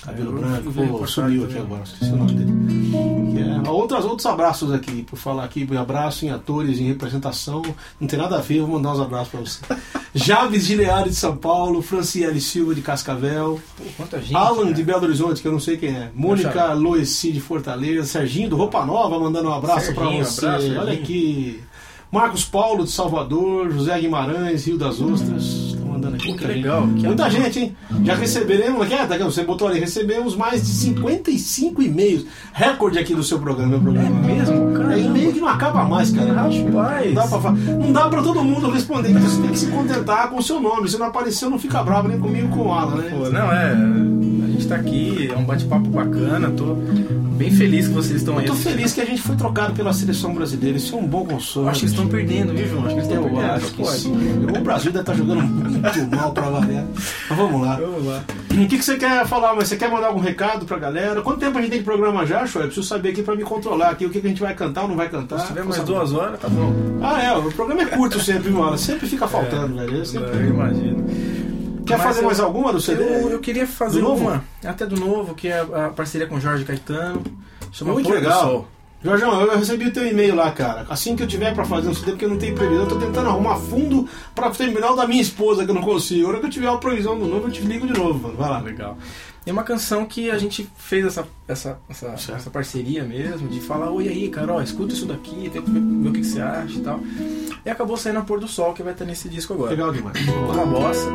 Cabelo 0.02 0.38
É, 0.38 0.42
branco, 0.62 0.72
pô, 0.98 1.08
sumiu 1.08 1.44
aqui 1.46 1.58
agora, 1.58 1.84
esqueci 1.84 2.12
o 2.12 2.16
nome 2.18 2.34
dele. 2.34 3.13
Que 3.34 3.68
é, 3.68 3.70
outras, 3.70 4.06
outros 4.06 4.26
abraços 4.26 4.72
aqui, 4.72 5.04
por 5.04 5.18
falar 5.18 5.44
aqui, 5.44 5.68
um 5.70 5.80
abraço 5.80 6.26
em 6.26 6.30
atores, 6.30 6.80
em 6.80 6.88
representação. 6.88 7.62
Não 8.00 8.08
tem 8.08 8.20
nada 8.20 8.38
a 8.38 8.42
ver, 8.42 8.60
vou 8.60 8.70
mandar 8.70 8.94
uns 8.94 9.00
abraços 9.00 9.30
pra 9.30 9.40
você. 9.40 9.60
Javes 10.16 10.66
Gileari 10.66 11.10
de 11.10 11.16
São 11.16 11.36
Paulo, 11.36 11.82
Franciele 11.82 12.40
Silva 12.40 12.76
de 12.76 12.82
Cascavel, 12.82 13.60
Pô, 13.98 14.18
gente. 14.20 14.36
Alan 14.36 14.64
cara. 14.64 14.74
de 14.74 14.84
Belo 14.84 15.04
Horizonte, 15.04 15.42
que 15.42 15.48
eu 15.48 15.52
não 15.52 15.60
sei 15.60 15.78
quem 15.78 15.90
é, 15.90 16.12
Mônica. 16.14 16.74
Loeci 16.74 17.32
de 17.32 17.42
Fortaleza, 17.42 18.06
Serginho 18.06 18.50
do 18.50 18.56
Roupa 18.56 18.86
Nova 18.86 19.20
mandando 19.20 19.50
um 19.50 19.54
abraço 19.54 19.94
pra 19.94 20.04
Serginho, 20.04 20.26
você. 20.26 20.46
abraço, 20.46 20.80
Olha 20.80 20.94
aqui. 20.94 21.62
Marcos 22.14 22.46
Paulo 22.46 22.84
de 22.84 22.92
Salvador, 22.92 23.72
José 23.72 24.00
Guimarães, 24.00 24.68
Rio 24.68 24.78
das 24.78 25.02
Ostras, 25.02 25.44
estão 25.44 25.88
mandando 25.88 26.16
aqui. 26.16 26.28
Muita 26.28 26.46
gente. 26.48 26.58
legal, 26.58 26.88
que 26.96 27.08
muita 27.08 27.30
gente, 27.32 27.60
hein? 27.60 27.76
Já 28.04 28.14
receberemos 28.14 28.82
aqui, 28.84 28.96
tá 29.08 29.16
aqui, 29.16 29.24
você 29.24 29.44
botou 29.44 29.68
ali, 29.68 29.80
recebemos 29.80 30.36
mais 30.36 30.62
de 30.62 30.68
55 30.68 31.82
e-mails. 31.82 32.24
Recorde 32.54 33.00
aqui 33.00 33.16
do 33.16 33.24
seu 33.24 33.40
programa, 33.40 33.72
meu 33.72 33.82
programa. 33.82 34.30
É 34.30 34.36
mesmo? 34.36 34.74
Caramba. 34.74 34.94
É 34.94 35.00
e-mail 35.00 35.34
que 35.34 35.40
não 35.40 35.48
acaba 35.48 35.86
mais, 35.86 36.12
cara. 36.12 36.34
Rapaz. 36.34 37.08
Não 37.08 37.14
dá 37.16 37.28
pra, 37.28 37.52
não 37.52 37.92
dá 37.92 38.08
pra 38.10 38.22
todo 38.22 38.44
mundo 38.44 38.70
responder, 38.70 39.10
então 39.10 39.24
você 39.24 39.42
tem 39.42 39.50
que 39.50 39.58
se 39.58 39.68
contentar 39.72 40.30
com 40.30 40.38
o 40.38 40.44
seu 40.44 40.62
nome. 40.62 40.88
Se 40.88 41.00
não 41.00 41.08
apareceu, 41.08 41.50
não 41.50 41.58
fica 41.58 41.82
bravo 41.82 42.08
nem 42.10 42.20
comigo 42.20 42.48
com 42.50 42.68
o 42.68 42.72
Alan, 42.72 42.98
né? 42.98 43.10
Pô, 43.10 43.28
não, 43.32 43.52
é. 43.52 43.72
A 43.72 44.52
gente 44.52 44.68
tá 44.68 44.76
aqui, 44.76 45.32
é 45.34 45.36
um 45.36 45.46
bate-papo 45.46 45.90
bacana, 45.90 46.52
tô 46.52 46.78
bem 47.34 47.52
feliz 47.52 47.88
que 47.88 47.94
vocês 47.94 48.18
estão 48.18 48.38
aí. 48.38 48.46
Eu 48.46 48.54
tô 48.54 48.58
feliz 48.58 48.94
que 48.94 49.02
a 49.02 49.06
gente 49.06 49.22
foi 49.22 49.36
trocado 49.36 49.74
pela 49.74 49.92
seleção 49.92 50.34
brasileira. 50.34 50.78
Isso 50.78 50.96
é 50.96 50.98
um 50.98 51.06
bom 51.06 51.26
consolo. 51.26 51.68
Acho 51.68 51.80
que 51.80 51.86
eles 51.88 51.96
estão 52.06 52.10
perdendo, 52.20 52.54
viu, 52.54 52.68
João? 52.68 52.86
Acho 52.86 52.96
que 52.96 53.02
eles 53.02 53.08
estão 53.10 53.24
perdendo. 53.24 53.52
acho 53.52 53.74
que 53.74 53.86
sim. 53.86 54.14
O 54.58 54.62
Brasil 54.62 54.92
deve 54.92 55.02
estar 55.02 55.14
jogando 55.14 55.42
muito 55.44 56.16
mal 56.16 56.32
pra 56.32 56.50
variar. 56.50 56.86
Mas 57.30 57.38
vamos 57.38 57.62
lá. 57.62 57.76
Vamos 57.78 58.06
lá. 58.06 58.24
O 58.52 58.56
que, 58.56 58.68
que 58.78 58.84
você 58.84 58.98
quer 58.98 59.26
falar? 59.26 59.56
Mas 59.56 59.68
você 59.68 59.76
quer 59.78 59.90
mandar 59.90 60.08
algum 60.08 60.20
recado 60.20 60.66
pra 60.66 60.78
galera? 60.78 61.22
Quanto 61.22 61.40
tempo 61.40 61.58
a 61.58 61.62
gente 61.62 61.72
tem 61.72 61.80
de 61.80 61.86
programa 61.86 62.26
já, 62.26 62.46
Shoy? 62.46 62.62
Eu 62.64 62.68
preciso 62.68 62.88
saber 62.88 63.10
aqui 63.10 63.24
pra 63.24 63.36
me 63.36 63.44
controlar 63.44 63.90
aqui 63.90 64.06
o 64.06 64.10
que, 64.10 64.20
que 64.22 64.28
a 64.28 64.30
gente 64.30 64.42
vai 64.42 64.54
cantar 64.54 64.84
ou 64.84 64.88
não 64.90 64.96
vai 64.96 65.10
cantar. 65.10 65.40
Se 65.40 65.48
tiver 65.48 65.64
mais 65.64 65.76
Sabe? 65.78 65.88
duas 65.88 66.14
horas, 66.14 66.40
tá 66.40 66.48
bom. 66.50 66.72
Ah, 67.02 67.22
é. 67.24 67.36
O 67.38 67.52
programa 67.52 67.82
é 67.82 67.86
curto 67.86 68.20
sempre, 68.20 68.50
viu, 68.50 68.62
Alan? 68.64 68.78
Sempre 68.78 69.08
fica 69.08 69.28
faltando, 69.28 69.76
velho. 69.76 69.98
Eu 69.98 70.06
sempre- 70.06 70.30
Eu 70.38 70.48
imagino. 70.50 71.04
Quer 71.86 71.98
Mas 71.98 72.04
fazer 72.08 72.20
eu- 72.22 72.26
mais 72.26 72.40
alguma 72.40 72.72
do 72.72 72.80
CD? 72.80 73.04
Eu, 73.04 73.30
eu 73.30 73.40
queria 73.40 73.68
fazer 73.68 74.00
Do 74.00 74.08
novo? 74.08 74.24
uma, 74.24 74.44
até 74.64 74.86
do 74.86 74.96
novo, 74.98 75.36
que 75.36 75.50
é 75.50 75.60
a 75.60 75.90
parceria 75.94 76.26
com 76.28 76.40
Jorge 76.40 76.64
Caetano. 76.64 77.22
Chama 77.74 77.92
Muito 77.94 78.06
Pôr 78.08 78.16
do 78.18 78.22
legal. 78.24 78.42
Sol. 78.42 78.68
Jorjão, 79.04 79.42
eu 79.42 79.58
recebi 79.60 79.88
o 79.88 79.92
teu 79.94 80.08
e-mail 80.08 80.34
lá, 80.36 80.50
cara. 80.52 80.86
Assim 80.90 81.16
que 81.16 81.24
eu 81.24 81.28
tiver 81.28 81.54
pra 81.54 81.66
fazer 81.66 81.90
um 81.90 81.94
CD, 81.94 82.12
porque 82.12 82.24
eu 82.26 82.30
não 82.30 82.38
tenho 82.38 82.56
previsão, 82.56 82.84
eu 82.84 82.90
tô 82.90 82.96
tentando 82.96 83.28
arrumar 83.28 83.56
fundo 83.58 84.08
pra 84.34 84.50
terminar 84.50 84.92
o 84.92 84.96
da 84.96 85.06
minha 85.06 85.22
esposa, 85.22 85.66
que 85.66 85.72
eu 85.72 85.76
não 85.76 85.82
consigo. 85.82 86.26
A 86.26 86.30
hora 86.30 86.40
que 86.40 86.46
eu 86.46 86.50
tiver 86.50 86.68
a 86.68 86.78
previsão 86.78 87.20
do 87.20 87.26
novo, 87.26 87.48
eu 87.48 87.52
te 87.52 87.62
ligo 87.62 87.86
de 87.86 87.94
novo, 87.94 88.18
mano. 88.20 88.38
Vai 88.38 88.50
lá. 88.50 88.60
Legal. 88.60 88.98
É 89.46 89.52
uma 89.52 89.64
canção 89.64 90.06
que 90.06 90.32
a 90.32 90.38
gente 90.38 90.70
fez 90.78 91.06
essa, 91.06 91.28
essa, 91.46 91.78
essa, 91.90 92.16
Certo. 92.16 92.38
essa 92.38 92.50
parceria 92.50 93.04
mesmo, 93.04 93.50
de 93.50 93.60
falar, 93.60 93.92
oi 93.92 94.08
aí, 94.08 94.30
Carol, 94.30 94.62
escuta 94.62 94.94
isso 94.94 95.06
daqui, 95.06 95.50
vê, 95.54 95.60
vê- 95.60 95.80
vê 96.02 96.10
o 96.10 96.14
que, 96.14 96.22
que 96.22 96.26
você 96.26 96.40
acha 96.42 96.78
e 96.78 96.82
tal. 96.82 97.02
E 97.66 97.70
acabou 97.70 97.98
saindo 97.98 98.20
a 98.20 98.22
Pôr 98.22 98.40
do 98.40 98.48
Sol, 98.48 98.72
que 98.74 98.82
vai 98.82 98.94
estar 98.94 99.04
nesse 99.04 99.28
disco 99.28 99.54
agora. 99.54 99.72
Legal 99.72 99.92
demais. 99.92 100.16
Uma 100.30 100.66
bossa. 100.66 101.10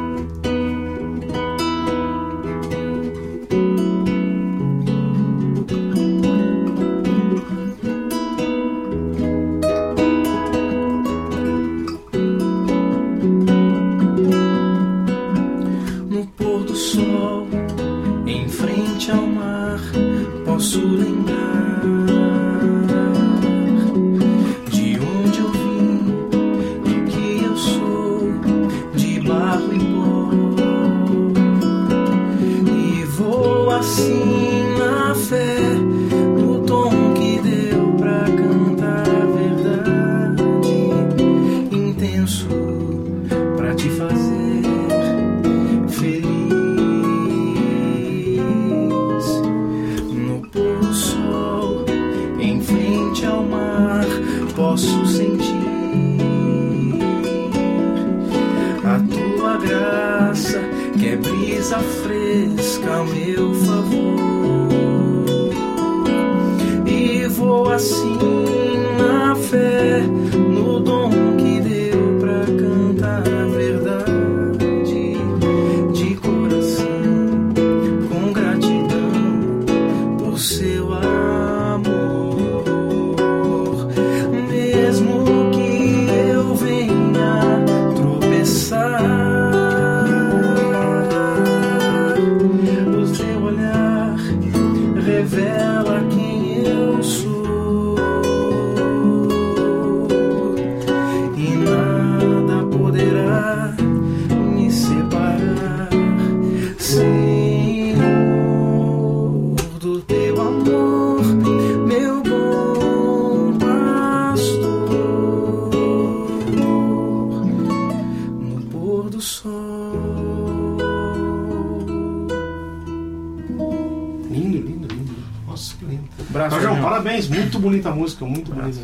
Muito 127.58 127.60
bonita 127.60 127.88
a 127.90 127.92
música, 127.94 128.24
muito 128.24 128.52
bonita. 128.52 128.78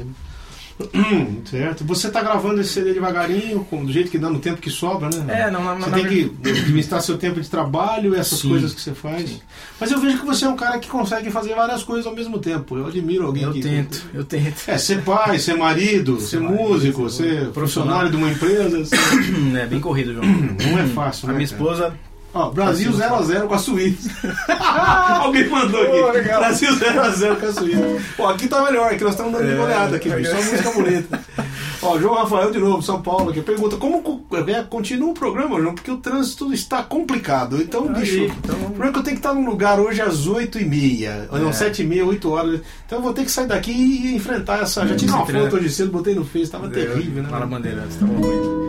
certo. 1.49 1.85
Você 1.85 2.11
tá 2.11 2.20
gravando 2.20 2.61
esse 2.61 2.70
CD 2.70 2.93
devagarinho, 2.95 3.64
com- 3.70 3.85
do 3.85 3.93
jeito 3.93 4.11
que 4.11 4.18
dá 4.18 4.29
no 4.29 4.41
tempo 4.41 4.61
que 4.61 4.70
sobra, 4.70 5.09
né? 5.09 5.43
É, 5.47 5.51
não, 5.51 5.62
na, 5.62 5.75
Você 5.75 5.91
na, 5.91 5.97
tem 5.97 6.07
que 6.09 6.51
administrar 6.51 7.01
seu 7.01 7.16
tempo 7.16 7.41
de 7.41 7.49
trabalho, 7.49 8.12
essas 8.16 8.41
Sim. 8.41 8.49
coisas 8.49 8.75
que 8.75 8.81
você 8.81 8.93
faz. 8.93 9.41
Mas 9.79 9.93
eu 9.93 10.01
vejo 10.01 10.18
que 10.18 10.27
você 10.27 10.45
é 10.45 10.49
um 10.49 10.57
cara 10.57 10.81
que 10.81 10.89
consegue 10.89 11.31
fazer 11.31 11.55
várias 11.55 11.85
coisas 11.85 12.05
ao 12.07 12.14
mesmo 12.14 12.41
tempo. 12.41 12.77
Eu 12.77 12.89
admiro 12.89 13.25
alguém 13.27 13.45
Eu 13.45 13.53
que. 13.53 13.61
tento, 13.61 14.03
eu 14.12 14.25
tento. 14.25 14.62
É, 14.66 14.77
ser 14.77 15.03
pai, 15.05 15.39
ser 15.39 15.55
marido, 15.57 16.18
ser, 16.18 16.27
Ser 16.27 16.41
marido, 16.41 16.61
músico, 16.62 17.09
ser 17.09 17.22
ser 17.41 17.49
profissional. 17.51 18.09
de 18.09 18.16
uma 18.16 18.31
empresa. 18.33 18.83
ser- 18.85 18.97
É 19.57 19.66
bem 19.66 19.79
corrido, 19.81 20.12
João. 20.12 20.27
Não 20.27 20.79
é 20.81 20.87
fácil, 20.89 21.29
A 21.29 21.33
né? 21.33 21.39
minha 21.39 21.49
cara? 21.49 21.95
Ó, 22.35 22.51
Brasil 22.51 22.91
Assim, 22.91 22.99
0x0 23.01 23.47
com 23.47 23.55
a 23.55 23.59
Suíça. 23.59 24.11
Alguém 25.20 25.49
mandou 25.49 25.82
aqui. 25.82 26.22
Pô. 26.22 26.39
Brasil 26.41 26.76
0x0 26.76 27.37
com 27.41 27.47
a 27.47 27.53
Suíça. 27.53 28.03
Pô, 28.16 28.26
aqui 28.26 28.49
tá 28.49 28.62
melhor, 28.62 28.93
aqui 28.93 29.05
nós 29.05 29.12
estamos 29.12 29.32
dando 29.32 29.47
de 29.47 29.53
É, 29.53 29.57
goleada 29.57 29.97
aqui, 29.97 30.11
bicho. 30.11 30.30
Só 30.30 30.37
música 30.37 30.70
bonita. 30.72 31.20
Ó, 31.82 31.98
João 31.98 32.14
Rafael 32.14 32.50
de 32.50 32.59
novo, 32.59 32.82
São 32.82 33.00
Paulo, 33.02 33.30
aqui. 33.30 33.40
Pergunta, 33.42 33.76
como 33.76 34.02
co- 34.02 34.24
é, 34.48 34.62
continua 34.62 35.11
o 35.11 35.14
programa, 35.14 35.61
João? 35.61 35.74
Porque 35.74 35.90
o 35.90 35.96
trânsito 35.98 36.52
está 36.52 36.82
complicado. 36.82 37.61
Então, 37.61 37.88
Aí, 37.88 38.00
bicho, 38.00 38.18
então- 38.24 38.57
o 38.57 38.61
problema 38.66 38.86
é 38.88 38.92
que 38.92 38.98
eu 38.98 39.02
tenho 39.02 39.16
que 39.16 39.20
estar 39.20 39.34
num 39.34 39.44
lugar 39.46 39.78
hoje 39.80 40.00
às 40.00 40.26
8h30. 40.26 41.28
Ou 41.30 41.38
não, 41.38 41.48
É. 41.50 41.52
7h30, 41.52 42.05
8 42.07 42.30
horas. 42.30 42.61
Então 42.86 42.98
eu 42.98 43.02
vou 43.02 43.12
ter 43.12 43.24
que 43.24 43.30
sair 43.30 43.46
daqui 43.46 43.72
e 43.72 44.14
enfrentar 44.14 44.62
essa. 44.62 44.86
Já 44.86 44.94
tirei 44.96 45.14
uma 45.14 45.24
Você 45.24 45.32
treina. 45.32 45.50
foto 45.50 45.61
hoje 45.61 45.70
cedo, 45.70 45.90
botei 45.92 46.14
no 46.14 46.24
Face, 46.24 46.50
tava 46.50 46.68
terrível, 46.68 47.22
né? 47.22 47.28
Na 47.30 47.46
Bandeirantes, 47.46 47.96
tava 47.96 48.12
ruim. 48.12 48.64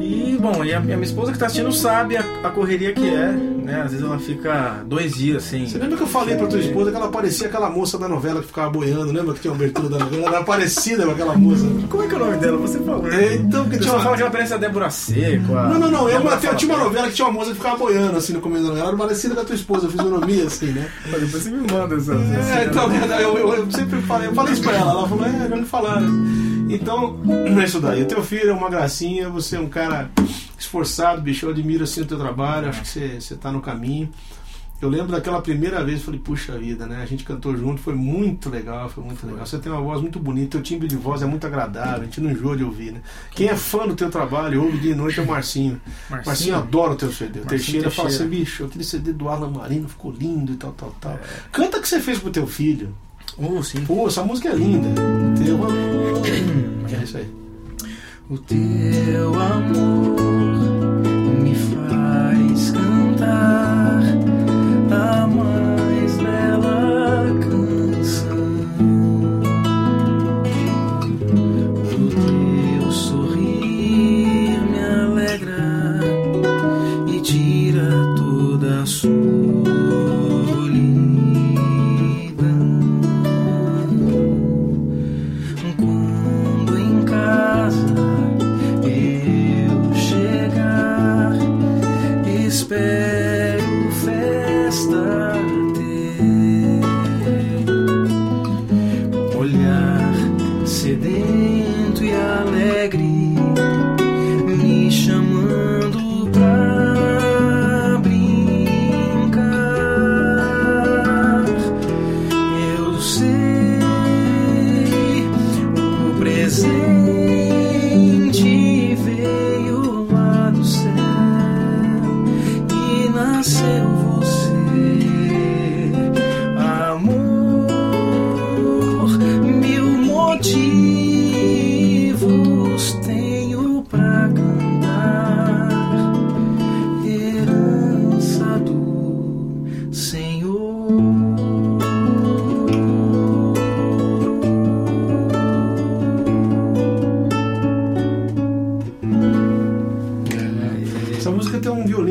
E, 0.00 0.36
bom, 0.40 0.64
e 0.64 0.68
a, 0.72 0.74
e 0.74 0.76
a 0.76 0.80
minha 0.80 1.00
esposa 1.02 1.32
que 1.32 1.38
tá 1.38 1.46
assistindo 1.46 1.72
sabe 1.72 2.16
a, 2.16 2.20
a 2.44 2.50
correria 2.50 2.92
que 2.92 3.06
é, 3.06 3.32
né? 3.32 3.82
Às 3.82 3.92
vezes 3.92 4.04
ela 4.06 4.18
fica 4.18 4.82
dois 4.86 5.14
dias 5.14 5.44
assim. 5.44 5.66
Você 5.66 5.78
lembra 5.78 5.96
que 5.96 6.02
eu 6.02 6.06
falei 6.06 6.36
pra 6.36 6.46
tua 6.46 6.58
esposa 6.58 6.90
que 6.90 6.96
ela 6.96 7.08
parecia 7.08 7.46
aquela 7.48 7.70
moça 7.70 7.98
da 7.98 8.08
novela 8.08 8.40
que 8.40 8.46
ficava 8.48 8.70
boiando? 8.70 9.12
Lembra 9.12 9.34
que 9.34 9.40
tinha 9.40 9.52
uma 9.52 9.56
abertura 9.56 9.88
da 9.88 9.98
novela? 9.98 10.26
Ela 10.26 10.36
era 10.36 10.44
parecida 10.44 11.04
com 11.04 11.10
aquela 11.12 11.36
moça. 11.36 11.64
Como 11.88 12.02
é 12.02 12.06
que 12.08 12.14
é 12.14 12.16
o 12.16 12.20
nome 12.20 12.36
dela? 12.38 12.56
Você 12.58 12.78
falou. 12.80 13.10
É, 13.12 13.34
então, 13.36 13.68
que 13.68 13.78
tinha 13.78 13.92
uma... 13.94 14.02
falo 14.02 14.16
que 14.16 14.22
ela 14.22 14.30
parece 14.30 14.54
a 14.54 14.56
Débora 14.56 14.90
Seco. 14.90 15.56
a- 15.56 15.68
Não, 15.68 15.78
não, 15.78 15.90
não. 15.90 16.08
Eu, 16.08 16.18
Débora 16.20 16.40
eu 16.42 16.56
tinha 16.56 16.74
uma 16.74 16.84
novela 16.84 17.08
que 17.08 17.14
tinha 17.14 17.26
uma 17.28 17.34
moça 17.34 17.50
que 17.50 17.56
ficava 17.56 17.76
boiando 17.76 18.16
assim 18.16 18.32
no 18.32 18.40
começo 18.40 18.62
da 18.64 18.68
novela. 18.70 18.86
Ela 18.88 18.96
era 18.96 18.98
parecida 19.04 19.34
com 19.34 19.40
a 19.40 19.44
tua 19.44 19.54
esposa, 19.54 19.86
a 19.86 19.90
fisionomia 19.90 20.44
assim, 20.46 20.66
né? 20.66 20.88
Mas 21.10 21.20
Depois 21.22 21.42
você 21.42 21.50
me 21.50 21.72
manda 21.72 21.94
essa. 21.96 22.12
É, 22.14 22.64
então, 22.66 22.92
eu, 23.20 23.38
eu- 23.38 23.54
eu 23.54 23.70
sempre 23.70 24.00
falei, 24.02 24.28
eu 24.28 24.34
falei 24.34 24.52
isso 24.52 24.62
pra 24.62 24.72
ela. 24.72 24.90
Ela 24.90 25.08
falou, 25.08 25.24
é, 25.26 25.48
me 25.56 25.64
falaram. 25.64 26.06
Então, 26.68 27.18
é 27.60 27.64
isso 27.64 27.78
daí. 27.80 28.02
O 28.02 28.06
teu 28.06 28.22
filho 28.22 28.50
é 28.50 28.52
uma 28.52 28.70
gracinha, 28.70 29.28
você 29.28 29.56
é 29.56 29.60
um 29.60 29.68
cara 29.68 30.10
esforçado, 30.58 31.20
bicho. 31.20 31.46
Eu 31.46 31.50
admiro 31.50 31.84
assim 31.84 32.00
o 32.00 32.06
teu 32.06 32.18
trabalho, 32.18 32.68
acho 32.68 32.80
que 32.82 32.88
você, 32.88 33.20
você 33.20 33.34
tá 33.34 33.52
no 33.52 33.60
caminho. 33.60 34.08
Eu 34.82 34.88
lembro 34.88 35.12
daquela 35.12 35.40
primeira 35.40 35.82
vez, 35.84 36.02
falei, 36.02 36.20
puxa 36.20 36.58
vida, 36.58 36.86
né? 36.86 37.00
A 37.02 37.06
gente 37.06 37.24
cantou 37.24 37.56
junto, 37.56 37.80
foi 37.80 37.94
muito 37.94 38.50
legal, 38.50 38.88
foi 38.88 39.02
muito 39.02 39.26
legal. 39.26 39.46
Você 39.46 39.58
tem 39.58 39.72
uma 39.72 39.80
voz 39.80 40.00
muito 40.00 40.18
bonita, 40.18 40.52
teu 40.52 40.62
timbre 40.62 40.86
de 40.88 40.96
voz 40.96 41.22
é 41.22 41.26
muito 41.26 41.46
agradável, 41.46 42.02
a 42.02 42.04
gente 42.04 42.20
não 42.20 42.30
enjoa 42.30 42.56
de 42.56 42.64
ouvir, 42.64 42.92
né? 42.92 43.00
Quem 43.30 43.48
é 43.48 43.56
fã 43.56 43.86
do 43.86 43.94
teu 43.94 44.10
trabalho, 44.10 44.62
ouve 44.62 44.78
dia 44.78 44.92
e 44.92 44.94
noite 44.94 45.20
é 45.20 45.22
o 45.22 45.26
Marcinho. 45.26 45.80
Marcinho. 46.10 46.26
Marcinho 46.26 46.56
adora 46.56 46.92
o 46.92 46.96
teu 46.96 47.10
CD. 47.10 47.40
O 47.40 47.42
Marcinho 47.42 47.48
Teixeira 47.48 47.90
fala 47.90 48.08
assim, 48.08 48.18
Teixeira. 48.18 48.44
bicho, 48.44 48.64
aquele 48.64 48.84
CD 48.84 49.12
do 49.12 49.28
Alan 49.28 49.50
Marino 49.50 49.88
ficou 49.88 50.12
lindo 50.12 50.52
e 50.52 50.56
tal, 50.56 50.72
tal, 50.72 50.94
tal. 51.00 51.12
É. 51.12 51.20
Canta 51.50 51.78
o 51.78 51.80
que 51.80 51.88
você 51.88 52.00
fez 52.00 52.18
pro 52.18 52.30
teu 52.30 52.46
filho. 52.46 52.94
Oh, 53.38 53.62
sim. 53.62 53.84
Pô, 53.84 54.06
essa 54.06 54.22
música 54.22 54.50
é 54.50 54.54
linda. 54.54 54.88
Teu 55.42 55.56
amor. 55.56 55.74
É 56.94 57.02
isso 57.02 57.16
aí. 57.16 57.28
O 58.30 58.38
teu 58.38 59.34
amor 59.34 60.33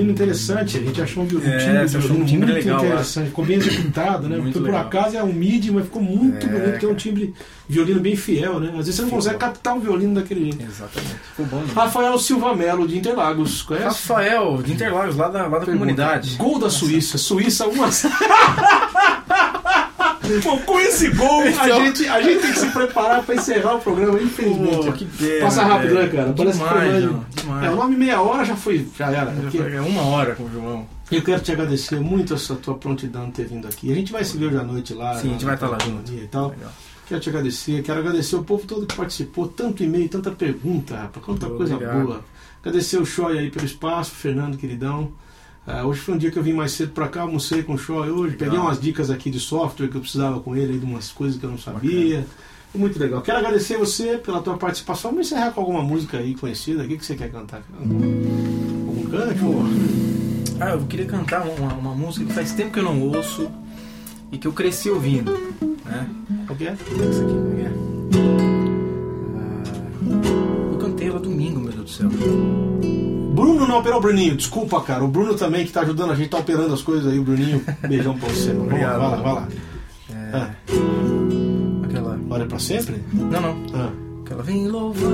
violino 0.03 0.11
interessante, 0.11 0.77
a 0.77 0.81
gente 0.81 1.01
achou 1.01 1.23
um 1.23 1.25
violino, 1.25 1.51
É, 1.51 1.55
um 1.55 1.59
timbre, 1.59 1.79
achou 1.97 1.97
um 2.17 2.25
timbre 2.25 2.51
muito 2.51 2.53
legal 2.65 2.79
lá. 2.79 2.85
interessante, 2.87 3.25
ficou 3.27 3.45
bem 3.45 3.57
executado, 3.57 4.29
né? 4.29 4.37
Muito 4.37 4.53
Porque 4.53 4.59
por 4.59 4.65
legal. 4.65 4.81
acaso 4.87 5.17
é 5.17 5.23
um 5.23 5.33
MIDI, 5.33 5.71
mas 5.71 5.85
ficou 5.85 6.01
muito 6.01 6.45
É, 6.45 6.49
bonito, 6.49 6.65
tem 6.79 6.89
um 6.89 6.91
cara. 6.91 6.95
timbre 6.95 7.33
violino 7.67 7.99
bem 7.99 8.15
fiel, 8.15 8.59
né? 8.59 8.67
Às 8.71 8.75
vezes 8.85 8.95
você 8.95 9.01
não 9.03 9.09
consegue 9.09 9.37
captar 9.37 9.75
um 9.75 9.79
violino 9.79 10.15
daquele 10.15 10.41
jeito. 10.43 10.63
Exatamente. 10.63 11.15
Ficou 11.29 11.45
bom. 11.45 11.57
Né? 11.59 11.67
Rafael 11.75 12.19
Silva 12.19 12.55
Melo, 12.55 12.87
de 12.87 12.97
Interlagos, 12.97 13.61
conhece? 13.61 13.85
Rafael, 13.85 14.61
de 14.61 14.73
Interlagos, 14.73 15.15
lá 15.15 15.27
da, 15.29 15.47
lá 15.47 15.59
da 15.59 15.65
comunidade. 15.65 16.35
Gol 16.37 16.59
da 16.59 16.69
Suíça. 16.69 17.17
Suíça 17.17 17.67
1 17.67 17.83
a 17.83 17.89
0. 17.89 18.13
Bom, 20.41 20.57
com 20.59 20.79
esse 20.79 21.09
gol, 21.09 21.45
Esse 21.45 21.59
a 21.59 21.69
gente, 21.79 22.07
a 22.07 22.21
gente 22.21 22.41
tem 22.41 22.51
que 22.53 22.59
se 22.59 22.67
preparar 22.67 23.23
para 23.23 23.35
encerrar 23.35 23.75
o 23.75 23.79
programa, 23.79 24.21
infelizmente. 24.21 24.85
Pô, 24.85 24.91
que 24.93 25.05
pena, 25.05 25.41
Passa 25.45 25.63
rápido, 25.63 25.93
né, 25.95 26.07
cara? 26.07 26.33
Parece 26.33 26.59
que 26.59 26.63
Demais, 26.65 26.91
mais- 26.91 27.03
João, 27.03 27.25
demais. 27.35 27.65
É, 27.65 27.69
o 27.69 27.75
nome 27.75 27.95
meia 27.95 28.21
hora 28.21 28.45
já 28.45 28.55
foi, 28.55 28.87
já 28.97 29.07
era. 29.11 29.33
Já 29.35 29.41
Porque 29.41 29.57
foi- 29.57 29.73
É 29.75 29.81
uma 29.81 30.01
hora 30.03 30.35
com 30.35 30.43
o 30.43 30.49
João. 30.51 30.87
eu 31.11 31.21
quero 31.21 31.41
te 31.41 31.51
agradecer 31.51 31.99
muito 31.99 32.33
essa 32.33 32.55
tua 32.55 32.75
prontidão 32.75 33.25
de 33.27 33.31
ter 33.33 33.45
vindo 33.45 33.67
aqui. 33.67 33.91
A 33.91 33.95
gente 33.95 34.11
vai 34.11 34.23
se 34.23 34.37
ver 34.37 34.47
hoje 34.47 34.57
à 34.57 34.63
noite 34.63 34.93
lá. 34.93 35.15
Sim, 35.15 35.29
a 35.29 35.31
gente 35.33 35.45
vai 35.45 35.55
estar 35.55 35.67
lá 35.67 35.77
junto 35.79 36.11
e 36.11 36.27
tal. 36.27 36.49
Legal. 36.49 36.71
Quero 37.07 37.19
te 37.19 37.29
agradecer, 37.29 37.83
quero 37.83 37.99
agradecer 37.99 38.35
o 38.37 38.43
povo 38.43 38.65
todo 38.65 38.85
que 38.85 38.95
participou, 38.95 39.47
tanto 39.47 39.83
e-mail, 39.83 40.07
tanta 40.07 40.31
pergunta, 40.31 40.95
rapaz, 40.95 41.25
quanta 41.25 41.47
Pô, 41.47 41.55
coisa 41.57 41.75
obrigado. 41.75 42.01
boa. 42.05 42.21
Agradecer 42.61 42.97
o 42.97 43.05
Choi 43.05 43.37
aí 43.39 43.51
pelo 43.51 43.65
espaço, 43.65 44.11
Fernando, 44.11 44.57
queridão. 44.57 45.11
Ah, 45.65 45.85
hoje 45.85 46.01
foi 46.01 46.15
um 46.15 46.17
dia 46.17 46.29
que 46.29 46.37
eu 46.37 46.43
vim 46.43 46.51
mais 46.51 46.73
cedo 46.73 46.91
pra 46.91 47.07
cá, 47.07 47.21
almocei 47.21 47.63
com 47.63 47.73
o 47.73 47.77
Choi 47.77 48.11
hoje, 48.11 48.35
peguei 48.35 48.59
umas 48.59 48.81
dicas 48.81 49.09
aqui 49.09 49.29
de 49.29 49.39
software 49.39 49.87
que 49.87 49.95
eu 49.95 50.01
precisava 50.01 50.41
com 50.41 50.55
ele, 50.55 50.73
aí, 50.73 50.79
de 50.79 50.85
umas 50.85 51.09
coisas 51.09 51.39
que 51.39 51.45
eu 51.45 51.49
não 51.49 51.57
sabia. 51.57 52.25
Foi 52.71 52.81
muito 52.81 52.99
legal. 52.99 53.21
Quero 53.21 53.37
agradecer 53.37 53.77
você 53.77 54.17
pela 54.17 54.41
tua 54.41 54.57
participação. 54.57 55.11
Vamos 55.11 55.27
encerrar 55.27 55.51
com 55.51 55.61
alguma 55.61 55.81
música 55.81 56.17
aí 56.17 56.35
conhecida. 56.35 56.83
O 56.83 56.87
que, 56.87 56.97
que 56.97 57.05
você 57.05 57.15
quer 57.15 57.31
cantar? 57.31 57.61
Algum 57.79 59.09
canto? 59.09 59.35
Ah, 60.59 60.71
eu 60.71 60.85
queria 60.85 61.05
cantar 61.05 61.47
uma, 61.47 61.73
uma 61.73 61.95
música 61.95 62.25
que 62.25 62.33
faz 62.33 62.51
tempo 62.51 62.71
que 62.71 62.79
eu 62.79 62.83
não 62.83 62.99
ouço 63.01 63.49
e 64.31 64.37
que 64.37 64.47
eu 64.47 64.53
cresci 64.53 64.89
ouvindo. 64.89 65.31
Né? 65.85 66.09
Qual 66.47 66.57
que 66.57 66.65
é? 66.65 66.71
Essa 66.71 67.23
aqui, 67.23 67.33
como 67.33 67.53
é 67.53 67.55
que 67.55 67.61
é? 67.61 67.71
Ah, 69.37 70.71
eu 70.73 70.77
cantei 70.79 71.07
ela 71.07 71.19
domingo, 71.19 71.59
meu 71.59 71.71
Deus 71.71 71.83
do 71.83 71.89
céu. 71.89 73.02
Bruno 73.43 73.67
não, 73.67 73.83
pera 73.83 73.97
o 73.97 73.99
Bruninho, 73.99 74.37
desculpa, 74.37 74.79
cara. 74.79 75.03
O 75.03 75.07
Bruno 75.09 75.33
também 75.35 75.65
que 75.65 75.71
tá 75.73 75.81
ajudando 75.81 76.11
a 76.11 76.15
gente, 76.15 76.29
tá 76.29 76.37
operando 76.37 76.73
as 76.73 76.81
coisas 76.81 77.11
aí. 77.11 77.19
O 77.19 77.23
Bruninho, 77.23 77.61
beijão 77.81 78.17
pra 78.17 78.29
você. 78.29 78.51
Obrigado. 78.51 79.01
Vamos 79.01 79.21
vai 79.21 79.33
lá. 79.33 79.33
Vai 79.33 79.33
lá. 79.33 79.47
É... 80.09 80.37
Ah. 80.37 80.49
Aquela. 81.83 82.19
Olha 82.29 82.45
pra 82.45 82.57
sempre? 82.57 83.03
Não, 83.11 83.41
não. 83.41 83.57
Ah. 83.73 83.89
Aquela. 84.23 84.43
Vem 84.43 84.69
louvar. 84.69 85.09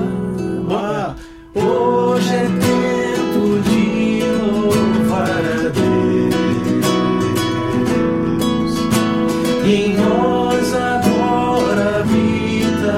Ah. 0.70 1.16
Hoje 1.58 2.32
é 2.32 2.44
tempo 2.44 3.60
de 3.68 4.22
louvar 4.38 5.28
a 5.28 5.68
Deus. 5.70 5.99